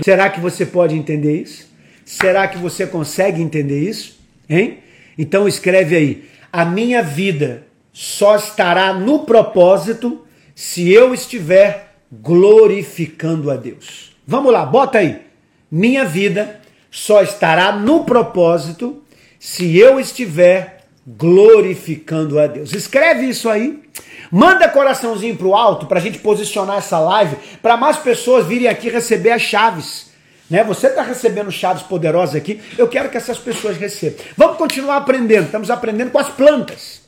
Será 0.02 0.28
que 0.30 0.40
você 0.40 0.66
pode 0.66 0.96
entender 0.96 1.42
isso? 1.42 1.70
Será 2.04 2.48
que 2.48 2.58
você 2.58 2.84
consegue 2.88 3.40
entender 3.40 3.88
isso? 3.88 4.20
Hein? 4.52 4.78
Então 5.16 5.48
escreve 5.48 5.96
aí: 5.96 6.24
A 6.52 6.64
minha 6.64 7.02
vida 7.02 7.66
só 7.90 8.36
estará 8.36 8.92
no 8.92 9.20
propósito 9.20 10.26
se 10.54 10.92
eu 10.92 11.14
estiver 11.14 11.94
glorificando 12.12 13.50
a 13.50 13.56
Deus. 13.56 14.14
Vamos 14.26 14.52
lá, 14.52 14.66
bota 14.66 14.98
aí. 14.98 15.22
Minha 15.70 16.04
vida 16.04 16.60
só 16.90 17.22
estará 17.22 17.72
no 17.72 18.04
propósito 18.04 19.02
se 19.40 19.78
eu 19.78 19.98
estiver 19.98 20.84
glorificando 21.06 22.38
a 22.38 22.46
Deus. 22.46 22.74
Escreve 22.74 23.26
isso 23.26 23.48
aí. 23.48 23.82
Manda 24.30 24.68
coraçãozinho 24.68 25.36
pro 25.36 25.54
alto 25.54 25.86
para 25.86 25.98
a 25.98 26.02
gente 26.02 26.18
posicionar 26.18 26.76
essa 26.76 26.98
live 26.98 27.36
para 27.62 27.76
mais 27.76 27.96
pessoas 27.96 28.46
virem 28.46 28.68
aqui 28.68 28.90
receber 28.90 29.30
as 29.30 29.42
chaves. 29.42 30.11
Né? 30.50 30.62
Você 30.64 30.88
está 30.88 31.02
recebendo 31.02 31.50
chaves 31.50 31.82
poderosas 31.82 32.36
aqui. 32.36 32.60
Eu 32.76 32.88
quero 32.88 33.08
que 33.08 33.16
essas 33.16 33.38
pessoas 33.38 33.76
recebam. 33.76 34.18
Vamos 34.36 34.56
continuar 34.56 34.98
aprendendo. 34.98 35.46
Estamos 35.46 35.70
aprendendo 35.70 36.10
com 36.10 36.18
as 36.18 36.28
plantas. 36.28 37.02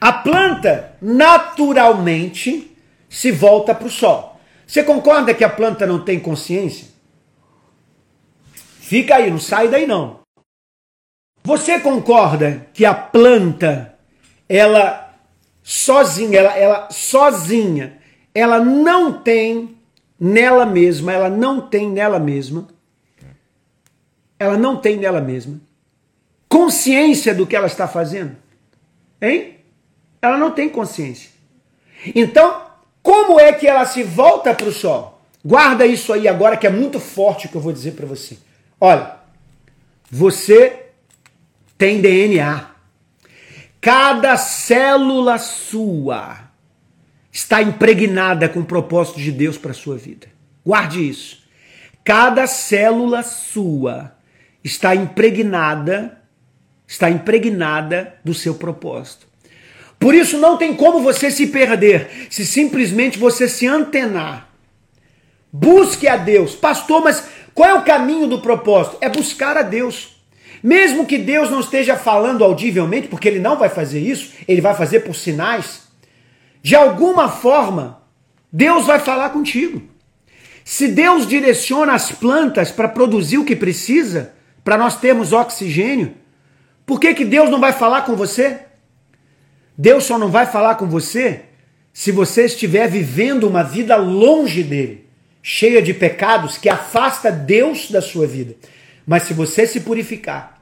A 0.00 0.12
planta 0.12 0.96
naturalmente 1.00 2.76
se 3.08 3.30
volta 3.30 3.74
para 3.74 3.86
o 3.86 3.90
sol. 3.90 4.38
Você 4.66 4.82
concorda 4.82 5.32
que 5.32 5.44
a 5.44 5.48
planta 5.48 5.86
não 5.86 6.04
tem 6.04 6.18
consciência? 6.18 6.88
Fica 8.80 9.16
aí, 9.16 9.30
não 9.30 9.38
sai 9.38 9.68
daí 9.68 9.86
não. 9.86 10.20
Você 11.42 11.78
concorda 11.78 12.66
que 12.74 12.84
a 12.84 12.92
planta, 12.92 13.94
ela 14.48 15.14
sozinha, 15.62 16.38
ela, 16.38 16.56
ela 16.56 16.88
sozinha, 16.90 17.98
ela 18.34 18.58
não 18.58 19.12
tem 19.12 19.75
nela 20.18 20.66
mesma, 20.66 21.12
ela 21.12 21.28
não 21.28 21.60
tem 21.60 21.90
nela 21.90 22.18
mesma, 22.18 22.68
ela 24.38 24.56
não 24.56 24.76
tem 24.76 24.96
nela 24.96 25.20
mesma 25.20 25.60
consciência 26.48 27.34
do 27.34 27.46
que 27.46 27.54
ela 27.54 27.66
está 27.66 27.86
fazendo? 27.86 28.36
Hein? 29.20 29.58
Ela 30.22 30.38
não 30.38 30.50
tem 30.50 30.68
consciência. 30.68 31.30
Então, 32.14 32.62
como 33.02 33.38
é 33.38 33.52
que 33.52 33.66
ela 33.66 33.84
se 33.84 34.02
volta 34.02 34.54
para 34.54 34.68
o 34.68 34.72
sol? 34.72 35.20
Guarda 35.44 35.86
isso 35.86 36.12
aí 36.12 36.26
agora 36.26 36.56
que 36.56 36.66
é 36.66 36.70
muito 36.70 36.98
forte 36.98 37.46
o 37.46 37.48
que 37.50 37.56
eu 37.56 37.60
vou 37.60 37.72
dizer 37.72 37.92
para 37.92 38.06
você. 38.06 38.38
Olha, 38.80 39.16
você 40.10 40.86
tem 41.76 42.00
DNA. 42.00 42.70
Cada 43.80 44.36
célula 44.36 45.38
sua 45.38 46.45
está 47.36 47.60
impregnada 47.60 48.48
com 48.48 48.60
o 48.60 48.64
propósito 48.64 49.20
de 49.20 49.30
Deus 49.30 49.58
para 49.58 49.72
a 49.72 49.74
sua 49.74 49.98
vida. 49.98 50.26
Guarde 50.64 51.06
isso. 51.06 51.42
Cada 52.02 52.46
célula 52.46 53.22
sua 53.22 54.16
está 54.64 54.94
impregnada, 54.94 56.18
está 56.86 57.10
impregnada 57.10 58.14
do 58.24 58.32
seu 58.32 58.54
propósito. 58.54 59.26
Por 59.98 60.14
isso 60.14 60.38
não 60.38 60.56
tem 60.56 60.74
como 60.74 61.00
você 61.00 61.30
se 61.30 61.48
perder 61.48 62.08
se 62.30 62.46
simplesmente 62.46 63.18
você 63.18 63.46
se 63.46 63.66
antenar. 63.66 64.48
Busque 65.52 66.08
a 66.08 66.16
Deus. 66.16 66.54
Pastor, 66.54 67.04
mas 67.04 67.22
qual 67.52 67.68
é 67.68 67.74
o 67.74 67.84
caminho 67.84 68.26
do 68.26 68.40
propósito? 68.40 68.96
É 69.02 69.10
buscar 69.10 69.58
a 69.58 69.62
Deus. 69.62 70.16
Mesmo 70.62 71.04
que 71.04 71.18
Deus 71.18 71.50
não 71.50 71.60
esteja 71.60 71.96
falando 71.96 72.42
audivelmente, 72.42 73.08
porque 73.08 73.28
ele 73.28 73.40
não 73.40 73.58
vai 73.58 73.68
fazer 73.68 74.00
isso, 74.00 74.32
ele 74.48 74.62
vai 74.62 74.74
fazer 74.74 75.00
por 75.00 75.14
sinais, 75.14 75.85
de 76.66 76.74
alguma 76.74 77.28
forma, 77.28 78.02
Deus 78.52 78.86
vai 78.86 78.98
falar 78.98 79.30
contigo. 79.30 79.80
Se 80.64 80.88
Deus 80.88 81.24
direciona 81.24 81.92
as 81.92 82.10
plantas 82.10 82.72
para 82.72 82.88
produzir 82.88 83.38
o 83.38 83.44
que 83.44 83.54
precisa, 83.54 84.32
para 84.64 84.76
nós 84.76 84.98
termos 84.98 85.32
oxigênio, 85.32 86.14
por 86.84 86.98
que, 86.98 87.14
que 87.14 87.24
Deus 87.24 87.50
não 87.50 87.60
vai 87.60 87.72
falar 87.72 88.02
com 88.02 88.16
você? 88.16 88.62
Deus 89.78 90.02
só 90.06 90.18
não 90.18 90.28
vai 90.28 90.44
falar 90.44 90.74
com 90.74 90.88
você 90.88 91.42
se 91.92 92.10
você 92.10 92.46
estiver 92.46 92.88
vivendo 92.88 93.44
uma 93.44 93.62
vida 93.62 93.94
longe 93.94 94.64
dele, 94.64 95.08
cheia 95.40 95.80
de 95.80 95.94
pecados 95.94 96.58
que 96.58 96.68
afasta 96.68 97.30
Deus 97.30 97.92
da 97.92 98.02
sua 98.02 98.26
vida. 98.26 98.56
Mas 99.06 99.22
se 99.22 99.32
você 99.32 99.68
se 99.68 99.82
purificar, 99.82 100.60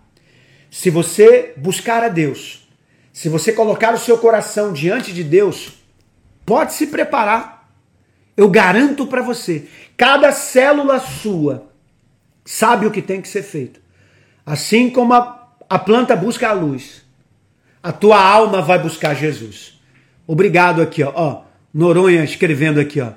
se 0.70 0.90
você 0.90 1.54
buscar 1.56 2.04
a 2.04 2.10
Deus, 2.10 2.68
se 3.10 3.30
você 3.30 3.54
colocar 3.54 3.94
o 3.94 3.98
seu 3.98 4.18
coração 4.18 4.70
diante 4.70 5.10
de 5.10 5.24
Deus, 5.24 5.82
Pode 6.44 6.74
se 6.74 6.86
preparar. 6.86 7.70
Eu 8.36 8.50
garanto 8.50 9.06
para 9.06 9.22
você, 9.22 9.68
cada 9.96 10.32
célula 10.32 10.98
sua 10.98 11.68
sabe 12.44 12.86
o 12.86 12.90
que 12.90 13.00
tem 13.00 13.20
que 13.20 13.28
ser 13.28 13.42
feito. 13.42 13.80
Assim 14.44 14.90
como 14.90 15.14
a, 15.14 15.48
a 15.68 15.78
planta 15.78 16.16
busca 16.16 16.48
a 16.48 16.52
luz, 16.52 17.02
a 17.82 17.92
tua 17.92 18.20
alma 18.20 18.60
vai 18.60 18.78
buscar 18.78 19.14
Jesus. 19.14 19.80
Obrigado 20.26 20.82
aqui, 20.82 21.02
ó, 21.02 21.12
ó. 21.14 21.42
Noronha 21.72 22.24
escrevendo 22.24 22.80
aqui, 22.80 23.00
ó. 23.00 23.12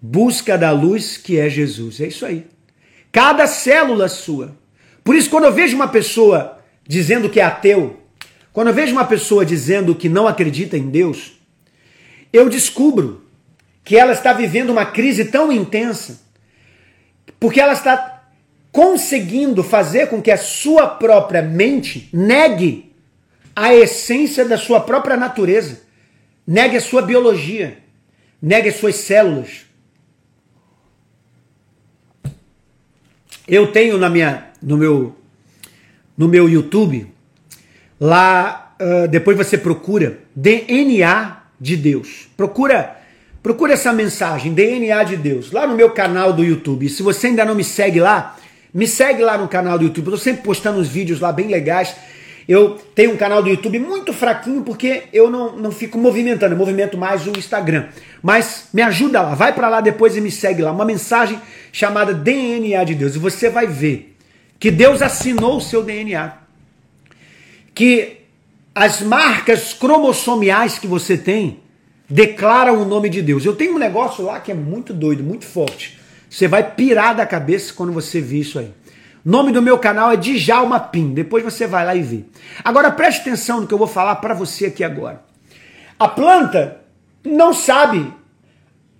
Busca 0.00 0.56
da 0.56 0.70
luz 0.70 1.16
que 1.16 1.38
é 1.38 1.48
Jesus. 1.48 2.00
É 2.00 2.06
isso 2.06 2.24
aí. 2.24 2.46
Cada 3.12 3.46
célula 3.46 4.08
sua. 4.08 4.56
Por 5.04 5.14
isso, 5.14 5.28
quando 5.28 5.44
eu 5.44 5.52
vejo 5.52 5.76
uma 5.76 5.88
pessoa 5.88 6.58
dizendo 6.86 7.28
que 7.28 7.40
é 7.40 7.44
ateu, 7.44 8.00
quando 8.52 8.68
eu 8.68 8.74
vejo 8.74 8.92
uma 8.92 9.04
pessoa 9.04 9.44
dizendo 9.44 9.94
que 9.94 10.08
não 10.08 10.26
acredita 10.26 10.76
em 10.76 10.88
Deus, 10.88 11.39
eu 12.32 12.48
descubro 12.48 13.24
que 13.84 13.96
ela 13.96 14.12
está 14.12 14.32
vivendo 14.32 14.70
uma 14.70 14.86
crise 14.86 15.24
tão 15.24 15.50
intensa, 15.50 16.20
porque 17.38 17.60
ela 17.60 17.72
está 17.72 18.24
conseguindo 18.70 19.64
fazer 19.64 20.08
com 20.08 20.22
que 20.22 20.30
a 20.30 20.36
sua 20.36 20.86
própria 20.86 21.42
mente 21.42 22.08
negue 22.12 22.94
a 23.54 23.74
essência 23.74 24.44
da 24.44 24.56
sua 24.56 24.80
própria 24.80 25.16
natureza, 25.16 25.82
negue 26.46 26.76
a 26.76 26.80
sua 26.80 27.02
biologia, 27.02 27.78
negue 28.40 28.68
as 28.68 28.76
suas 28.76 28.94
células. 28.96 29.66
Eu 33.46 33.72
tenho 33.72 33.98
na 33.98 34.08
minha, 34.08 34.50
no 34.62 34.76
meu, 34.76 35.16
no 36.16 36.28
meu 36.28 36.48
YouTube, 36.48 37.12
lá, 37.98 38.76
uh, 38.80 39.08
depois 39.08 39.36
você 39.36 39.58
procura 39.58 40.20
DNA 40.36 41.39
de 41.60 41.76
Deus. 41.76 42.28
Procura 42.36 42.96
procura 43.42 43.72
essa 43.72 43.92
mensagem, 43.92 44.52
DNA 44.52 45.02
de 45.04 45.16
Deus, 45.16 45.50
lá 45.50 45.66
no 45.66 45.74
meu 45.74 45.90
canal 45.90 46.32
do 46.32 46.44
YouTube. 46.44 46.88
Se 46.88 47.02
você 47.02 47.28
ainda 47.28 47.44
não 47.44 47.54
me 47.54 47.64
segue 47.64 47.98
lá, 47.98 48.36
me 48.72 48.86
segue 48.86 49.22
lá 49.22 49.38
no 49.38 49.48
canal 49.48 49.78
do 49.78 49.84
YouTube. 49.84 50.06
Eu 50.06 50.12
tô 50.12 50.18
sempre 50.18 50.42
postando 50.42 50.78
uns 50.78 50.88
vídeos 50.88 51.20
lá 51.20 51.32
bem 51.32 51.48
legais. 51.48 51.96
Eu 52.48 52.78
tenho 52.94 53.12
um 53.12 53.16
canal 53.16 53.42
do 53.42 53.48
YouTube 53.48 53.78
muito 53.78 54.12
fraquinho 54.12 54.62
porque 54.62 55.04
eu 55.12 55.30
não, 55.30 55.56
não 55.56 55.70
fico 55.70 55.96
movimentando, 55.96 56.52
eu 56.52 56.58
movimento 56.58 56.98
mais 56.98 57.26
o 57.26 57.30
Instagram. 57.30 57.86
Mas 58.22 58.68
me 58.72 58.82
ajuda 58.82 59.22
lá, 59.22 59.34
vai 59.34 59.54
para 59.54 59.68
lá 59.68 59.80
depois 59.80 60.16
e 60.16 60.20
me 60.20 60.30
segue 60.30 60.60
lá. 60.60 60.72
Uma 60.72 60.84
mensagem 60.84 61.40
chamada 61.72 62.12
DNA 62.12 62.82
de 62.84 62.94
Deus. 62.94 63.14
E 63.14 63.18
você 63.18 63.48
vai 63.48 63.66
ver 63.66 64.16
que 64.58 64.70
Deus 64.70 65.00
assinou 65.00 65.56
o 65.56 65.60
seu 65.60 65.82
DNA. 65.82 66.34
Que 67.74 68.19
as 68.74 69.00
marcas 69.00 69.72
cromossomiais 69.72 70.78
que 70.78 70.86
você 70.86 71.16
tem 71.16 71.60
declaram 72.08 72.80
o 72.80 72.84
nome 72.84 73.08
de 73.08 73.22
Deus. 73.22 73.44
Eu 73.44 73.54
tenho 73.54 73.74
um 73.74 73.78
negócio 73.78 74.24
lá 74.24 74.40
que 74.40 74.50
é 74.50 74.54
muito 74.54 74.92
doido, 74.92 75.22
muito 75.22 75.44
forte. 75.44 75.98
Você 76.28 76.46
vai 76.46 76.74
pirar 76.74 77.14
da 77.14 77.26
cabeça 77.26 77.72
quando 77.72 77.92
você 77.92 78.20
vir 78.20 78.40
isso 78.40 78.58
aí. 78.58 78.72
O 79.24 79.30
nome 79.30 79.52
do 79.52 79.60
meu 79.60 79.78
canal 79.78 80.12
é 80.12 80.16
Djalma 80.16 80.80
Pim. 80.80 81.12
Depois 81.12 81.44
você 81.44 81.66
vai 81.66 81.84
lá 81.84 81.94
e 81.94 82.02
vê. 82.02 82.24
Agora 82.64 82.90
preste 82.90 83.20
atenção 83.20 83.60
no 83.60 83.66
que 83.66 83.74
eu 83.74 83.78
vou 83.78 83.86
falar 83.86 84.16
para 84.16 84.34
você 84.34 84.66
aqui 84.66 84.82
agora. 84.82 85.22
A 85.98 86.08
planta 86.08 86.80
não 87.24 87.52
sabe 87.52 88.12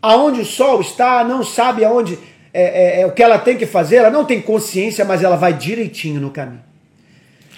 aonde 0.02 0.40
o 0.40 0.44
sol 0.44 0.80
está, 0.80 1.24
não 1.24 1.42
sabe 1.42 1.84
aonde 1.84 2.18
é, 2.52 2.98
é, 2.98 3.00
é 3.02 3.06
o 3.06 3.12
que 3.12 3.22
ela 3.22 3.38
tem 3.38 3.56
que 3.56 3.66
fazer, 3.66 3.96
ela 3.96 4.10
não 4.10 4.24
tem 4.24 4.40
consciência, 4.40 5.04
mas 5.04 5.22
ela 5.22 5.36
vai 5.36 5.52
direitinho 5.52 6.20
no 6.20 6.30
caminho. 6.30 6.69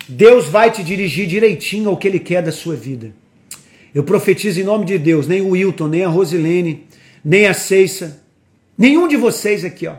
Deus 0.08 0.46
vai 0.46 0.70
te 0.70 0.82
dirigir 0.82 1.26
direitinho 1.26 1.88
ao 1.88 1.96
que 1.96 2.08
Ele 2.08 2.18
quer 2.18 2.42
da 2.42 2.52
sua 2.52 2.74
vida. 2.74 3.12
Eu 3.94 4.02
profetizo 4.02 4.60
em 4.60 4.64
nome 4.64 4.84
de 4.84 4.98
Deus, 4.98 5.26
nem 5.26 5.40
o 5.40 5.50
Wilton, 5.50 5.88
nem 5.88 6.04
a 6.04 6.08
Rosilene, 6.08 6.86
nem 7.24 7.46
a 7.46 7.54
Ceissa, 7.54 8.22
nenhum 8.76 9.06
de 9.06 9.16
vocês 9.16 9.64
aqui, 9.64 9.86
ó, 9.86 9.96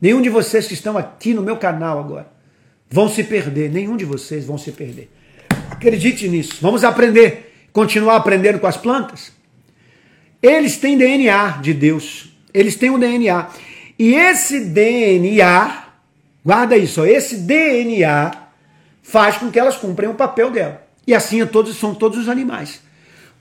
nenhum 0.00 0.22
de 0.22 0.28
vocês 0.28 0.66
que 0.66 0.74
estão 0.74 0.96
aqui 0.96 1.34
no 1.34 1.42
meu 1.42 1.56
canal 1.56 1.98
agora, 1.98 2.32
vão 2.90 3.08
se 3.08 3.22
perder, 3.22 3.70
nenhum 3.70 3.96
de 3.96 4.04
vocês 4.04 4.44
vão 4.44 4.56
se 4.56 4.72
perder. 4.72 5.10
Acredite 5.70 6.28
nisso. 6.28 6.56
Vamos 6.60 6.84
aprender, 6.84 7.52
continuar 7.72 8.16
aprendendo 8.16 8.58
com 8.58 8.66
as 8.66 8.76
plantas. 8.76 9.32
Eles 10.42 10.76
têm 10.78 10.96
DNA 10.96 11.58
de 11.62 11.74
Deus, 11.74 12.32
eles 12.54 12.76
têm 12.76 12.90
um 12.90 12.98
DNA. 12.98 13.48
E 13.98 14.14
esse 14.14 14.60
DNA, 14.60 15.84
guarda 16.44 16.76
isso, 16.76 17.02
ó, 17.02 17.06
esse 17.06 17.36
DNA 17.36 18.45
faz 19.06 19.36
com 19.36 19.52
que 19.52 19.58
elas 19.58 19.76
cumprem 19.76 20.10
o 20.10 20.14
papel 20.14 20.50
dela. 20.50 20.84
E 21.06 21.14
assim 21.14 21.40
é 21.40 21.46
todos, 21.46 21.76
são 21.76 21.94
todos 21.94 22.18
os 22.18 22.28
animais. 22.28 22.80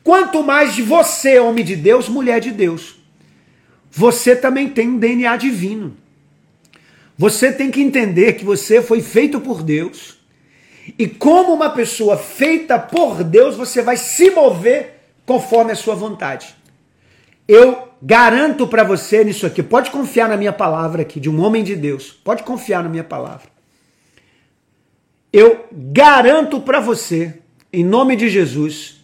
Quanto 0.04 0.44
mais 0.44 0.76
de 0.76 0.84
você, 0.84 1.40
homem 1.40 1.66
de 1.66 1.76
Deus, 1.76 2.08
mulher 2.08 2.40
de 2.40 2.52
Deus, 2.52 2.98
você 3.90 4.36
também 4.36 4.70
tem 4.70 4.90
um 4.90 5.00
DNA 5.00 5.36
divino. 5.38 5.98
Você 7.18 7.52
tem 7.52 7.72
que 7.72 7.82
entender 7.82 8.34
que 8.34 8.46
você 8.46 8.80
foi 8.80 9.02
feito 9.02 9.42
por 9.42 9.64
Deus. 9.64 10.20
E 11.00 11.08
como 11.08 11.52
uma 11.52 11.72
pessoa 11.72 12.16
feita 12.16 12.78
por 12.78 13.24
Deus, 13.24 13.56
você 13.56 13.82
vai 13.82 13.98
se 13.98 14.30
mover 14.30 15.00
conforme 15.26 15.72
a 15.72 15.76
sua 15.76 15.96
vontade. 15.96 16.56
Eu 17.48 17.90
garanto 18.00 18.68
para 18.68 18.84
você 18.84 19.24
nisso 19.24 19.48
aqui, 19.48 19.64
pode 19.64 19.90
confiar 19.90 20.30
na 20.30 20.38
minha 20.38 20.54
palavra 20.54 21.02
aqui, 21.02 21.20
de 21.20 21.30
um 21.30 21.44
homem 21.44 21.64
de 21.64 21.76
Deus. 21.76 22.12
Pode 22.12 22.44
confiar 22.44 22.84
na 22.84 22.90
minha 22.90 23.04
palavra. 23.04 23.55
Eu 25.38 25.68
garanto 25.70 26.62
para 26.62 26.80
você, 26.80 27.44
em 27.74 27.84
nome 27.84 28.16
de 28.16 28.30
Jesus, 28.30 29.04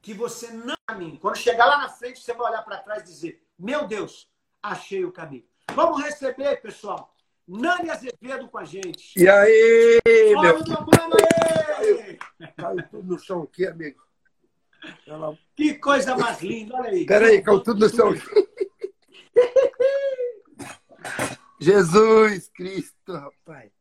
que 0.00 0.14
você 0.14 0.52
não 0.52 0.76
caminho. 0.86 1.18
Quando 1.18 1.36
chegar 1.36 1.66
lá 1.66 1.78
na 1.78 1.88
frente, 1.88 2.20
você 2.20 2.32
vai 2.32 2.48
olhar 2.48 2.62
para 2.62 2.76
trás 2.76 3.02
e 3.02 3.06
dizer: 3.06 3.42
Meu 3.58 3.88
Deus, 3.88 4.28
achei 4.62 5.04
o 5.04 5.10
caminho. 5.10 5.42
Vamos 5.74 6.00
receber, 6.00 6.62
pessoal. 6.62 7.12
Nani 7.48 7.90
Azevedo 7.90 8.46
com 8.46 8.58
a 8.58 8.64
gente. 8.64 9.20
E 9.20 9.28
aí, 9.28 10.00
Olha 10.36 10.52
meu... 10.52 10.60
Mano, 10.60 11.16
aí. 11.76 12.16
Caiu 12.56 12.88
tudo 12.88 13.12
no 13.12 13.18
chão 13.18 13.42
aqui, 13.42 13.66
amigo. 13.66 14.00
Ela... 15.04 15.36
Que 15.56 15.74
coisa 15.74 16.16
mais 16.16 16.40
linda, 16.40 16.76
olha 16.76 16.90
aí. 16.90 17.04
Peraí, 17.04 17.42
caiu 17.42 17.58
tudo 17.58 17.80
no 17.80 17.88
chão. 17.92 18.14
Jesus 21.58 22.48
Cristo, 22.54 23.12
rapaz. 23.12 23.71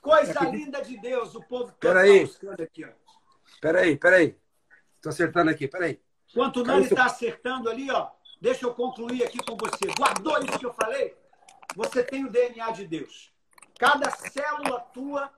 Coisa 0.00 0.40
linda 0.44 0.82
de 0.82 0.96
Deus, 0.98 1.34
o 1.34 1.42
povo 1.42 1.72
Peraí. 1.78 2.30
aqui, 2.62 2.84
ó. 2.84 2.88
Peraí, 3.60 3.96
peraí. 3.96 4.38
Tô 5.00 5.10
acertando 5.10 5.50
aqui, 5.50 5.68
peraí. 5.68 6.00
Enquanto 6.30 6.58
o 6.58 6.64
Nani 6.64 6.84
está 6.84 7.04
acertando 7.06 7.68
ali, 7.68 7.90
ó, 7.90 8.08
deixa 8.40 8.66
eu 8.66 8.74
concluir 8.74 9.24
aqui 9.24 9.38
com 9.44 9.56
você. 9.56 9.92
Guardou 9.96 10.38
isso 10.42 10.58
que 10.58 10.66
eu 10.66 10.72
falei? 10.72 11.16
Você 11.76 12.02
tem 12.02 12.24
o 12.24 12.30
DNA 12.30 12.70
de 12.70 12.86
Deus. 12.86 13.32
Cada 13.78 14.10
célula 14.10 14.80
tua 14.80 15.30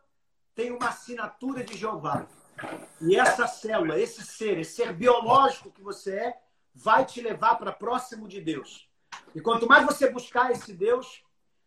tem 0.55 0.71
uma 0.71 0.89
assinatura 0.89 1.65
de 1.65 1.77
Jeová. 1.77 2.27
E 3.01 3.17
essa 3.17 3.47
célula, 3.47 3.99
esse 3.99 4.23
ser, 4.25 4.59
esse 4.59 4.77
ser 4.77 4.93
biológico 4.93 5.71
que 5.71 5.81
você 5.81 6.15
é, 6.17 6.39
vai 6.75 7.05
te 7.05 7.21
levar 7.21 7.57
para 7.57 7.73
próximo 7.73 8.29
de 8.29 8.41
Deus. 8.41 8.89
E 9.35 9.41
quanto 9.41 9.67
mais 9.67 9.85
você 9.85 10.11
buscar 10.11 10.51
esse 10.51 10.73
Deus, 10.73 11.23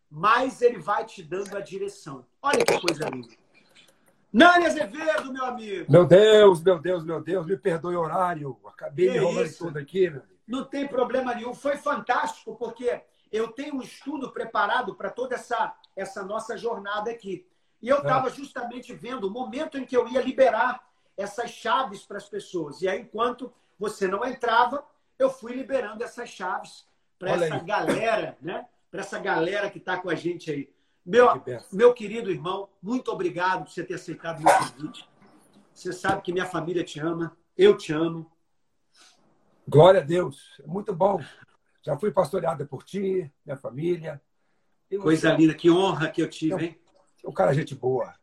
mais 0.10 0.62
ele 0.62 0.80
vai 0.80 1.06
te 1.06 1.24
dando 1.24 1.56
a 1.56 1.62
direção. 1.62 2.26
Olha 2.42 2.64
que 2.64 2.80
coisa 2.80 3.10
linda. 3.10 3.34
Nani 4.32 4.66
Azevedo, 4.66 5.32
meu 5.32 5.46
amigo. 5.46 5.92
Meu 5.92 6.06
Deus, 6.06 6.62
meu 6.62 6.80
Deus, 6.80 7.04
meu 7.06 7.22
Deus, 7.22 7.46
me 7.46 7.56
perdoe 7.56 7.96
o 7.96 8.02
horário. 8.02 8.60
Acabei 8.66 9.10
me 9.10 9.18
enrolando 9.18 9.58
tudo 9.58 9.80
aqui, 9.80 10.10
meu 10.10 10.22
amigo. 10.22 10.36
Não 10.48 10.64
tem 10.66 10.88
problema 10.88 11.34
nenhum. 11.34 11.54
Foi 11.54 11.78
fantástico, 11.78 12.56
porque 12.56 13.02
eu 13.32 13.48
tenho 13.50 13.76
um 13.76 13.82
estudo 13.82 14.32
preparado 14.32 14.94
para 14.94 15.10
toda 15.10 15.36
essa, 15.36 15.74
essa 15.96 16.24
nossa 16.24 16.58
jornada 16.58 17.10
aqui. 17.10 17.48
E 17.82 17.90
eu 17.90 18.00
estava 18.00 18.30
justamente 18.30 18.94
vendo 18.94 19.28
o 19.28 19.32
momento 19.32 19.78
em 19.78 19.86
que 19.86 19.96
eu 19.96 20.08
ia 20.08 20.22
liberar 20.22 20.86
essas 21.18 21.52
chaves 21.52 22.04
para 22.04 22.18
as 22.18 22.28
pessoas. 22.28 22.82
E 22.82 22.88
aí, 22.88 23.02
enquanto 23.02 23.54
você 23.80 24.08
não 24.08 24.26
entrava, 24.26 24.86
eu 25.18 25.30
fui 25.30 25.54
liberando 25.54 26.04
essas 26.04 26.30
chaves 26.30 26.86
para 27.18 27.32
essa 27.32 27.56
aí. 27.56 27.64
galera, 27.64 28.38
né? 28.42 28.68
Para 28.96 29.04
essa 29.04 29.20
galera 29.20 29.70
que 29.70 29.78
está 29.78 29.98
com 29.98 30.10
a 30.10 30.16
gente 30.16 30.50
aí. 30.50 30.70
Meu, 31.06 31.28
meu 31.70 31.94
querido 31.94 32.32
irmão, 32.32 32.70
muito 32.82 33.12
obrigado 33.12 33.66
por 33.66 33.70
você 33.70 33.84
ter 33.84 33.96
aceitado 33.96 34.40
o 34.40 34.44
meu 34.44 34.54
convite. 34.54 35.06
Você 35.74 35.92
sabe 35.92 36.22
que 36.22 36.32
minha 36.32 36.46
família 36.46 36.82
te 36.82 37.02
ama, 37.02 37.36
eu 37.58 37.76
te 37.76 37.92
amo. 37.92 38.32
Glória 39.68 40.00
a 40.00 40.04
Deus, 40.04 40.62
muito 40.66 40.96
bom. 40.96 41.22
Já 41.82 41.98
fui 41.98 42.10
pastoreada 42.10 42.66
por 42.66 42.84
ti, 42.84 43.30
minha 43.46 43.58
família. 43.58 44.22
Coisa 45.02 45.34
linda, 45.34 45.54
que 45.54 45.70
honra 45.70 46.10
que 46.10 46.22
eu 46.22 46.30
tive, 46.30 46.66
hein? 46.66 46.82
Um 47.26 47.34
cara 47.34 47.54
gente 47.54 47.76
boa. 47.76 48.16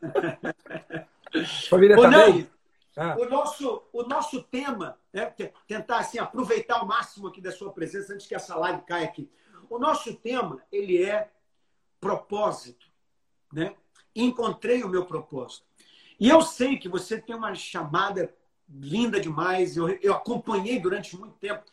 família 1.68 1.98
Ô, 1.98 2.00
também. 2.00 2.48
ah. 2.96 3.16
o, 3.18 3.26
nosso, 3.26 3.82
o 3.92 4.02
nosso 4.04 4.42
tema, 4.44 4.98
né, 5.12 5.26
tentar 5.68 5.98
assim, 5.98 6.18
aproveitar 6.18 6.76
ao 6.76 6.86
máximo 6.86 7.28
aqui 7.28 7.42
da 7.42 7.52
sua 7.52 7.70
presença 7.70 8.14
antes 8.14 8.26
que 8.26 8.34
essa 8.34 8.56
live 8.56 8.80
caia 8.86 9.04
aqui. 9.04 9.30
O 9.68 9.78
nosso 9.78 10.14
tema, 10.14 10.62
ele 10.70 11.02
é 11.02 11.30
propósito, 12.00 12.86
né? 13.52 13.74
Encontrei 14.14 14.82
o 14.82 14.88
meu 14.88 15.04
propósito. 15.04 15.66
E 16.18 16.28
eu 16.28 16.40
sei 16.40 16.78
que 16.78 16.88
você 16.88 17.20
tem 17.20 17.36
uma 17.36 17.54
chamada 17.54 18.34
linda 18.68 19.20
demais. 19.20 19.76
Eu, 19.76 19.88
eu 19.88 20.14
acompanhei 20.14 20.78
durante 20.78 21.16
muito 21.16 21.36
tempo 21.36 21.64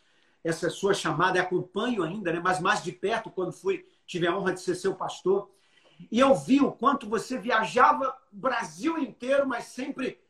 essa 0.42 0.68
sua 0.68 0.92
chamada, 0.92 1.40
acompanho 1.40 2.02
ainda, 2.02 2.30
né? 2.32 2.40
mas 2.42 2.60
mais 2.60 2.82
de 2.82 2.92
perto 2.92 3.30
quando 3.30 3.52
fui, 3.52 3.86
tive 4.06 4.26
a 4.26 4.36
honra 4.36 4.52
de 4.52 4.60
ser 4.60 4.74
seu 4.74 4.94
pastor. 4.94 5.50
E 6.10 6.20
eu 6.20 6.34
vi 6.34 6.60
o 6.60 6.70
quanto 6.70 7.08
você 7.08 7.38
viajava 7.38 8.14
o 8.30 8.36
Brasil 8.36 8.98
inteiro, 8.98 9.48
mas 9.48 9.64
sempre 9.64 10.20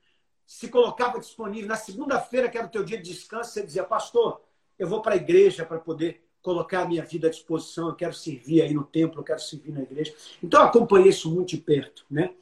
se 0.46 0.68
colocava 0.68 1.18
disponível. 1.18 1.68
Na 1.68 1.76
segunda-feira, 1.76 2.48
que 2.48 2.56
era 2.56 2.66
o 2.66 2.70
teu 2.70 2.84
dia 2.84 2.98
de 2.98 3.10
descanso, 3.10 3.50
você 3.50 3.64
dizia, 3.64 3.82
pastor, 3.82 4.40
eu 4.78 4.86
vou 4.86 5.02
para 5.02 5.14
a 5.14 5.16
igreja 5.16 5.64
para 5.64 5.78
poder 5.78 6.23
colocar 6.44 6.82
a 6.82 6.86
minha 6.86 7.02
vida 7.02 7.26
à 7.26 7.30
disposição, 7.30 7.88
eu 7.88 7.94
quero 7.94 8.12
servir 8.12 8.60
aí 8.60 8.74
no 8.74 8.84
templo, 8.84 9.20
eu 9.20 9.24
quero 9.24 9.40
servir 9.40 9.72
na 9.72 9.82
igreja. 9.82 10.14
Então, 10.42 10.60
eu 10.60 10.66
acompanhei 10.66 11.08
isso 11.08 11.34
muito 11.34 11.48
de 11.48 11.56
perto, 11.56 12.04
né? 12.10 12.34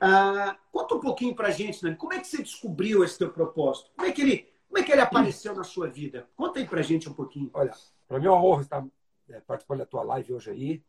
Ah, 0.00 0.56
conta 0.72 0.94
um 0.94 1.00
pouquinho 1.00 1.34
para 1.34 1.48
a 1.48 1.50
gente, 1.50 1.84
né? 1.84 1.94
como 1.94 2.14
é 2.14 2.18
que 2.18 2.26
você 2.26 2.42
descobriu 2.42 3.04
esse 3.04 3.18
teu 3.18 3.30
propósito? 3.30 3.90
Como 3.94 4.08
é 4.08 4.10
que 4.10 4.22
ele, 4.22 4.48
como 4.66 4.78
é 4.78 4.82
que 4.82 4.90
ele 4.90 5.02
apareceu 5.02 5.54
na 5.54 5.62
sua 5.62 5.86
vida? 5.86 6.26
Conta 6.34 6.58
aí 6.58 6.66
para 6.66 6.80
a 6.80 6.82
gente 6.82 7.08
um 7.08 7.12
pouquinho. 7.12 7.50
Olha, 7.52 7.72
para 8.08 8.18
mim 8.18 8.26
é 8.26 8.30
uma 8.30 8.42
honra 8.42 8.62
estar 8.62 8.84
é, 9.28 9.40
participando 9.40 9.80
da 9.80 9.86
tua 9.86 10.02
live 10.02 10.32
hoje 10.32 10.50
aí. 10.50 10.82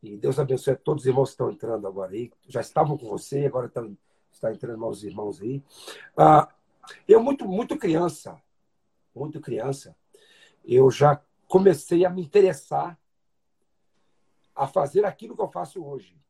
E 0.00 0.16
Deus 0.16 0.38
abençoe 0.38 0.74
a 0.74 0.76
todos 0.76 1.02
os 1.02 1.06
irmãos 1.08 1.30
que 1.30 1.32
estão 1.32 1.50
entrando 1.50 1.86
agora 1.86 2.12
aí. 2.12 2.30
Já 2.46 2.60
estavam 2.60 2.96
com 2.96 3.08
você, 3.08 3.44
agora 3.44 3.66
estão, 3.66 3.94
entrando 4.54 4.78
novos 4.78 5.02
irmãos 5.02 5.42
aí. 5.42 5.62
Ah, 6.16 6.48
eu, 7.08 7.20
muito, 7.20 7.44
muito 7.44 7.76
criança, 7.76 8.40
muito 9.14 9.40
criança, 9.40 9.94
eu 10.64 10.90
já 10.90 11.20
comecei 11.48 12.04
a 12.04 12.10
me 12.10 12.22
interessar 12.22 13.00
a 14.54 14.66
fazer 14.66 15.04
aquilo 15.04 15.34
que 15.34 15.42
eu 15.42 15.48
faço 15.48 15.82
hoje. 15.82 16.20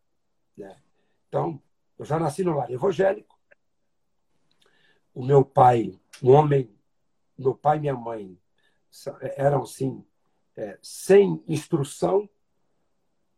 Né? 0.56 0.80
Então, 1.28 1.60
eu 1.98 2.04
já 2.04 2.18
nasci 2.18 2.44
no 2.44 2.54
lar 2.54 2.70
evangélico. 2.70 3.36
O 5.12 5.24
meu 5.24 5.44
pai, 5.44 5.98
um 6.22 6.30
homem, 6.30 6.72
meu 7.36 7.54
pai 7.54 7.78
e 7.78 7.80
minha 7.80 7.94
mãe 7.94 8.38
eram, 9.36 9.62
assim, 9.62 10.04
é, 10.56 10.78
sem 10.80 11.42
instrução, 11.48 12.28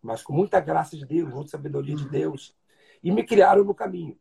mas 0.02 0.22
com 0.22 0.32
muita 0.32 0.60
graça 0.60 0.96
de 0.96 1.06
Deus, 1.06 1.32
muita 1.32 1.50
sabedoria 1.50 1.96
de 1.96 2.08
Deus, 2.08 2.56
e 3.02 3.10
me 3.10 3.24
criaram 3.24 3.64
no 3.64 3.74
caminho. 3.74 4.18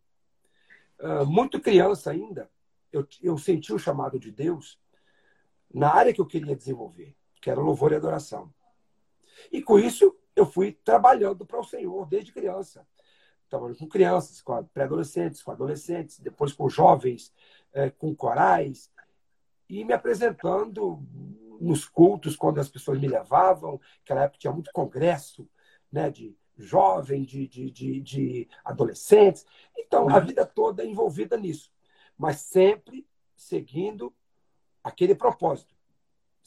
Uh, 0.99 1.25
muito 1.25 1.61
criança 1.61 2.11
ainda, 2.11 2.49
eu, 2.91 3.07
eu 3.21 3.37
senti 3.37 3.73
o 3.73 3.79
chamado 3.79 4.19
de 4.19 4.31
Deus 4.31 4.79
na 5.73 5.93
área 5.93 6.13
que 6.13 6.19
eu 6.19 6.25
queria 6.25 6.55
desenvolver 6.55 7.15
que 7.39 7.49
era 7.49 7.59
louvor 7.59 7.91
e 7.91 7.95
adoração. 7.95 8.53
E 9.51 9.61
com 9.61 9.79
isso, 9.79 10.15
eu 10.35 10.45
fui 10.45 10.73
trabalhando 10.83 11.45
para 11.45 11.59
o 11.59 11.63
Senhor 11.63 12.07
desde 12.07 12.31
criança. 12.31 12.87
Trabalhando 13.49 13.77
com 13.77 13.87
crianças, 13.87 14.41
com 14.41 14.63
pré-adolescentes, 14.65 15.41
com 15.41 15.51
adolescentes, 15.51 16.19
depois 16.19 16.53
com 16.53 16.69
jovens, 16.69 17.33
é, 17.73 17.89
com 17.89 18.15
corais, 18.15 18.91
e 19.67 19.83
me 19.83 19.93
apresentando 19.93 21.01
nos 21.59 21.85
cultos 21.85 22.35
quando 22.35 22.59
as 22.59 22.69
pessoas 22.69 22.99
me 22.99 23.07
levavam. 23.07 23.79
Naquela 23.99 24.23
época 24.23 24.39
tinha 24.39 24.53
muito 24.53 24.71
congresso 24.71 25.49
né, 25.91 26.09
de 26.09 26.37
jovens, 26.57 27.25
de, 27.25 27.47
de, 27.47 27.71
de, 27.71 28.01
de 28.01 28.49
adolescentes. 28.63 29.45
Então, 29.77 30.09
a 30.09 30.19
vida 30.19 30.45
toda 30.45 30.85
envolvida 30.85 31.37
nisso. 31.37 31.71
Mas 32.17 32.37
sempre 32.41 33.07
seguindo 33.35 34.13
aquele 34.83 35.15
propósito 35.15 35.78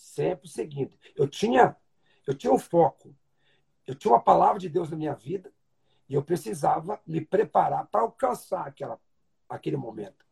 sempre 0.03 0.48
seguindo. 0.48 0.96
Eu 1.16 1.28
tinha, 1.28 1.76
eu 2.26 2.34
tinha 2.34 2.53
um 2.53 2.59
foco, 2.59 3.14
eu 3.86 3.94
tinha 3.94 4.12
uma 4.12 4.20
palavra 4.20 4.59
de 4.59 4.68
Deus 4.68 4.90
na 4.90 4.96
minha 4.96 5.14
vida 5.14 5.53
e 6.09 6.14
eu 6.14 6.22
precisava 6.22 7.00
me 7.07 7.20
preparar 7.20 7.86
para 7.86 8.03
alcançar 8.03 8.66
aquela, 8.66 9.00
aquele 9.48 9.76
momento. 9.76 10.26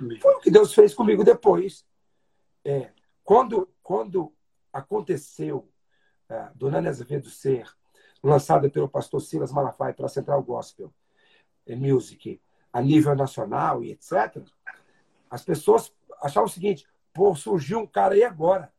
Amém. 0.00 0.20
Foi 0.20 0.34
o 0.34 0.40
que 0.40 0.50
Deus 0.50 0.74
fez 0.74 0.92
comigo 0.92 1.22
depois. 1.22 1.86
É, 2.64 2.90
quando, 3.22 3.72
quando 3.82 4.34
aconteceu 4.72 5.70
é, 6.28 6.50
do 6.54 6.70
Nani 6.70 6.88
Azevedo 6.88 7.30
ser 7.30 7.72
lançada 8.22 8.68
pelo 8.68 8.88
pastor 8.88 9.20
Silas 9.20 9.52
Malafaia 9.52 9.94
pela 9.94 10.08
Central 10.08 10.42
Gospel 10.42 10.92
Music 11.68 12.40
a 12.72 12.82
nível 12.82 13.14
nacional 13.14 13.84
e 13.84 13.92
etc., 13.92 14.42
as 15.30 15.44
pessoas 15.44 15.94
achavam 16.20 16.48
o 16.48 16.52
seguinte: 16.52 16.86
pô, 17.12 17.34
surgiu 17.34 17.78
um 17.78 17.86
cara 17.86 18.14
aí 18.14 18.24
agora 18.24 18.74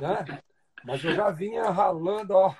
né? 0.00 0.42
Mas 0.84 1.04
eu 1.04 1.14
já 1.14 1.30
vinha 1.30 1.68
ralando, 1.70 2.34
ó. 2.34 2.54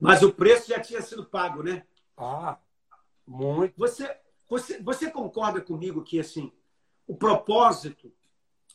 Mas 0.00 0.22
o 0.22 0.32
preço 0.32 0.68
já 0.68 0.80
tinha 0.80 1.02
sido 1.02 1.24
pago, 1.24 1.62
né? 1.62 1.84
Ah, 2.16 2.58
muito. 3.26 3.74
Você, 3.76 4.16
você, 4.48 4.82
você 4.82 5.10
concorda 5.10 5.60
comigo 5.60 6.02
que 6.02 6.18
assim, 6.18 6.50
o 7.06 7.14
propósito, 7.14 8.10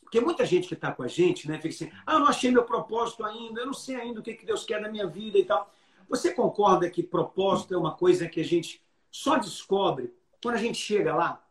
porque 0.02 0.20
muita 0.20 0.46
gente 0.46 0.68
que 0.68 0.74
está 0.74 0.92
com 0.92 1.02
a 1.02 1.08
gente, 1.08 1.48
né, 1.48 1.56
fica 1.56 1.68
assim, 1.68 1.90
ah, 2.06 2.14
eu 2.14 2.20
não 2.20 2.28
achei 2.28 2.50
meu 2.50 2.64
propósito 2.64 3.24
ainda, 3.24 3.60
eu 3.60 3.66
não 3.66 3.74
sei 3.74 3.96
ainda 3.96 4.20
o 4.20 4.22
que, 4.22 4.34
que 4.34 4.46
Deus 4.46 4.64
quer 4.64 4.80
da 4.80 4.88
minha 4.88 5.06
vida 5.06 5.36
e 5.36 5.44
tal. 5.44 5.72
Você 6.08 6.32
concorda 6.32 6.88
que 6.88 7.02
propósito 7.02 7.74
é 7.74 7.76
uma 7.76 7.94
coisa 7.94 8.28
que 8.28 8.40
a 8.40 8.44
gente 8.44 8.82
só 9.10 9.36
descobre 9.36 10.14
quando 10.42 10.54
a 10.54 10.58
gente 10.58 10.78
chega 10.78 11.14
lá? 11.14 11.44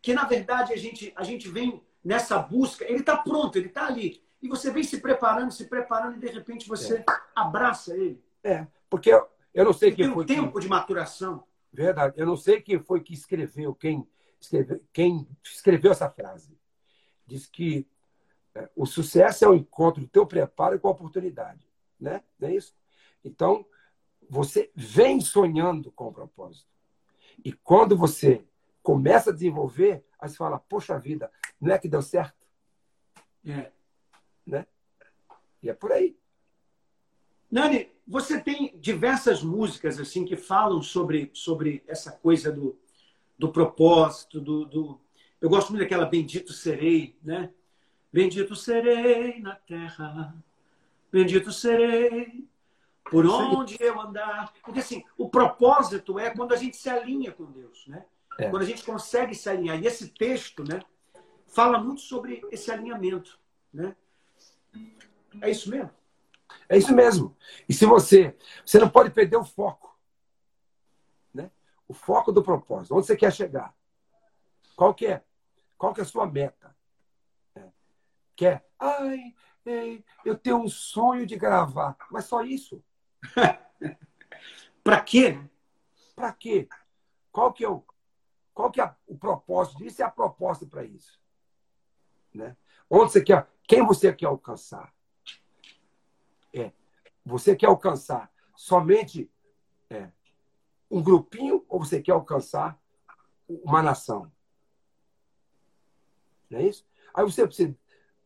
Que 0.00 0.14
na 0.14 0.24
verdade 0.24 0.72
a 0.72 0.76
gente, 0.76 1.12
a 1.16 1.24
gente 1.24 1.48
vem 1.48 1.82
nessa 2.02 2.38
busca, 2.38 2.84
ele 2.84 3.00
está 3.00 3.16
pronto, 3.16 3.56
ele 3.58 3.66
está 3.66 3.86
ali 3.86 4.22
e 4.40 4.48
você 4.48 4.70
vem 4.70 4.84
se 4.84 5.00
preparando, 5.00 5.52
se 5.52 5.66
preparando 5.66 6.16
e 6.16 6.20
de 6.20 6.28
repente 6.28 6.68
você 6.68 6.98
é. 6.98 7.04
abraça 7.34 7.96
ele. 7.96 8.22
É, 8.42 8.66
porque 8.88 9.12
eu, 9.12 9.28
eu 9.52 9.64
não 9.64 9.72
sei 9.72 9.90
quem 9.90 10.06
tem 10.06 10.14
foi. 10.14 10.24
Tem 10.24 10.38
um 10.38 10.44
tempo 10.44 10.54
que... 10.54 10.64
de 10.64 10.68
maturação. 10.68 11.44
Verdade. 11.72 12.14
Eu 12.16 12.26
não 12.26 12.36
sei 12.36 12.60
quem 12.60 12.78
foi 12.78 13.00
que 13.00 13.12
escreveu, 13.12 13.74
quem 13.74 14.08
escreveu, 14.40 14.80
quem 14.92 15.28
escreveu 15.44 15.92
essa 15.92 16.08
frase. 16.08 16.56
Diz 17.26 17.46
que 17.46 17.86
é, 18.54 18.70
o 18.76 18.86
sucesso 18.86 19.44
é 19.44 19.48
o 19.48 19.54
encontro 19.54 20.00
do 20.00 20.08
teu 20.08 20.26
preparo 20.26 20.78
com 20.78 20.88
a 20.88 20.92
oportunidade. 20.92 21.68
Né? 22.00 22.22
Não 22.38 22.48
é 22.48 22.54
isso? 22.54 22.74
Então, 23.24 23.66
você 24.30 24.70
vem 24.74 25.20
sonhando 25.20 25.90
com 25.90 26.08
o 26.08 26.12
propósito. 26.12 26.68
E 27.44 27.52
quando 27.52 27.96
você 27.96 28.44
começa 28.82 29.30
a 29.30 29.32
desenvolver, 29.32 30.04
aí 30.18 30.28
você 30.28 30.36
fala, 30.36 30.58
poxa 30.58 30.98
vida, 30.98 31.30
não 31.60 31.74
é 31.74 31.78
que 31.78 31.88
deu 31.88 32.00
certo? 32.00 32.46
É 33.44 33.70
né? 34.48 34.66
E 35.62 35.68
é 35.68 35.74
por 35.74 35.92
aí. 35.92 36.16
Nani, 37.50 37.90
você 38.06 38.40
tem 38.40 38.76
diversas 38.78 39.42
músicas 39.42 39.98
assim 40.00 40.24
que 40.24 40.36
falam 40.36 40.82
sobre, 40.82 41.30
sobre 41.32 41.82
essa 41.86 42.12
coisa 42.12 42.50
do, 42.50 42.78
do 43.38 43.50
propósito, 43.50 44.40
do, 44.40 44.64
do... 44.64 45.00
Eu 45.40 45.48
gosto 45.48 45.70
muito 45.70 45.82
daquela 45.82 46.06
Bendito 46.06 46.52
Serei, 46.52 47.16
né? 47.22 47.52
Bendito 48.12 48.56
serei 48.56 49.38
na 49.40 49.54
terra, 49.54 50.34
bendito 51.12 51.52
serei 51.52 52.48
por 53.10 53.26
onde 53.26 53.76
eu 53.80 54.00
andar. 54.00 54.52
Porque 54.62 54.80
assim, 54.80 55.04
o 55.16 55.28
propósito 55.28 56.18
é 56.18 56.30
quando 56.30 56.52
a 56.52 56.56
gente 56.56 56.76
se 56.76 56.88
alinha 56.88 57.32
com 57.32 57.44
Deus, 57.44 57.86
né? 57.86 58.04
É. 58.38 58.48
Quando 58.48 58.62
a 58.62 58.66
gente 58.66 58.84
consegue 58.84 59.34
se 59.34 59.48
alinhar. 59.48 59.78
E 59.78 59.86
esse 59.86 60.08
texto, 60.08 60.64
né, 60.64 60.80
fala 61.46 61.78
muito 61.78 62.00
sobre 62.00 62.42
esse 62.50 62.70
alinhamento, 62.70 63.38
né? 63.72 63.94
É 65.40 65.50
isso 65.50 65.70
mesmo. 65.70 65.90
É 66.68 66.76
isso 66.76 66.94
mesmo. 66.94 67.36
E 67.68 67.74
se 67.74 67.84
você, 67.86 68.36
você 68.64 68.78
não 68.78 68.88
pode 68.88 69.10
perder 69.10 69.36
o 69.36 69.44
foco, 69.44 69.98
né? 71.32 71.50
O 71.86 71.94
foco 71.94 72.32
do 72.32 72.42
propósito. 72.42 72.94
Onde 72.94 73.06
você 73.06 73.16
quer 73.16 73.32
chegar? 73.32 73.74
Qual 74.76 74.94
que 74.94 75.06
é? 75.06 75.22
Qual 75.76 75.94
que 75.94 76.00
é 76.00 76.02
a 76.02 76.06
sua 76.06 76.26
meta? 76.26 76.74
É. 77.54 77.68
Quer? 78.36 78.66
Ai, 78.78 79.34
ei, 79.64 80.04
eu 80.24 80.36
tenho 80.36 80.58
um 80.58 80.68
sonho 80.68 81.26
de 81.26 81.36
gravar, 81.36 81.96
mas 82.10 82.24
só 82.24 82.42
isso. 82.42 82.82
para 84.82 85.00
quê? 85.00 85.40
Para 86.14 86.32
quê? 86.32 86.68
Qual 87.30 87.52
que 87.52 87.64
é 87.64 87.68
o 87.68 87.84
qual 88.58 88.72
que 88.72 88.80
é 88.80 88.94
o 89.06 89.16
propósito 89.16 89.78
disso 89.78 90.00
e 90.00 90.02
a 90.02 90.10
proposta 90.10 90.66
para 90.66 90.82
isso? 90.82 91.20
Né? 92.34 92.56
Onde 92.90 93.12
você 93.12 93.22
quer, 93.22 93.48
quem 93.68 93.86
você 93.86 94.12
quer 94.12 94.26
alcançar? 94.26 94.92
É, 96.52 96.72
você 97.24 97.54
quer 97.54 97.66
alcançar 97.66 98.32
somente 98.56 99.30
é, 99.90 100.10
um 100.90 101.02
grupinho 101.02 101.64
ou 101.68 101.84
você 101.84 102.00
quer 102.00 102.12
alcançar 102.12 102.78
uma 103.48 103.82
nação? 103.82 104.30
Não 106.50 106.58
é 106.58 106.64
isso? 106.64 106.86
Aí 107.14 107.24
você 107.24 107.46
precisa 107.46 107.76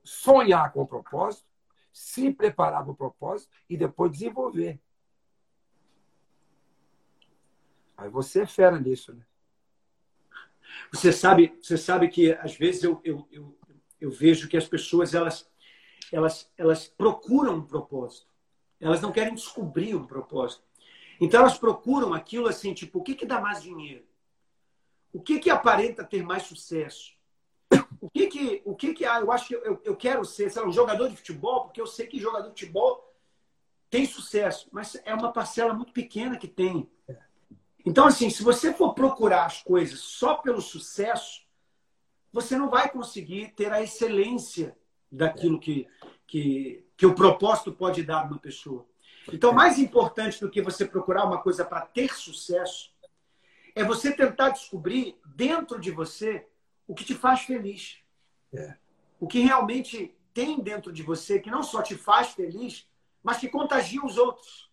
sonhar 0.04 0.72
com 0.72 0.82
o 0.82 0.86
propósito, 0.86 1.46
se 1.92 2.32
preparar 2.32 2.82
para 2.82 2.92
o 2.92 2.96
propósito 2.96 3.50
e 3.68 3.76
depois 3.76 4.12
desenvolver. 4.12 4.80
Aí 7.96 8.08
você 8.08 8.42
é 8.42 8.46
fera 8.46 8.80
nisso, 8.80 9.12
né? 9.12 9.24
Você 10.90 11.12
sabe, 11.12 11.56
você 11.60 11.76
sabe 11.76 12.08
que 12.08 12.32
às 12.32 12.56
vezes 12.56 12.82
eu, 12.82 13.00
eu, 13.04 13.28
eu, 13.30 13.58
eu 14.00 14.10
vejo 14.10 14.48
que 14.48 14.56
as 14.56 14.66
pessoas 14.66 15.14
elas, 15.14 15.50
elas, 16.12 16.50
elas 16.56 16.86
procuram 16.86 17.56
um 17.56 17.66
propósito. 17.66 18.26
Elas 18.78 19.00
não 19.00 19.10
querem 19.10 19.34
descobrir 19.34 19.94
um 19.94 20.06
propósito. 20.06 20.62
Então 21.20 21.40
elas 21.40 21.58
procuram 21.58 22.12
aquilo 22.12 22.48
assim, 22.48 22.74
tipo, 22.74 22.98
o 22.98 23.02
que, 23.02 23.14
que 23.14 23.26
dá 23.26 23.40
mais 23.40 23.62
dinheiro? 23.62 24.04
O 25.12 25.20
que, 25.20 25.38
que 25.38 25.50
aparenta 25.50 26.04
ter 26.04 26.22
mais 26.22 26.42
sucesso? 26.44 27.12
O 28.00 28.10
que 28.10 28.26
que, 28.26 28.62
o 28.64 28.74
que, 28.74 28.92
que 28.92 29.04
ah, 29.04 29.20
eu 29.20 29.30
acho 29.30 29.46
que 29.46 29.54
eu, 29.54 29.80
eu 29.84 29.96
quero 29.96 30.24
ser, 30.24 30.50
sei 30.50 30.60
lá, 30.60 30.68
um 30.68 30.72
jogador 30.72 31.08
de 31.08 31.16
futebol, 31.16 31.64
porque 31.64 31.80
eu 31.80 31.86
sei 31.86 32.06
que 32.06 32.18
jogador 32.18 32.50
de 32.50 32.60
futebol 32.60 33.08
tem 33.88 34.04
sucesso, 34.06 34.68
mas 34.72 35.00
é 35.04 35.14
uma 35.14 35.32
parcela 35.32 35.72
muito 35.72 35.92
pequena 35.92 36.36
que 36.36 36.48
tem. 36.48 36.90
Então, 37.84 38.06
assim, 38.06 38.30
se 38.30 38.42
você 38.42 38.72
for 38.72 38.94
procurar 38.94 39.46
as 39.46 39.62
coisas 39.62 40.00
só 40.00 40.34
pelo 40.36 40.60
sucesso, 40.60 41.42
você 42.32 42.56
não 42.56 42.70
vai 42.70 42.90
conseguir 42.90 43.52
ter 43.54 43.72
a 43.72 43.82
excelência 43.82 44.76
daquilo 45.12 45.60
que, 45.60 45.86
que, 46.26 46.84
que 46.96 47.06
o 47.06 47.14
propósito 47.14 47.70
pode 47.70 48.02
dar 48.02 48.22
a 48.22 48.24
uma 48.24 48.38
pessoa. 48.38 48.86
Então, 49.32 49.52
mais 49.52 49.78
importante 49.78 50.40
do 50.40 50.50
que 50.50 50.62
você 50.62 50.86
procurar 50.86 51.24
uma 51.24 51.40
coisa 51.40 51.64
para 51.64 51.82
ter 51.82 52.12
sucesso, 52.14 52.92
é 53.74 53.84
você 53.84 54.10
tentar 54.10 54.50
descobrir 54.50 55.16
dentro 55.24 55.78
de 55.78 55.90
você 55.90 56.46
o 56.86 56.94
que 56.94 57.04
te 57.04 57.14
faz 57.14 57.42
feliz. 57.42 57.98
É. 58.52 58.76
O 59.20 59.28
que 59.28 59.40
realmente 59.40 60.16
tem 60.34 60.60
dentro 60.60 60.92
de 60.92 61.02
você 61.02 61.38
que 61.38 61.50
não 61.50 61.62
só 61.62 61.82
te 61.82 61.94
faz 61.94 62.28
feliz, 62.28 62.88
mas 63.22 63.38
que 63.38 63.48
contagia 63.48 64.04
os 64.04 64.16
outros 64.16 64.70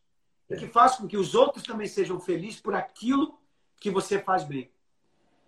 e 0.50 0.56
que 0.56 0.68
faz 0.68 0.96
com 0.96 1.08
que 1.08 1.18
os 1.18 1.36
outros 1.36 1.64
também 1.64 1.88
sejam 1.88 2.20
felizes 2.20 2.60
por 2.60 2.74
aquilo 2.74 3.40
que 3.80 3.92
você 3.92 4.20
faz 4.20 4.44
bem. 4.44 4.72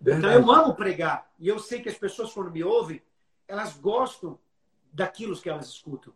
Verdade. 0.00 0.36
Então 0.36 0.40
eu 0.40 0.52
amo 0.52 0.74
pregar 0.74 1.30
e 1.38 1.48
eu 1.48 1.58
sei 1.58 1.80
que 1.82 1.88
as 1.88 1.98
pessoas 1.98 2.32
quando 2.32 2.50
me 2.50 2.62
ouvem, 2.62 3.02
elas 3.48 3.76
gostam 3.76 4.38
daquilo 4.92 5.40
que 5.40 5.48
elas 5.48 5.68
escutam. 5.68 6.12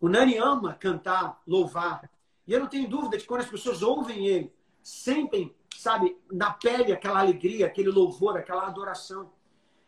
O 0.00 0.08
Nani 0.08 0.36
ama 0.36 0.74
cantar, 0.74 1.40
louvar. 1.46 2.10
E 2.46 2.52
eu 2.52 2.60
não 2.60 2.66
tenho 2.66 2.88
dúvida 2.88 3.16
de 3.16 3.22
que 3.22 3.28
quando 3.28 3.42
as 3.42 3.48
pessoas 3.50 3.82
ouvem 3.82 4.26
ele, 4.26 4.52
sentem, 4.82 5.54
sabe, 5.76 6.16
na 6.30 6.52
pele 6.52 6.92
aquela 6.92 7.20
alegria, 7.20 7.66
aquele 7.66 7.88
louvor, 7.88 8.36
aquela 8.36 8.66
adoração. 8.66 9.30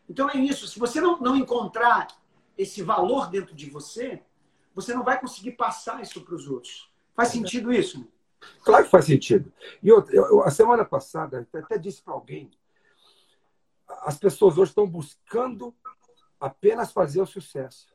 Então 0.08 0.28
é 0.30 0.36
isso. 0.36 0.66
Se 0.68 0.78
você 0.78 1.00
não, 1.00 1.18
não 1.20 1.36
encontrar 1.36 2.08
esse 2.56 2.82
valor 2.82 3.28
dentro 3.28 3.54
de 3.54 3.68
você, 3.68 4.22
você 4.74 4.94
não 4.94 5.02
vai 5.02 5.20
conseguir 5.20 5.52
passar 5.52 6.02
isso 6.02 6.20
para 6.20 6.34
os 6.34 6.48
outros. 6.48 6.90
Faz 7.14 7.28
sentido 7.28 7.72
isso? 7.72 8.06
Claro 8.62 8.84
que 8.84 8.90
faz 8.90 9.06
sentido. 9.06 9.52
E 9.82 9.88
eu, 9.88 10.04
eu 10.10 10.42
a 10.42 10.50
semana 10.50 10.84
passada, 10.84 11.48
até 11.52 11.78
disse 11.78 12.02
para 12.02 12.14
alguém, 12.14 12.50
as 14.02 14.18
pessoas 14.18 14.58
hoje 14.58 14.70
estão 14.70 14.86
buscando 14.86 15.74
apenas 16.40 16.92
fazer 16.92 17.20
o 17.20 17.26
sucesso. 17.26 17.93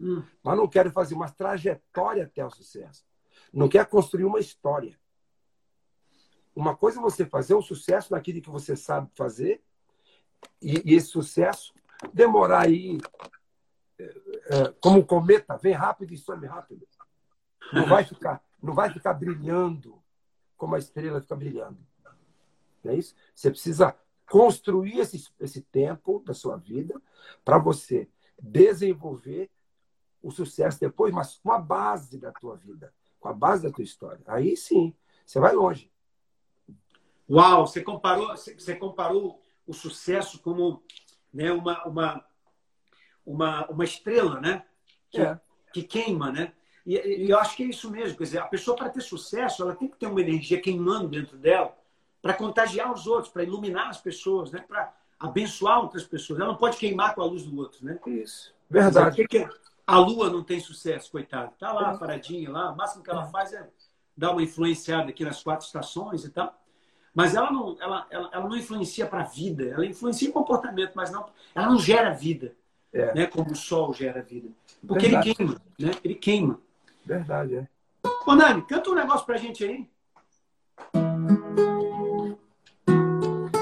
Hum. 0.00 0.22
Mas 0.42 0.56
não 0.56 0.68
querem 0.68 0.92
fazer 0.92 1.14
uma 1.14 1.30
trajetória 1.30 2.24
até 2.24 2.44
o 2.44 2.50
sucesso. 2.50 3.04
Não 3.52 3.68
quer 3.68 3.86
construir 3.86 4.24
uma 4.24 4.40
história. 4.40 4.98
Uma 6.54 6.76
coisa 6.76 6.98
é 6.98 7.02
você 7.02 7.24
fazer 7.24 7.54
o 7.54 7.62
sucesso 7.62 8.12
naquilo 8.12 8.42
que 8.42 8.50
você 8.50 8.76
sabe 8.76 9.10
fazer, 9.14 9.62
e, 10.60 10.82
e 10.84 10.94
esse 10.94 11.08
sucesso 11.08 11.72
demorar 12.12 12.66
aí 12.66 12.98
é, 13.98 14.04
é, 14.04 14.74
como 14.80 15.00
um 15.00 15.04
cometa, 15.04 15.56
vem 15.56 15.72
rápido 15.72 16.12
e 16.12 16.18
some 16.18 16.46
rápido. 16.46 16.86
Não 17.72 17.86
vai 17.86 18.04
ficar 18.04 18.42
não 18.62 18.74
vai 18.74 18.92
ficar 18.92 19.14
brilhando 19.14 20.02
como 20.56 20.74
a 20.74 20.78
estrela 20.78 21.20
fica 21.20 21.36
brilhando. 21.36 21.78
Não 22.82 22.92
é 22.92 22.96
isso? 22.96 23.14
Você 23.34 23.50
precisa 23.50 23.96
construir 24.28 24.98
esse, 24.98 25.32
esse 25.40 25.62
tempo 25.62 26.22
da 26.24 26.34
sua 26.34 26.56
vida 26.56 27.00
para 27.44 27.58
você 27.58 28.08
desenvolver 28.40 29.50
o 30.22 30.30
sucesso 30.30 30.80
depois, 30.80 31.12
mas 31.14 31.38
com 31.38 31.52
a 31.52 31.58
base 31.58 32.18
da 32.18 32.32
tua 32.32 32.56
vida, 32.56 32.92
com 33.20 33.28
a 33.28 33.32
base 33.32 33.62
da 33.62 33.70
tua 33.70 33.84
história. 33.84 34.22
Aí 34.26 34.56
sim, 34.56 34.94
você 35.24 35.38
vai 35.38 35.54
longe. 35.54 35.90
Uau, 37.30 37.66
você 37.66 37.82
comparou, 37.82 38.28
você 38.36 38.74
comparou 38.74 39.42
o 39.66 39.74
sucesso 39.74 40.40
como 40.40 40.82
né, 41.32 41.52
uma, 41.52 41.84
uma, 41.86 42.24
uma, 43.24 43.66
uma 43.66 43.84
estrela, 43.84 44.40
né? 44.40 44.64
Que, 45.10 45.20
é. 45.20 45.40
que 45.72 45.82
queima, 45.82 46.32
né? 46.32 46.52
E, 46.86 46.96
e, 46.96 47.30
eu 47.30 47.38
acho 47.38 47.54
que 47.54 47.62
é 47.62 47.66
isso 47.66 47.90
mesmo. 47.90 48.16
Quer 48.16 48.24
dizer, 48.24 48.38
a 48.38 48.46
pessoa, 48.46 48.76
para 48.76 48.88
ter 48.88 49.02
sucesso, 49.02 49.62
ela 49.62 49.76
tem 49.76 49.88
que 49.88 49.98
ter 49.98 50.06
uma 50.06 50.20
energia 50.20 50.60
queimando 50.60 51.08
dentro 51.08 51.36
dela 51.36 51.76
para 52.22 52.32
contagiar 52.32 52.90
os 52.92 53.06
outros, 53.06 53.30
para 53.30 53.42
iluminar 53.42 53.88
as 53.88 54.00
pessoas, 54.00 54.50
né? 54.50 54.64
para 54.66 54.94
abençoar 55.20 55.80
outras 55.80 56.04
pessoas. 56.04 56.40
Ela 56.40 56.48
não 56.48 56.56
pode 56.56 56.78
queimar 56.78 57.14
com 57.14 57.20
a 57.20 57.26
luz 57.26 57.42
do 57.42 57.56
outro. 57.58 57.84
Né? 57.84 57.98
Isso. 58.06 58.54
Verdade. 58.70 59.16
Dizer, 59.16 59.28
que 59.28 59.48
a 59.88 59.98
lua 59.98 60.28
não 60.28 60.44
tem 60.44 60.60
sucesso, 60.60 61.10
coitada. 61.10 61.50
Está 61.54 61.72
lá, 61.72 61.94
é. 61.94 61.96
paradinha 61.96 62.50
lá. 62.50 62.70
O 62.70 62.76
máximo 62.76 63.02
que 63.02 63.08
ela 63.08 63.24
é. 63.24 63.30
faz 63.30 63.54
é 63.54 63.66
dar 64.14 64.32
uma 64.32 64.42
influenciada 64.42 65.08
aqui 65.08 65.24
nas 65.24 65.42
quatro 65.42 65.64
estações 65.64 66.26
e 66.26 66.30
tal. 66.30 66.54
Mas 67.14 67.34
ela 67.34 67.50
não, 67.50 67.74
ela, 67.80 68.06
ela, 68.10 68.30
ela 68.30 68.48
não 68.48 68.54
influencia 68.54 69.06
para 69.06 69.22
a 69.22 69.24
vida. 69.24 69.64
Ela 69.64 69.86
influencia 69.86 70.28
em 70.28 70.32
comportamento, 70.32 70.92
mas 70.94 71.10
não, 71.10 71.24
ela 71.54 71.68
não 71.68 71.78
gera 71.78 72.10
vida. 72.10 72.54
É. 72.92 73.14
Né? 73.14 73.26
Como 73.26 73.50
o 73.50 73.56
sol 73.56 73.94
gera 73.94 74.20
vida. 74.20 74.50
Porque 74.86 75.08
Verdade. 75.08 75.30
ele 75.30 75.34
queima. 75.34 75.62
Né? 75.78 75.90
Ele 76.04 76.14
queima. 76.14 76.60
Verdade, 77.06 77.56
é. 77.56 77.68
Ô, 78.26 78.34
Nani, 78.34 78.60
canta 78.66 78.90
um 78.90 78.94
negócio 78.94 79.24
pra 79.24 79.38
gente 79.38 79.64
aí. 79.64 79.88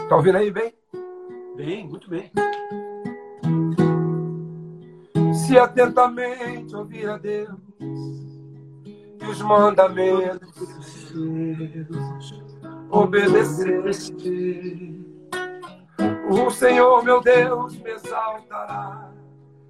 Tá 0.09 0.16
ouvindo 0.16 0.39
aí 0.39 0.51
bem? 0.51 0.74
Bem, 1.55 1.87
muito 1.87 2.11
bem. 2.11 2.33
Se 5.37 5.59
atentamente 5.59 6.74
ouvir 6.74 7.09
a 7.09 7.18
Deus 7.18 7.51
e 7.78 9.24
os 9.24 9.43
mandamentos 9.43 10.87
seus 11.11 12.43
obedecer, 12.91 13.84
o 16.30 16.51
Senhor 16.51 17.05
meu 17.05 17.20
Deus 17.20 17.76
me 17.76 17.91
exaltará 17.91 19.12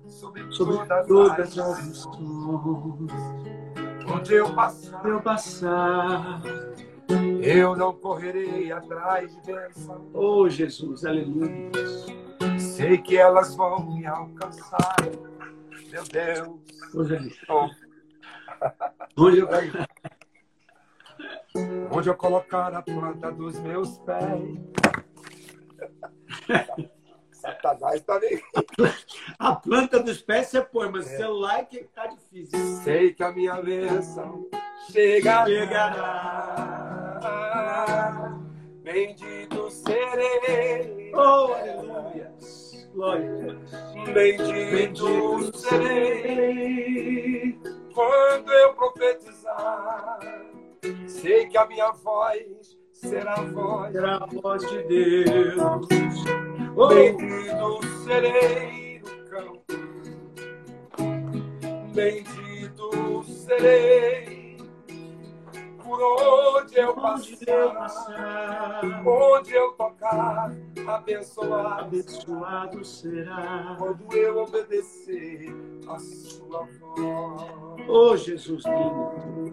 sobre, 0.07 0.51
sobre 0.53 0.77
todas, 0.77 1.07
todas 1.07 1.59
as 1.59 1.87
nações 1.87 2.07
Onde 4.09 4.35
eu 4.35 4.55
passar, 4.55 5.05
eu 5.05 5.21
passar, 5.21 6.41
eu 7.43 7.77
não 7.77 7.93
correrei 7.93 8.71
atrás 8.71 9.35
de 9.35 9.41
bênção. 9.53 10.07
Oh, 10.14 10.49
Jesus, 10.49 11.05
aleluia. 11.05 11.71
Sei 12.77 12.99
que 12.99 13.16
elas 13.16 13.55
vão 13.55 13.81
me 13.87 14.05
alcançar. 14.05 14.97
Meu 15.91 16.05
Deus. 16.05 16.61
Oh, 16.95 17.05
Jesus. 17.05 17.41
Oh. 17.49 17.70
Onde 19.16 19.39
eu... 19.39 19.49
Onde 21.91 22.11
eu 22.11 22.14
colocar 22.14 22.74
a 22.74 22.83
planta 22.83 23.33
dos 23.33 23.59
meus 23.61 23.97
pés. 24.01 24.43
Satanás 27.33 28.03
tá 28.03 28.20
nem. 28.20 28.43
A 29.39 29.57
planta 29.57 30.03
dos 30.03 30.20
pés 30.20 30.49
você 30.49 30.61
põe, 30.61 30.91
mas 30.91 31.07
o 31.07 31.09
celular 31.16 31.61
é 31.61 31.64
que 31.64 31.85
tá 31.85 32.09
difícil. 32.09 32.59
Sei 32.83 33.14
que 33.14 33.22
a 33.22 33.33
minha 33.33 33.55
bênção 33.62 34.51
chegará. 34.91 35.47
Chegará. 35.47 36.37
Bendito 38.83 39.70
serei. 39.70 41.11
Oh, 41.14 41.55
aleluia. 41.55 42.35
Deus. 42.97 43.57
Bendito 44.12 45.57
serei. 45.57 47.57
Quando 47.94 48.53
eu 48.53 48.74
profetizar, 48.74 50.18
sei 51.07 51.47
que 51.47 51.57
a 51.59 51.66
minha 51.66 51.92
voz 51.92 52.76
será 52.92 53.34
a 53.34 53.42
voz. 53.42 53.92
Será 53.92 54.16
a 54.16 54.26
voz 54.26 54.68
de 54.68 54.82
Deus. 54.84 55.57
Oh, 56.76 56.88
Bendito 56.88 57.80
serei 58.05 59.01
no 59.01 59.24
campo. 59.30 59.62
Bendito 61.94 63.22
serei 63.24 64.36
por 65.97 66.62
onde 66.62 66.78
eu 66.78 66.94
passar. 66.94 68.80
Onde 69.07 69.53
eu 69.55 69.72
tocar, 69.72 70.53
abençoado. 70.86 71.80
abençoado 71.80 72.84
será. 72.84 73.76
Quando 73.78 74.12
eu 74.12 74.38
obedecer 74.38 75.49
a 75.88 75.99
sua 75.99 76.64
voz. 76.78 77.88
Oh, 77.88 78.16
Jesus 78.16 78.64
lindo. 78.64 79.51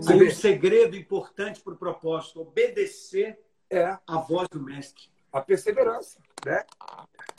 Você 0.00 0.16
vê? 0.16 0.26
um 0.26 0.30
segredo 0.30 0.96
importante 0.96 1.60
para 1.60 1.74
o 1.74 1.76
propósito: 1.76 2.40
obedecer 2.40 3.38
É 3.70 3.98
a 4.06 4.16
voz 4.18 4.48
do 4.48 4.62
Mestre. 4.62 5.10
a 5.30 5.42
perseverança, 5.42 6.18
né? 6.44 6.64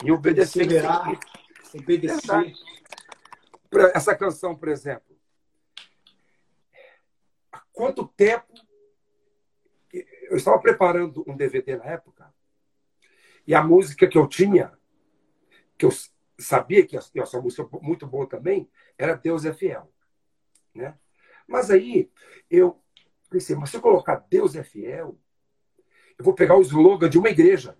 E 0.04 0.12
obedecer. 0.12 0.60
Perseverar, 0.60 1.18
obedecer. 1.74 2.54
Essa 3.94 4.14
canção, 4.14 4.54
por 4.54 4.68
exemplo. 4.68 5.09
Quanto 7.80 8.06
tempo 8.08 8.52
eu 9.90 10.36
estava 10.36 10.58
preparando 10.58 11.24
um 11.26 11.34
DVD 11.34 11.78
na 11.78 11.86
época 11.86 12.30
e 13.46 13.54
a 13.54 13.64
música 13.64 14.06
que 14.06 14.18
eu 14.18 14.28
tinha, 14.28 14.78
que 15.78 15.86
eu 15.86 15.90
sabia 16.38 16.86
que 16.86 16.98
uma 16.98 17.42
música 17.42 17.66
muito 17.80 18.06
boa 18.06 18.28
também, 18.28 18.70
era 18.98 19.14
Deus 19.14 19.46
é 19.46 19.54
Fiel. 19.54 19.90
Né? 20.74 20.94
Mas 21.48 21.70
aí 21.70 22.12
eu 22.50 22.78
pensei, 23.30 23.56
mas 23.56 23.70
se 23.70 23.78
eu 23.78 23.80
colocar 23.80 24.26
Deus 24.28 24.54
é 24.54 24.62
Fiel, 24.62 25.18
eu 26.18 26.24
vou 26.24 26.34
pegar 26.34 26.58
o 26.58 26.60
slogan 26.60 27.08
de 27.08 27.18
uma 27.18 27.30
igreja, 27.30 27.78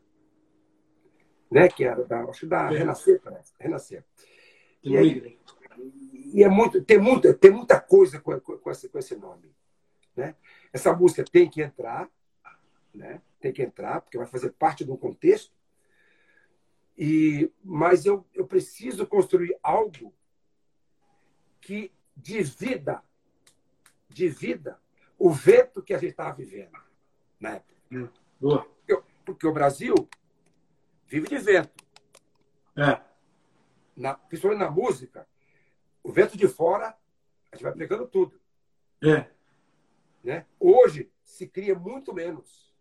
né? 1.51 1.68
que 1.68 1.84
era 1.84 2.07
da, 2.07 2.22
acho 2.22 2.40
que 2.40 2.46
da 2.46 2.72
É. 2.72 2.78
Renascer, 2.78 3.20
parece. 3.20 3.53
Renascer. 3.59 4.03
Tem 4.82 4.92
E 4.92 4.96
aí-. 4.96 5.38
E 6.32 6.42
é 6.42 6.48
muito, 6.48 6.82
tem, 6.82 6.98
muita, 6.98 7.34
tem 7.34 7.51
muita 7.51 7.78
coisa 7.78 8.18
com, 8.18 8.40
com, 8.40 8.57
com 8.57 8.70
esse, 8.70 8.88
com 8.88 8.98
esse 8.98 9.14
nome. 9.14 9.59
Né? 10.16 10.34
Essa 10.72 10.94
música 10.94 11.24
tem 11.24 11.48
que 11.48 11.62
entrar, 11.62 12.08
né? 12.94 13.20
tem 13.40 13.52
que 13.52 13.62
entrar, 13.62 14.00
porque 14.00 14.18
vai 14.18 14.26
fazer 14.26 14.52
parte 14.52 14.84
de 14.84 14.90
um 14.90 14.96
contexto. 14.96 15.52
E, 16.96 17.50
mas 17.64 18.04
eu, 18.04 18.26
eu 18.34 18.46
preciso 18.46 19.06
construir 19.06 19.56
algo 19.62 20.14
que 21.61 21.92
divida, 22.14 23.02
divida 24.08 24.78
o 25.18 25.30
vento 25.30 25.82
que 25.82 25.94
a 25.94 25.98
gente 25.98 26.11
estava 26.11 26.34
vivendo 26.34 26.78
na 27.38 27.56
época. 27.56 27.74
Boa. 28.40 28.66
Porque 29.24 29.46
o 29.46 29.52
Brasil 29.52 29.94
vive 31.06 31.28
de 31.28 31.38
vento. 31.38 31.84
É. 32.76 33.00
Na, 33.96 34.14
principalmente 34.14 34.61
na 34.61 34.70
música, 34.70 35.26
o 36.02 36.11
vento 36.11 36.36
de 36.36 36.48
fora, 36.48 36.96
a 37.50 37.56
gente 37.56 37.64
vai 37.64 37.74
pegando 37.74 38.06
tudo. 38.06 38.40
É. 39.02 39.30
Né? 40.22 40.46
Hoje 40.58 41.10
se 41.24 41.46
cria 41.46 41.74
muito 41.74 42.12
menos. 42.14 42.74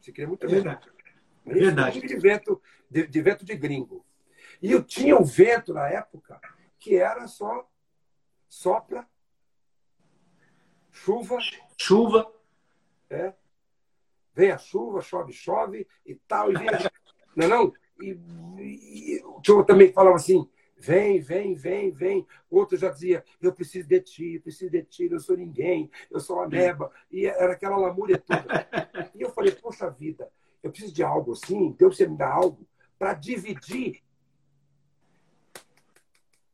Se 0.00 0.12
cria 0.12 0.26
muito 0.28 0.44
É 0.46 0.48
menos. 0.48 0.64
verdade. 0.64 0.90
Verdade. 1.44 2.00
De 2.00 2.16
vento, 2.16 2.62
de, 2.90 3.06
de 3.06 3.22
vento 3.22 3.44
de 3.44 3.54
gringo. 3.56 4.04
E 4.62 4.70
eu 4.72 4.82
tinha 4.82 5.16
um 5.16 5.24
vento 5.24 5.74
na 5.74 5.88
época 5.88 6.40
que 6.78 6.96
era 6.96 7.26
só 7.26 7.68
sopra, 8.48 9.08
chuva, 10.90 11.38
Chuva. 11.80 12.32
é, 13.10 13.34
vem 14.34 14.50
a 14.52 14.58
chuva, 14.58 15.00
chove, 15.02 15.32
chove 15.32 15.86
e 16.06 16.14
tal. 16.14 16.50
E 16.52 16.54
vem 16.54 16.68
a... 16.68 16.90
Não 17.34 17.46
é 17.46 17.48
não? 17.48 17.72
E, 18.00 18.18
e, 18.58 19.22
outro 19.24 19.64
também 19.64 19.92
falava 19.92 20.16
assim, 20.16 20.48
vem, 20.84 21.18
vem, 21.20 21.54
vem, 21.54 21.90
vem. 21.90 22.26
Outro 22.50 22.76
já 22.76 22.90
dizia, 22.90 23.24
eu 23.40 23.52
preciso 23.52 23.88
de 23.88 24.00
ti, 24.00 24.34
eu 24.34 24.42
preciso 24.42 24.70
de 24.70 24.82
ti, 24.82 25.04
eu 25.04 25.12
não 25.12 25.18
sou 25.18 25.36
ninguém, 25.36 25.90
eu 26.10 26.20
sou 26.20 26.36
uma 26.36 26.46
neba. 26.46 26.92
E 27.10 27.26
era 27.26 27.52
aquela 27.54 27.76
lamúria 27.76 28.18
toda. 28.18 28.68
E 29.14 29.22
eu 29.22 29.30
falei, 29.30 29.52
poxa 29.52 29.88
vida, 29.88 30.30
eu 30.62 30.70
preciso 30.70 30.92
de 30.92 31.02
algo 31.02 31.32
assim, 31.32 31.72
Deus 31.72 31.96
você 31.96 32.06
me 32.06 32.16
dá 32.16 32.30
algo 32.30 32.66
para 32.98 33.14
dividir 33.14 34.02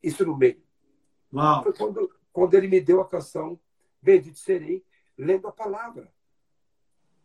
isso 0.00 0.24
no 0.24 0.36
meio. 0.36 0.62
Uau. 1.32 1.64
Foi 1.64 1.72
quando, 1.72 2.10
quando 2.32 2.54
ele 2.54 2.68
me 2.68 2.80
deu 2.80 3.00
a 3.00 3.08
canção 3.08 3.58
Bendito 4.00 4.38
Serei, 4.38 4.84
lendo 5.18 5.46
a 5.48 5.52
palavra. 5.52 6.10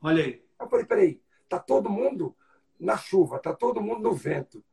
Olha 0.01 0.23
aí. 0.23 0.43
Eu 0.59 0.67
falei, 0.67 0.85
peraí, 0.85 1.21
tá 1.47 1.59
todo 1.59 1.89
mundo 1.89 2.35
na 2.79 2.97
chuva, 2.97 3.39
tá 3.39 3.53
todo 3.53 3.81
mundo 3.81 4.01
no 4.01 4.13
vento. 4.13 4.63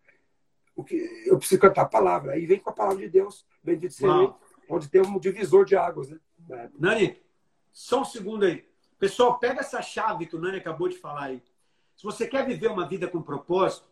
O 0.75 0.83
que 0.83 0.97
eu 1.27 1.39
preciso 1.39 1.61
cantar 1.61 1.83
a 1.83 1.89
palavra. 1.89 2.33
Aí 2.33 2.47
vem 2.47 2.59
com 2.59 2.71
a 2.71 2.73
palavra 2.73 2.99
de 2.99 3.09
Deus, 3.09 3.47
bendito 3.63 3.95
Uau. 4.05 4.41
onde 4.69 4.89
tem 4.89 5.03
um 5.03 5.19
divisor 5.19 5.65
de 5.65 5.77
águas, 5.77 6.09
né? 6.11 6.19
Nani, 6.79 7.21
só 7.73 8.03
um 8.03 8.05
segundo 8.05 8.45
aí. 8.45 8.67
Pessoal, 8.99 9.39
pega 9.39 9.61
essa 9.61 9.83
chave 9.83 10.27
que 10.27 10.37
o 10.37 10.41
Nani 10.41 10.59
acabou 10.59 10.89
de 10.89 10.97
falar 10.97 11.25
aí. 11.25 11.43
Se 11.97 12.05
você 12.05 12.27
quer 12.27 12.47
viver 12.47 12.69
uma 12.69 12.87
vida 12.87 13.09
com 13.09 13.21
propósito, 13.23 13.87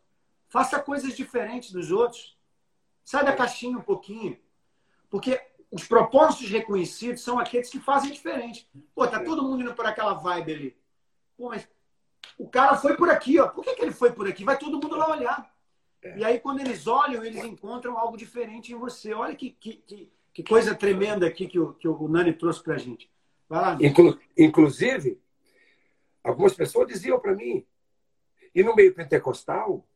faça 0.48 0.80
coisas 0.80 1.16
diferentes 1.16 1.72
dos 1.72 1.90
outros. 1.90 2.38
Sai 3.04 3.24
da 3.24 3.34
caixinha 3.34 3.78
um 3.78 3.82
pouquinho. 3.82 4.38
Porque 5.08 5.40
os 5.70 5.86
propósitos 5.86 6.48
reconhecidos 6.48 7.22
são 7.22 7.38
aqueles 7.38 7.70
que 7.70 7.78
fazem 7.78 8.10
diferente. 8.10 8.68
Pô, 8.94 9.06
tá 9.06 9.22
todo 9.22 9.42
mundo 9.42 9.62
indo 9.62 9.74
por 9.74 9.86
aquela 9.86 10.14
vibe 10.14 10.52
ali. 10.52 10.76
Pô, 11.36 11.48
mas 11.48 11.68
o 12.38 12.48
cara 12.48 12.76
foi 12.76 12.96
por 12.96 13.08
aqui, 13.08 13.38
ó. 13.38 13.48
Por 13.48 13.64
que, 13.64 13.74
que 13.74 13.82
ele 13.82 13.92
foi 13.92 14.12
por 14.12 14.28
aqui? 14.28 14.44
Vai 14.44 14.58
todo 14.58 14.80
mundo 14.80 14.96
lá 14.96 15.10
olhar. 15.10 15.54
E 16.16 16.24
aí, 16.24 16.40
quando 16.40 16.60
eles 16.60 16.86
olham, 16.86 17.22
eles 17.24 17.44
encontram 17.44 17.98
algo 17.98 18.16
diferente 18.16 18.72
em 18.72 18.76
você. 18.76 19.12
Olha 19.12 19.34
que, 19.34 19.50
que, 19.50 20.10
que, 20.32 20.42
coisa 20.42 20.74
tremenda 20.74 21.26
aqui 21.26 21.46
que 21.46 21.58
o, 21.58 21.74
que 21.74 21.86
o 21.86 22.08
Nani 22.08 22.32
trouxe 22.32 22.62
pra 22.62 22.78
gente. 22.78 23.10
Vai 23.48 23.60
lá. 23.60 23.78
Inclu- 23.80 24.18
inclusive, 24.36 25.20
algumas 26.24 26.54
pessoas 26.54 26.88
diziam 26.88 27.20
para 27.20 27.34
mim, 27.34 27.66
e 28.54 28.62
no 28.62 28.74
meio 28.74 28.94
pentecostal, 28.94 29.86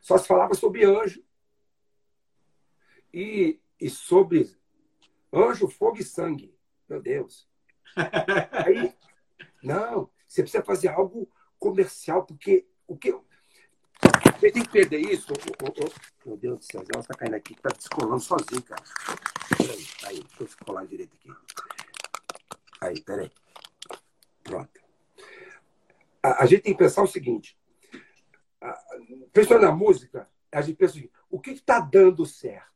só 0.00 0.18
se 0.18 0.26
falava 0.26 0.54
sobre 0.54 0.84
anjo. 0.84 1.22
E, 3.12 3.60
e 3.80 3.88
sobre 3.88 4.56
anjo, 5.32 5.68
fogo 5.68 5.98
e 5.98 6.04
sangue. 6.04 6.54
Meu 6.88 7.00
Deus. 7.00 7.48
Aí, 8.66 8.92
não, 9.62 10.10
você 10.26 10.42
precisa 10.42 10.64
fazer 10.64 10.88
algo 10.88 11.30
comercial, 11.58 12.24
porque 12.24 12.66
o 12.86 12.96
que. 12.96 13.14
Você 14.38 14.52
tem 14.52 14.62
que 14.62 14.70
perder 14.70 14.98
isso. 15.00 15.32
ô, 15.32 15.36
ô, 15.64 15.86
ô. 15.86 15.92
Meu 16.26 16.36
Deus 16.36 16.58
do 16.58 16.64
céu, 16.64 16.84
ela 16.92 17.00
está 17.00 17.14
caindo 17.14 17.34
aqui, 17.34 17.52
está 17.54 17.68
descolando 17.70 18.20
sozinho, 18.20 18.62
cara. 18.62 18.82
Peraí, 19.56 19.86
aí, 20.06 20.20
deixa 20.22 20.42
eu 20.42 20.46
descolar 20.46 20.86
direito 20.86 21.14
aqui. 21.16 21.30
Aí, 22.80 23.00
peraí. 23.02 23.30
Pronto. 24.42 24.80
A, 26.22 26.42
a 26.42 26.46
gente 26.46 26.62
tem 26.62 26.72
que 26.72 26.78
pensar 26.78 27.02
o 27.02 27.06
seguinte: 27.06 27.58
a- 28.60 28.82
pensando 29.32 29.62
na 29.62 29.72
música, 29.72 30.28
a 30.50 30.60
gente 30.62 30.76
pensa 30.76 30.92
o 30.92 30.94
seguinte: 30.96 31.14
o 31.30 31.40
que 31.40 31.50
está 31.50 31.80
dando 31.80 32.24
certo? 32.26 32.72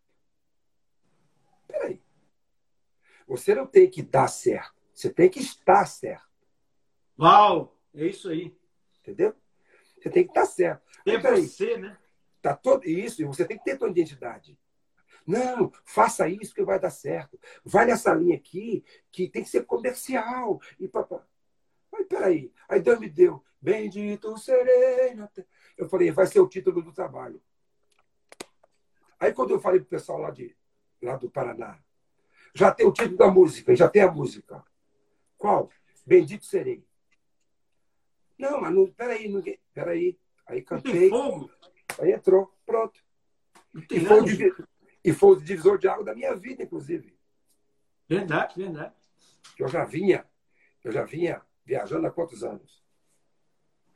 Peraí. 1.67 2.03
Você 3.27 3.55
não 3.55 3.67
tem 3.67 3.91
que 3.91 4.03
dar 4.03 4.29
certo, 4.29 4.75
você 4.95 5.11
tem 5.11 5.29
que 5.29 5.41
estar 5.41 5.85
certo, 5.87 6.27
Uau! 7.19 7.77
É 7.95 8.07
isso 8.07 8.29
aí. 8.31 8.57
entendeu? 9.01 9.35
Você 10.01 10.11
tem 10.11 10.25
que 10.25 10.31
estar 10.31 10.47
certo. 10.47 10.83
Ter 11.05 11.15
Mas 11.15 11.23
peraí, 11.23 11.47
você, 11.47 11.77
né? 11.77 11.99
tá 12.41 12.55
todo 12.55 12.85
isso, 12.87 13.23
e 13.23 13.25
você 13.25 13.45
tem 13.45 13.59
que 13.59 13.65
ter 13.65 13.77
tua 13.77 13.89
identidade. 13.89 14.59
Não, 15.27 15.71
faça 15.85 16.27
isso 16.29 16.55
que 16.55 16.63
vai 16.65 16.81
dar 16.81 16.91
certo. 16.91 17.39
Vai 17.63 17.85
nessa 17.85 18.15
linha 18.15 18.35
aqui, 18.35 18.83
que 19.13 19.29
tem 19.29 19.43
que 19.43 19.51
ser 19.51 19.67
comercial. 19.67 20.59
E 20.81 20.89
papá. 20.89 21.23
Mas 21.93 22.07
peraí. 22.07 22.51
Aí 22.67 22.81
Deus 22.81 22.99
me 22.99 23.11
deu. 23.11 23.45
Bendito 23.61 24.39
serei. 24.39 25.15
Eu 25.77 25.87
falei, 25.87 26.11
vai 26.11 26.27
ser 26.27 26.41
o 26.41 26.49
título 26.49 26.81
do 26.81 26.95
trabalho. 26.95 27.43
Aí 29.21 29.33
quando 29.35 29.51
eu 29.51 29.61
falei 29.61 29.81
pro 29.81 29.91
pessoal 29.91 30.19
lá, 30.19 30.31
de, 30.31 30.57
lá 31.03 31.17
do 31.17 31.29
Paraná, 31.29 31.79
já 32.55 32.73
tem 32.73 32.87
o 32.87 32.93
título 32.93 33.19
da 33.19 33.29
música, 33.29 33.77
já 33.77 33.87
tem 33.87 34.01
a 34.01 34.11
música. 34.11 34.65
Qual? 35.37 35.71
Bendito 36.07 36.47
serei. 36.47 36.88
Não, 38.39 38.61
mas 38.61 38.75
não, 38.75 38.87
peraí. 38.93 39.59
Peraí. 39.75 40.19
Aí 40.47 40.59
Não 40.59 40.65
cantei. 40.65 41.11
Aí 42.01 42.13
entrou, 42.13 42.55
pronto. 42.65 43.01
E 43.91 44.01
foi, 44.01 44.21
o, 44.21 44.27
e 45.05 45.13
foi 45.13 45.31
o 45.31 45.41
divisor 45.41 45.79
de 45.79 45.89
água 45.89 46.05
da 46.05 46.15
minha 46.15 46.35
vida, 46.35 46.63
inclusive. 46.63 47.17
Verdade, 48.09 48.55
verdade. 48.57 48.95
Eu 49.59 49.69
já 49.69 49.85
vinha, 49.85 50.25
eu 50.83 50.91
já 50.93 51.05
vinha 51.05 51.43
viajando 51.65 52.07
há 52.07 52.11
quantos 52.11 52.43
anos? 52.43 52.83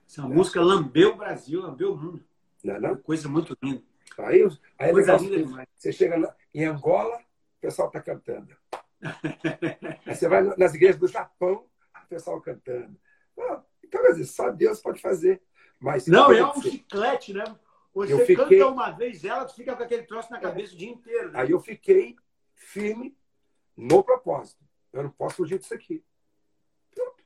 Essa 0.06 0.22
música 0.28 0.60
lambeu 0.60 1.12
o 1.12 1.16
Brasil, 1.16 1.62
lambeu 1.62 1.92
o 1.92 1.96
mundo. 1.96 2.24
Não, 2.62 2.74
é 2.74 2.80
não? 2.80 2.96
Coisa 2.96 3.28
muito 3.28 3.56
linda. 3.62 3.82
Aí, 4.18 4.42
aí 4.78 4.90
é 4.90 4.92
Coisa 4.92 5.12
legal, 5.12 5.18
linda 5.30 5.46
demais. 5.46 5.68
você 5.74 5.92
chega 5.92 6.18
na- 6.18 6.34
em 6.52 6.64
Angola, 6.66 7.16
o 7.18 7.60
pessoal 7.60 7.88
está 7.88 8.00
cantando. 8.02 8.54
aí 10.06 10.14
você 10.14 10.28
vai 10.28 10.42
nas 10.56 10.74
igrejas 10.74 10.98
do 11.00 11.08
Japão, 11.08 11.66
o 12.04 12.06
pessoal 12.08 12.40
cantando. 12.42 12.94
Ah, 13.38 13.62
então, 13.92 14.02
quer 14.02 14.12
dizer, 14.12 14.24
só 14.24 14.50
Deus 14.50 14.80
pode 14.80 15.00
fazer. 15.02 15.42
Mas 15.78 16.06
Não, 16.06 16.32
é 16.32 16.46
um 16.46 16.62
chiclete, 16.62 17.34
né? 17.34 17.44
Você 17.92 18.12
Eu 18.14 18.20
fiquei- 18.20 18.36
canta 18.58 18.66
uma 18.68 18.90
vez 18.90 19.22
ela, 19.22 19.44
tu 19.44 19.54
fica 19.54 19.76
com 19.76 19.82
aquele 19.82 20.04
troço 20.04 20.30
na 20.30 20.40
cabeça 20.40 20.72
o 20.72 20.76
dia 20.78 20.88
inteiro. 20.88 21.30
né? 21.30 21.40
Aí 21.40 21.50
eu 21.50 21.60
fiquei 21.60 22.16
firme 22.54 23.14
no 23.76 24.02
propósito. 24.02 24.64
Eu 24.92 25.02
não 25.02 25.10
posso 25.10 25.36
fugir 25.36 25.58
disso 25.58 25.74
aqui. 25.74 26.02
Pronto. 26.94 27.22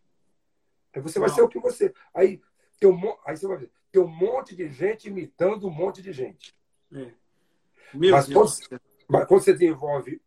Aí 0.92 1.00
você 1.00 1.20
vai 1.20 1.28
Não. 1.28 1.34
ser 1.36 1.42
o 1.42 1.48
que 1.48 1.60
você. 1.60 1.94
Aí, 2.12 2.40
tem 2.80 2.90
um, 2.90 3.16
aí 3.24 3.36
você 3.36 3.46
vai 3.46 3.58
ver. 3.58 3.70
Tem 3.92 4.02
um 4.02 4.08
monte 4.08 4.56
de 4.56 4.68
gente 4.70 5.06
imitando 5.08 5.68
um 5.68 5.70
monte 5.70 6.02
de 6.02 6.12
gente. 6.12 6.58
É. 6.92 7.12
Mas 7.94 8.26
quando- 8.26 8.80
Mas 9.08 9.28
quando 9.28 9.40
você 9.42 9.52
desenvolve 9.52 10.20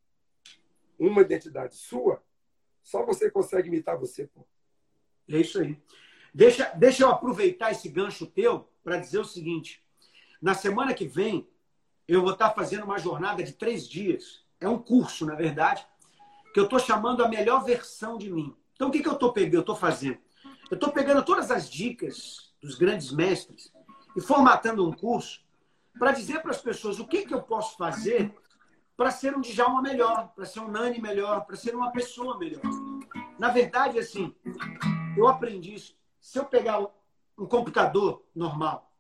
uma 0.98 1.22
identidade 1.22 1.76
sua, 1.76 2.24
só 2.82 3.06
você 3.06 3.30
consegue 3.30 3.68
imitar 3.68 3.98
você. 3.98 4.28
Pô. 4.28 4.48
É 5.28 5.38
isso 5.38 5.60
aí. 5.60 5.78
Deixa, 6.34 6.72
deixa 6.76 7.04
eu 7.04 7.10
aproveitar 7.10 7.72
esse 7.72 7.90
gancho 7.90 8.26
teu 8.26 8.70
para 8.84 8.98
dizer 8.98 9.20
o 9.20 9.26
seguinte. 9.26 9.84
Na 10.42 10.54
semana 10.54 10.94
que 10.94 11.08
vem, 11.08 11.48
eu 12.08 12.22
vou 12.22 12.34
estar 12.34 12.52
fazendo 12.52 12.84
uma 12.84 12.98
jornada 12.98 13.44
de 13.44 13.54
três 13.54 13.88
dias. 13.88 14.44
É 14.60 14.68
um 14.68 14.78
curso, 14.78 15.26
na 15.26 15.36
verdade, 15.36 15.86
que 16.54 16.60
eu 16.60 16.64
estou 16.66 16.80
chamando 16.80 17.24
a 17.24 17.28
melhor 17.28 17.64
versão 17.64 18.18
de 18.18 18.32
mim. 18.32 18.56
Então, 18.74 18.88
o 18.88 18.92
que, 18.92 19.02
que 19.02 19.08
eu 19.10 19.14
estou 19.14 19.34
pegando? 19.34 19.56
Eu 19.56 19.62
estou 19.62 19.76
fazendo? 19.76 20.18
Eu 20.72 20.76
estou 20.76 20.92
pegando 20.92 21.24
todas 21.24 21.52
as 21.52 21.70
dicas 21.70 22.54
dos 22.62 22.76
grandes 22.76 23.12
mestres 23.12 23.74
e 24.16 24.22
formatando 24.22 24.88
um 24.88 24.92
curso 24.92 25.42
para 25.98 26.12
dizer 26.12 26.42
para 26.42 26.52
as 26.52 26.62
pessoas 26.62 27.00
o 27.00 27.08
que, 27.08 27.26
que 27.26 27.34
eu 27.34 27.42
posso 27.42 27.76
fazer 27.76 28.34
para 28.96 29.12
ser 29.12 29.36
um 29.36 29.42
Djalma 29.42 29.82
melhor, 29.82 30.30
para 30.36 30.46
ser 30.46 30.60
um 30.60 30.68
Nani 30.68 31.00
melhor, 31.00 31.46
para 31.46 31.56
ser 31.56 31.76
uma 31.76 31.92
pessoa 31.92 32.38
melhor. 32.38 32.62
Na 33.38 33.50
verdade, 33.50 33.98
assim, 33.98 34.36
eu 35.18 35.28
aprendi 35.28 35.74
isso. 35.74 35.99
Se 36.30 36.38
eu 36.38 36.46
pegar 36.46 36.80
um 37.36 37.48
computador 37.48 38.24
normal, 38.36 38.94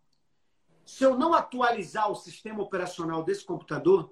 se 0.83 1.03
eu 1.03 1.15
não 1.15 1.31
atualizar 1.31 2.09
o 2.09 2.15
sistema 2.15 2.63
operacional 2.63 3.21
desse 3.21 3.45
computador, 3.45 4.11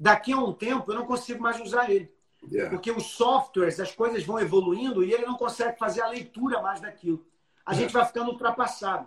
daqui 0.00 0.32
a 0.32 0.38
um 0.38 0.54
tempo 0.54 0.90
eu 0.90 0.94
não 0.94 1.04
consigo 1.04 1.42
mais 1.42 1.60
usar 1.60 1.90
ele. 1.90 2.10
Yeah. 2.50 2.70
Porque 2.70 2.90
os 2.90 3.08
softwares, 3.08 3.78
as 3.78 3.94
coisas 3.94 4.24
vão 4.24 4.40
evoluindo 4.40 5.04
e 5.04 5.12
ele 5.12 5.26
não 5.26 5.36
consegue 5.36 5.78
fazer 5.78 6.00
a 6.00 6.08
leitura 6.08 6.62
mais 6.62 6.80
daquilo. 6.80 7.26
A 7.62 7.74
gente 7.74 7.92
vai 7.92 8.06
ficando 8.06 8.30
ultrapassado. 8.30 9.06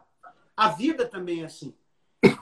A 0.56 0.68
vida 0.68 1.08
também 1.08 1.42
é 1.42 1.46
assim. 1.46 1.76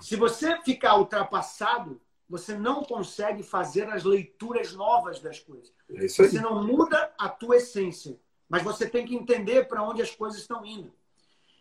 Se 0.02 0.18
você 0.18 0.62
ficar 0.62 0.98
ultrapassado, 0.98 2.02
você 2.30 2.54
não 2.54 2.84
consegue 2.84 3.44
fazer 3.44 3.88
as 3.90 4.04
leituras 4.04 4.74
novas 4.74 5.22
das 5.22 5.40
coisas. 5.40 5.74
É. 5.90 6.06
Você 6.06 6.42
não 6.42 6.66
muda 6.68 7.14
a 7.18 7.30
tua 7.30 7.56
essência, 7.56 8.20
mas 8.50 8.64
você 8.64 8.88
tem 8.90 9.06
que 9.06 9.16
entender 9.16 9.68
para 9.68 9.84
onde 9.84 10.02
as 10.02 10.12
coisas 10.12 10.40
estão 10.40 10.66
indo. 10.66 10.92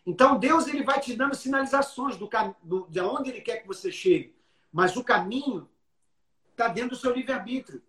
Então 0.06 0.38
Deus 0.38 0.68
ele 0.68 0.84
vai 0.84 1.00
te 1.00 1.14
dando 1.14 1.34
sinalizações 1.34 2.16
do, 2.16 2.28
do 2.62 2.86
de 2.88 3.00
onde 3.00 3.30
ele 3.30 3.40
quer 3.40 3.56
que 3.58 3.66
você 3.66 3.90
chegue, 3.90 4.34
mas 4.72 4.96
o 4.96 5.02
caminho 5.02 5.68
está 6.52 6.68
dentro 6.68 6.90
do 6.90 6.96
seu 6.96 7.12
livre 7.12 7.32
arbítrio. 7.32 7.82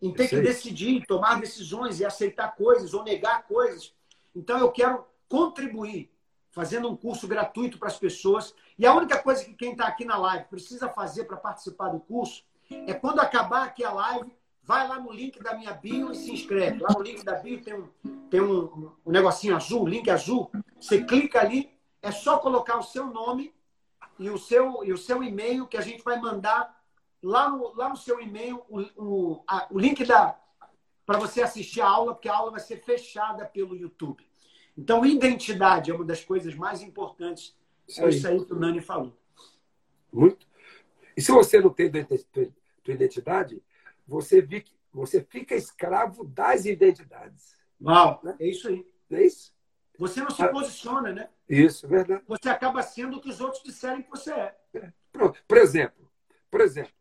Em 0.00 0.12
ter 0.12 0.28
que 0.28 0.40
decidir, 0.40 1.06
tomar 1.06 1.40
decisões 1.40 1.98
e 1.98 2.04
aceitar 2.04 2.54
coisas 2.54 2.92
ou 2.92 3.02
negar 3.02 3.44
coisas. 3.44 3.94
Então 4.34 4.58
eu 4.58 4.70
quero 4.70 5.06
contribuir 5.28 6.10
fazendo 6.50 6.88
um 6.88 6.96
curso 6.96 7.26
gratuito 7.26 7.78
para 7.78 7.88
as 7.88 7.98
pessoas. 7.98 8.54
E 8.78 8.86
a 8.86 8.94
única 8.94 9.20
coisa 9.20 9.44
que 9.44 9.54
quem 9.54 9.72
está 9.72 9.86
aqui 9.86 10.04
na 10.04 10.16
live 10.16 10.44
precisa 10.44 10.88
fazer 10.88 11.24
para 11.24 11.36
participar 11.36 11.88
do 11.88 11.98
curso 11.98 12.44
é 12.70 12.94
quando 12.94 13.20
acabar 13.20 13.64
aqui 13.64 13.84
a 13.84 13.92
live, 13.92 14.32
vai 14.64 14.88
lá 14.88 14.98
no 14.98 15.12
link 15.12 15.40
da 15.42 15.54
minha 15.54 15.72
bio 15.72 16.10
e 16.10 16.14
se 16.16 16.32
inscreve. 16.32 16.80
Lá 16.80 16.88
no 16.96 17.02
link 17.02 17.22
da 17.24 17.34
bio 17.34 17.62
tem 17.62 17.74
um, 17.74 17.88
tem 18.30 18.40
um, 18.40 18.90
um 19.04 19.10
negocinho 19.12 19.54
azul, 19.56 19.86
link 19.86 20.10
azul. 20.10 20.50
Você 20.80 21.04
clica 21.04 21.40
ali, 21.40 21.70
é 22.02 22.10
só 22.10 22.38
colocar 22.38 22.78
o 22.78 22.82
seu 22.82 23.06
nome 23.06 23.54
e 24.18 24.30
o 24.30 24.38
seu, 24.38 24.84
e 24.84 24.92
o 24.92 24.98
seu 24.98 25.22
e-mail 25.22 25.66
que 25.66 25.76
a 25.76 25.80
gente 25.80 26.02
vai 26.02 26.18
mandar 26.20 26.82
lá 27.22 27.48
no, 27.48 27.74
lá 27.74 27.88
no 27.88 27.96
seu 27.96 28.20
e-mail 28.20 28.62
o, 28.68 28.80
o, 28.96 29.44
a- 29.46 29.66
o 29.70 29.78
link 29.78 30.04
da 30.04 30.38
para 31.06 31.18
você 31.18 31.42
assistir 31.42 31.82
a 31.82 31.88
aula, 31.88 32.14
porque 32.14 32.30
a 32.30 32.34
aula 32.36 32.50
vai 32.50 32.60
ser 32.60 32.78
fechada 32.78 33.44
pelo 33.44 33.76
YouTube. 33.76 34.26
Então, 34.76 35.04
identidade 35.04 35.90
é 35.90 35.94
uma 35.94 36.04
das 36.04 36.24
coisas 36.24 36.54
mais 36.54 36.80
importantes. 36.80 37.54
Isso 37.86 38.02
É 38.02 38.08
isso 38.08 38.26
aí 38.26 38.42
que 38.42 38.54
o 38.54 38.58
Nani 38.58 38.80
falou. 38.80 39.14
Muito. 40.10 40.46
E 41.14 41.20
se 41.20 41.30
você 41.30 41.60
não 41.60 41.68
tem 41.68 41.90
tua 41.92 42.94
identidade, 42.94 43.62
você 44.06 44.46
fica, 44.46 44.70
você 44.92 45.24
fica 45.24 45.54
escravo 45.54 46.24
das 46.24 46.64
identidades. 46.64 47.54
Uau, 47.80 48.22
é 48.38 48.46
isso 48.46 48.68
aí. 48.68 48.86
É 49.10 49.24
isso? 49.24 49.54
Você 49.98 50.20
não 50.20 50.30
se 50.30 50.42
Ah. 50.42 50.48
posiciona, 50.48 51.12
né? 51.12 51.30
Isso, 51.48 51.86
verdade. 51.86 52.24
Você 52.26 52.48
acaba 52.48 52.82
sendo 52.82 53.16
o 53.18 53.20
que 53.20 53.28
os 53.28 53.40
outros 53.40 53.62
disserem 53.62 54.02
que 54.02 54.10
você 54.10 54.32
é. 54.32 54.58
Pronto. 55.12 55.42
Por 55.46 55.58
exemplo, 55.58 56.10
por 56.50 56.60
exemplo, 56.60 56.92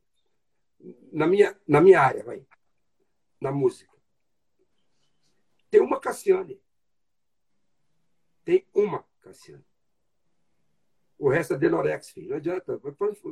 na 1.11 1.25
minha, 1.25 1.59
na 1.67 1.81
minha 1.81 1.99
área, 2.01 2.23
vai, 2.23 2.45
na 3.39 3.51
música, 3.51 3.91
tem 5.71 5.81
uma 5.81 5.99
Cassiane. 5.99 6.61
Tem 8.43 8.67
uma 8.73 9.03
Cassiane. 9.21 9.65
O 11.17 11.29
resto 11.29 11.53
é 11.53 11.57
Denorex, 11.57 12.09
filho. 12.11 12.29
Não 12.29 12.37
adianta. 12.37 12.79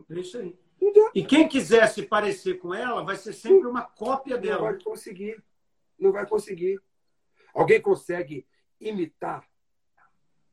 É 0.10 0.20
isso 0.20 0.38
aí. 0.38 0.58
Não. 0.82 1.12
E 1.14 1.24
quem 1.24 1.48
quiser 1.48 1.88
se 1.88 2.02
parecer 2.04 2.56
com 2.56 2.74
ela, 2.74 3.04
vai 3.04 3.16
ser 3.16 3.34
sempre 3.34 3.68
uma 3.68 3.84
cópia 3.84 4.36
Não 4.36 4.42
dela. 4.42 4.62
vai 4.72 4.82
conseguir. 4.82 5.44
Não 6.00 6.12
vai 6.12 6.26
conseguir. 6.26 6.82
Alguém 7.54 7.80
consegue 7.80 8.48
imitar 8.80 9.48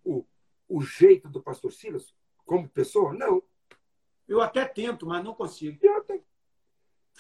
o, 0.04 0.24
o 0.68 0.82
jeito 0.82 1.28
do 1.28 1.42
pastor 1.42 1.72
Silas 1.72 2.14
como 2.44 2.68
pessoa? 2.68 3.14
Não. 3.14 3.42
Eu 4.26 4.42
até 4.42 4.64
tento, 4.66 5.06
mas 5.06 5.24
não 5.24 5.34
consigo. 5.34 5.78
Não 5.82 5.96
adianta. 5.96 6.24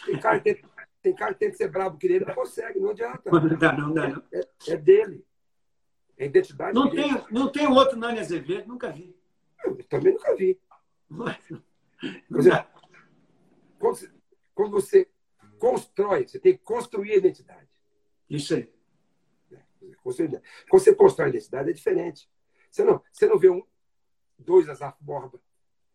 Tem 0.04 0.20
cara 0.20 0.38
que 0.40 0.54
tenta, 0.54 0.68
tem 1.02 1.14
cara 1.14 1.32
que 1.34 1.40
tenta 1.40 1.56
ser 1.56 1.68
brabo 1.68 1.96
que 1.96 2.06
ele 2.06 2.24
não 2.24 2.34
consegue, 2.34 2.78
não 2.78 2.90
adianta. 2.90 3.30
Não 3.30 3.58
dá, 3.58 3.72
não 3.72 3.94
dá, 3.94 4.08
não. 4.08 4.22
É 4.68 4.76
dele. 4.76 5.24
É 6.16 6.26
identidade 6.26 6.74
Não 6.74 6.88
dele. 6.90 7.02
tem, 7.14 7.24
não 7.30 7.50
tem 7.50 7.66
outro 7.68 7.96
Nani 7.96 8.18
Azevedo, 8.18 8.66
nunca 8.68 8.90
vi. 8.90 9.16
Eu 9.64 9.76
também 9.84 10.12
nunca 10.12 10.34
vi. 10.36 10.60
Não 11.08 11.24
Por 11.24 11.34
dá. 12.32 12.38
exemplo, 12.38 12.77
quando 13.78 13.96
você, 13.96 14.10
quando 14.54 14.70
você 14.72 15.08
constrói, 15.58 16.26
você 16.26 16.38
tem 16.38 16.52
que 16.56 16.62
construir 16.62 17.12
a 17.12 17.16
identidade. 17.16 17.68
Isso 18.28 18.54
aí. 18.54 18.72
Identidade. 19.82 20.44
Quando 20.68 20.82
você 20.82 20.94
constrói 20.94 21.26
a 21.26 21.30
identidade, 21.30 21.70
é 21.70 21.72
diferente. 21.72 22.30
Você 22.70 22.84
não, 22.84 23.02
você 23.12 23.26
não 23.26 23.38
vê 23.38 23.48
um, 23.50 23.62
dois 24.38 24.68
Azar 24.68 24.96
Borba. 25.00 25.40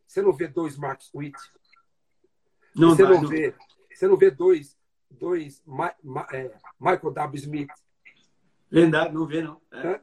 Você 0.07 0.21
não 0.21 0.33
vê 0.33 0.47
dois 0.47 0.77
Marcos 0.77 1.09
Witt. 1.13 1.37
Não 2.75 2.89
você, 2.95 3.03
não 3.03 3.21
não. 3.21 3.29
vê, 3.29 3.55
você 3.91 4.07
não 4.07 4.17
vê 4.17 4.31
dois, 4.31 4.77
dois 5.09 5.61
Ma- 5.65 5.95
Ma- 6.03 6.27
é, 6.31 6.55
Michael 6.79 7.11
W. 7.11 7.39
Smith. 7.39 7.69
Verdade, 8.69 9.13
não 9.13 9.27
vê, 9.27 9.41
não. 9.43 9.61
É. 9.71 10.01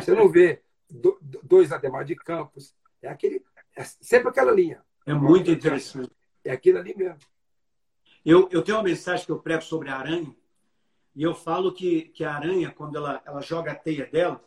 Você 0.00 0.14
não 0.14 0.28
vê 0.28 0.62
do- 0.88 1.18
dois 1.42 1.72
Ademar 1.72 2.04
de 2.04 2.14
Campos. 2.14 2.74
É 3.02 3.08
aquele. 3.08 3.44
É 3.74 3.84
sempre 3.84 4.28
aquela 4.28 4.52
linha. 4.52 4.84
É 5.04 5.12
muito 5.12 5.50
interessante. 5.50 6.10
É 6.46 6.52
aquilo 6.52 6.78
ali 6.78 6.94
mesmo. 6.96 7.18
Eu, 8.24 8.48
eu 8.50 8.62
tenho 8.62 8.78
uma 8.78 8.84
mensagem 8.84 9.24
que 9.24 9.32
eu 9.32 9.38
prego 9.38 9.62
sobre 9.62 9.88
a 9.88 9.96
aranha, 9.96 10.34
e 11.14 11.22
eu 11.22 11.34
falo 11.34 11.72
que, 11.72 12.02
que 12.08 12.24
a 12.24 12.34
aranha, 12.34 12.70
quando 12.70 12.96
ela, 12.96 13.22
ela 13.24 13.40
joga 13.40 13.72
a 13.72 13.74
teia 13.74 14.06
dela, 14.06 14.42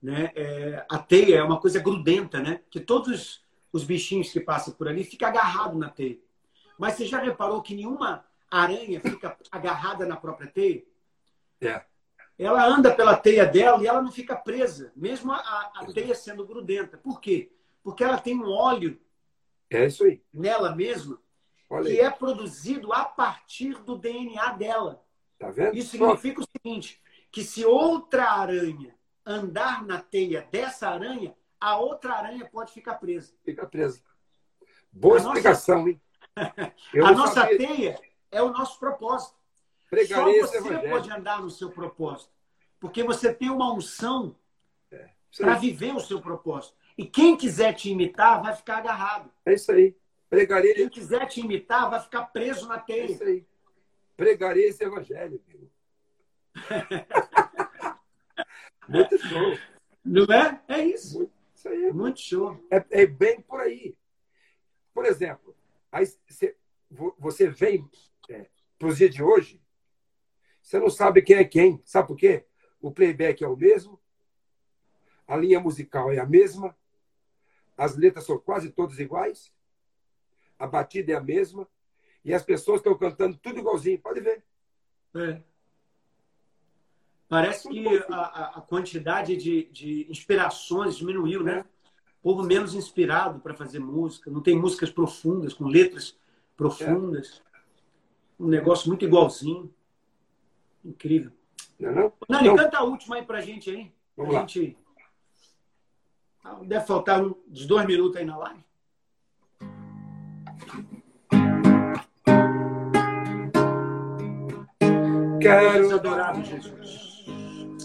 né, 0.00 0.32
é, 0.34 0.86
a 0.90 0.98
teia 0.98 1.36
é 1.36 1.42
uma 1.42 1.60
coisa 1.60 1.78
grudenta, 1.80 2.40
né? 2.40 2.60
Que 2.70 2.80
todos 2.80 3.44
os 3.72 3.84
bichinhos 3.84 4.30
que 4.32 4.40
passam 4.40 4.74
por 4.74 4.88
ali 4.88 5.04
ficam 5.04 5.28
agarrados 5.28 5.78
na 5.78 5.88
teia. 5.88 6.18
Mas 6.78 6.94
você 6.94 7.06
já 7.06 7.18
reparou 7.18 7.62
que 7.62 7.74
nenhuma 7.74 8.24
aranha 8.50 9.00
fica 9.00 9.36
agarrada 9.50 10.04
na 10.06 10.16
própria 10.16 10.48
teia? 10.48 10.82
É. 11.60 11.84
Ela 12.38 12.66
anda 12.66 12.92
pela 12.92 13.16
teia 13.16 13.44
dela 13.46 13.80
e 13.82 13.86
ela 13.86 14.02
não 14.02 14.10
fica 14.10 14.34
presa, 14.34 14.92
mesmo 14.96 15.30
a, 15.30 15.36
a- 15.36 15.72
a 15.76 15.86
teia 15.92 16.14
sendo 16.14 16.44
grudenta. 16.46 16.96
Por 16.96 17.20
quê? 17.20 17.52
Porque 17.84 18.02
ela 18.02 18.18
tem 18.18 18.36
um 18.36 18.48
óleo 18.50 18.98
É 19.76 19.86
isso 19.86 20.04
aí. 20.04 20.22
nela 20.32 20.74
mesma 20.74 21.18
Olha 21.68 21.84
que 21.84 22.00
aí. 22.00 22.00
é 22.00 22.10
produzido 22.10 22.92
a 22.92 23.04
partir 23.04 23.74
do 23.82 23.96
DNA 23.96 24.52
dela. 24.52 25.02
Tá 25.38 25.50
vendo? 25.50 25.76
Isso 25.76 25.92
significa 25.92 26.40
o 26.40 26.46
seguinte: 26.56 27.02
que 27.30 27.42
se 27.42 27.64
outra 27.64 28.30
aranha 28.30 28.94
andar 29.24 29.84
na 29.84 30.00
teia 30.00 30.46
dessa 30.50 30.88
aranha, 30.88 31.34
a 31.60 31.76
outra 31.76 32.14
aranha 32.14 32.44
pode 32.44 32.72
ficar 32.72 32.94
presa. 32.96 33.32
Fica 33.44 33.66
preso. 33.66 34.02
Boa 34.92 35.16
a 35.16 35.20
explicação, 35.20 35.78
nossa... 35.78 35.90
hein? 35.90 36.00
Eu 36.92 37.06
a 37.06 37.12
nossa 37.12 37.34
saber... 37.34 37.56
teia 37.56 38.00
é 38.30 38.42
o 38.42 38.50
nosso 38.50 38.78
propósito. 38.78 39.36
Pregarei 39.88 40.40
Só 40.40 40.46
você 40.46 40.88
pode 40.88 41.10
andar 41.10 41.40
no 41.40 41.50
seu 41.50 41.70
propósito. 41.70 42.30
Porque 42.80 43.02
você 43.02 43.32
tem 43.32 43.50
uma 43.50 43.72
unção 43.72 44.34
é, 44.90 45.10
para 45.36 45.54
viver 45.54 45.94
o 45.94 46.00
seu 46.00 46.20
propósito. 46.20 46.76
E 46.96 47.04
quem 47.06 47.36
quiser 47.36 47.74
te 47.74 47.90
imitar 47.90 48.42
vai 48.42 48.54
ficar 48.54 48.78
agarrado. 48.78 49.30
É 49.44 49.54
isso 49.54 49.72
aí. 49.72 49.96
Pregarei. 50.28 50.74
Quem 50.74 50.88
quiser 50.88 51.26
te 51.26 51.40
imitar 51.40 51.90
vai 51.90 52.00
ficar 52.00 52.24
preso 52.26 52.66
na 52.66 52.78
teia. 52.78 53.02
É 53.02 53.06
isso 53.06 53.24
aí. 53.24 53.46
Pregarei 54.16 54.68
esse 54.68 54.84
evangelho, 54.84 55.40
filho. 55.46 55.70
Muito 58.88 59.18
show. 59.18 59.58
Não 60.04 60.24
é? 60.24 60.60
É 60.68 60.84
isso. 60.84 61.18
Muito, 61.18 61.32
isso 61.54 61.68
aí. 61.68 61.92
Muito 61.92 62.20
show. 62.20 62.66
É, 62.70 62.84
é 63.02 63.06
bem 63.06 63.40
por 63.40 63.60
aí. 63.60 63.96
Por 64.92 65.06
exemplo, 65.06 65.56
aí 65.90 66.04
você, 66.28 66.56
você 67.18 67.48
vem 67.48 67.88
é, 68.28 68.46
para 68.78 68.88
os 68.88 68.98
dias 68.98 69.14
de 69.14 69.22
hoje, 69.22 69.60
você 70.62 70.78
não 70.78 70.90
sabe 70.90 71.22
quem 71.22 71.36
é 71.36 71.44
quem. 71.44 71.82
Sabe 71.84 72.08
por 72.08 72.16
quê? 72.16 72.44
O 72.80 72.90
playback 72.90 73.42
é 73.42 73.48
o 73.48 73.56
mesmo, 73.56 74.00
a 75.26 75.36
linha 75.36 75.60
musical 75.60 76.12
é 76.12 76.18
a 76.18 76.26
mesma, 76.26 76.76
as 77.82 77.96
letras 77.96 78.24
são 78.24 78.38
quase 78.38 78.70
todas 78.70 79.00
iguais, 79.00 79.52
a 80.56 80.68
batida 80.68 81.12
é 81.12 81.16
a 81.16 81.20
mesma, 81.20 81.66
e 82.24 82.32
as 82.32 82.44
pessoas 82.44 82.78
estão 82.78 82.96
cantando 82.96 83.36
tudo 83.36 83.58
igualzinho. 83.58 83.98
Pode 83.98 84.20
ver. 84.20 84.44
É. 85.16 85.42
Parece 87.28 87.68
que 87.68 87.88
a, 88.08 88.58
a 88.58 88.60
quantidade 88.60 89.36
de, 89.36 89.64
de, 89.64 90.06
inspirações 90.08 90.96
diminuiu, 90.96 91.42
né? 91.42 91.64
O 92.20 92.22
povo 92.22 92.44
menos 92.44 92.72
inspirado 92.72 93.40
para 93.40 93.52
fazer 93.52 93.80
música, 93.80 94.30
não 94.30 94.40
tem 94.40 94.56
músicas 94.56 94.90
profundas, 94.90 95.52
com 95.52 95.66
letras 95.66 96.16
profundas. 96.56 97.42
É. 97.52 97.58
Um 98.38 98.46
negócio 98.46 98.86
muito 98.86 99.04
igualzinho. 99.04 99.74
Incrível. 100.84 101.32
Não, 101.80 101.90
é 101.90 101.94
não? 101.94 102.12
Nani, 102.28 102.48
não. 102.48 102.56
canta 102.56 102.78
a 102.78 102.84
última 102.84 103.16
aí 103.16 103.24
pra 103.24 103.40
gente 103.40 103.70
aí. 103.70 103.92
Vamos 104.16 104.34
a 104.36 104.38
lá. 104.38 104.46
gente. 104.46 104.78
Deve 106.64 106.86
faltar 106.86 107.22
uns 107.22 107.66
dois 107.66 107.86
minutos 107.86 108.16
aí 108.16 108.24
na 108.24 108.36
live. 108.36 108.64
Quero 115.40 115.94
adorar 115.94 116.44
Jesus 116.44 117.12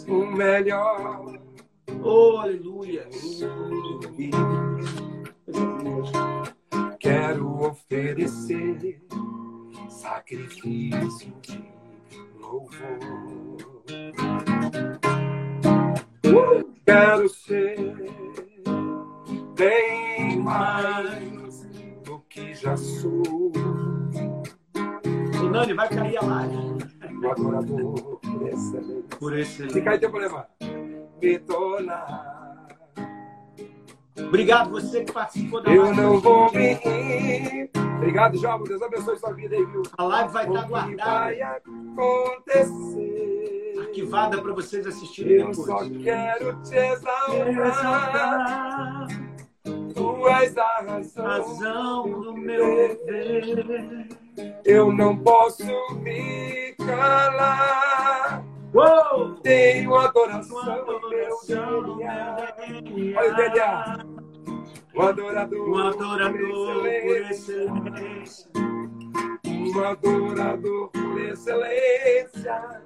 o 0.07 0.25
melhor. 0.25 1.39
Oh, 2.03 2.37
aleluia. 2.37 3.07
Quero 6.99 7.63
oferecer 7.63 9.01
sacrifício 9.89 11.33
de 11.41 11.63
louvor. 12.39 12.99
Se 29.57 29.81
cair, 29.81 29.99
tem 29.99 30.09
problema. 30.09 30.47
Me 31.19 31.39
tornar. 31.39 32.67
Obrigado 34.19 34.69
você 34.69 35.03
que 35.03 35.11
participou 35.11 35.63
da 35.63 35.69
live. 35.69 35.83
Eu 35.83 35.95
não 35.95 36.19
vou 36.19 36.51
me 36.51 36.73
rir. 36.73 37.71
Obrigado, 37.95 38.37
João. 38.37 38.63
Deus 38.63 38.83
abençoe 38.83 39.17
sua 39.17 39.33
vida 39.33 39.55
aí, 39.55 39.65
viu? 39.65 39.81
A 39.97 40.03
live 40.03 40.31
vai 40.31 40.47
estar 40.47 40.67
guardada. 40.67 41.21
vai 41.21 41.41
acontecer. 41.41 43.17
Arquivada 43.79 44.39
para 44.39 44.53
vocês 44.53 44.85
assistirem 44.85 45.37
Eu 45.37 45.49
depois. 45.49 45.67
Eu 45.67 45.77
só 45.77 45.89
quero 46.03 46.61
te 46.61 46.75
exaltar. 46.75 47.87
Tu 49.63 50.27
és 50.27 50.55
a 50.55 50.81
razão, 50.81 51.25
razão 51.25 52.03
do 52.03 52.33
meu 52.33 52.95
viver. 53.05 54.07
Eu 54.63 54.93
não 54.93 55.17
posso 55.17 55.65
me 56.01 56.73
calar. 56.73 58.45
Uou! 58.73 59.35
Tenho 59.41 59.95
adoração, 59.95 60.85
no 60.85 61.09
meu 61.09 61.29
DNA. 61.47 62.35
Olha 63.17 63.31
o 63.31 63.35
DNA. 63.35 64.05
O 64.93 65.01
adorador, 65.01 65.69
um 65.69 65.77
adorador 65.77 66.39
por 66.39 66.87
excelência. 66.87 68.53
Um 69.45 69.83
adorador 69.83 70.89
por 70.89 71.21
excelência. 71.21 72.81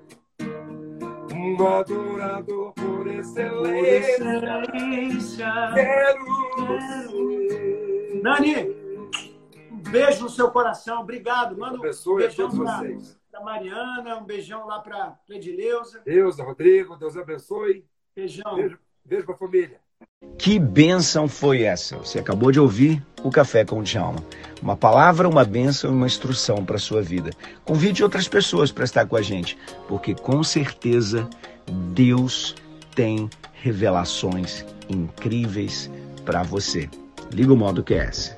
Um 1.34 1.68
adorador 1.68 2.74
por 2.74 3.08
excelência. 3.08 4.22
Quero. 5.74 6.26
Nani, 8.22 8.76
beijo 9.90 10.24
no 10.24 10.30
seu 10.30 10.52
coração. 10.52 11.02
Obrigado. 11.02 11.58
Manda 11.58 11.78
um 11.78 11.82
beijão 11.82 12.18
a 12.18 12.30
todos 12.30 12.58
vocês. 12.58 13.21
Pra 13.32 13.40
Mariana, 13.40 14.18
um 14.18 14.26
beijão 14.26 14.68
lá 14.68 14.80
para 14.80 15.18
Edileuza. 15.30 16.02
Deusa, 16.04 16.44
Rodrigo, 16.44 16.98
Deus 16.98 17.16
abençoe. 17.16 17.86
Beijão. 18.14 18.56
Beijo, 18.56 18.78
beijo 19.06 19.26
para 19.26 19.36
a 19.36 19.38
família. 19.38 19.80
Que 20.38 20.60
bênção 20.60 21.30
foi 21.30 21.64
essa? 21.64 21.98
Você 21.98 22.20
acabou 22.20 22.52
de 22.52 22.60
ouvir 22.60 23.02
o 23.24 23.32
Café 23.32 23.64
com 23.64 23.80
o 23.80 23.84
Djalma. 23.84 24.20
Uma 24.62 24.76
palavra, 24.76 25.30
uma 25.30 25.46
bênção 25.46 25.92
e 25.92 25.94
uma 25.96 26.08
instrução 26.08 26.66
para 26.66 26.76
a 26.76 26.80
sua 26.80 27.02
vida. 27.02 27.32
Convide 27.64 28.04
outras 28.04 28.28
pessoas 28.28 28.70
para 28.70 28.84
estar 28.84 29.06
com 29.06 29.16
a 29.16 29.22
gente, 29.22 29.58
porque 29.88 30.14
com 30.14 30.44
certeza 30.44 31.30
Deus 31.94 32.54
tem 32.94 33.30
revelações 33.54 34.66
incríveis 34.90 35.90
para 36.26 36.44
você. 36.44 36.90
Liga 37.32 37.54
o 37.54 37.58
modo 37.58 37.82
QS. 37.82 38.36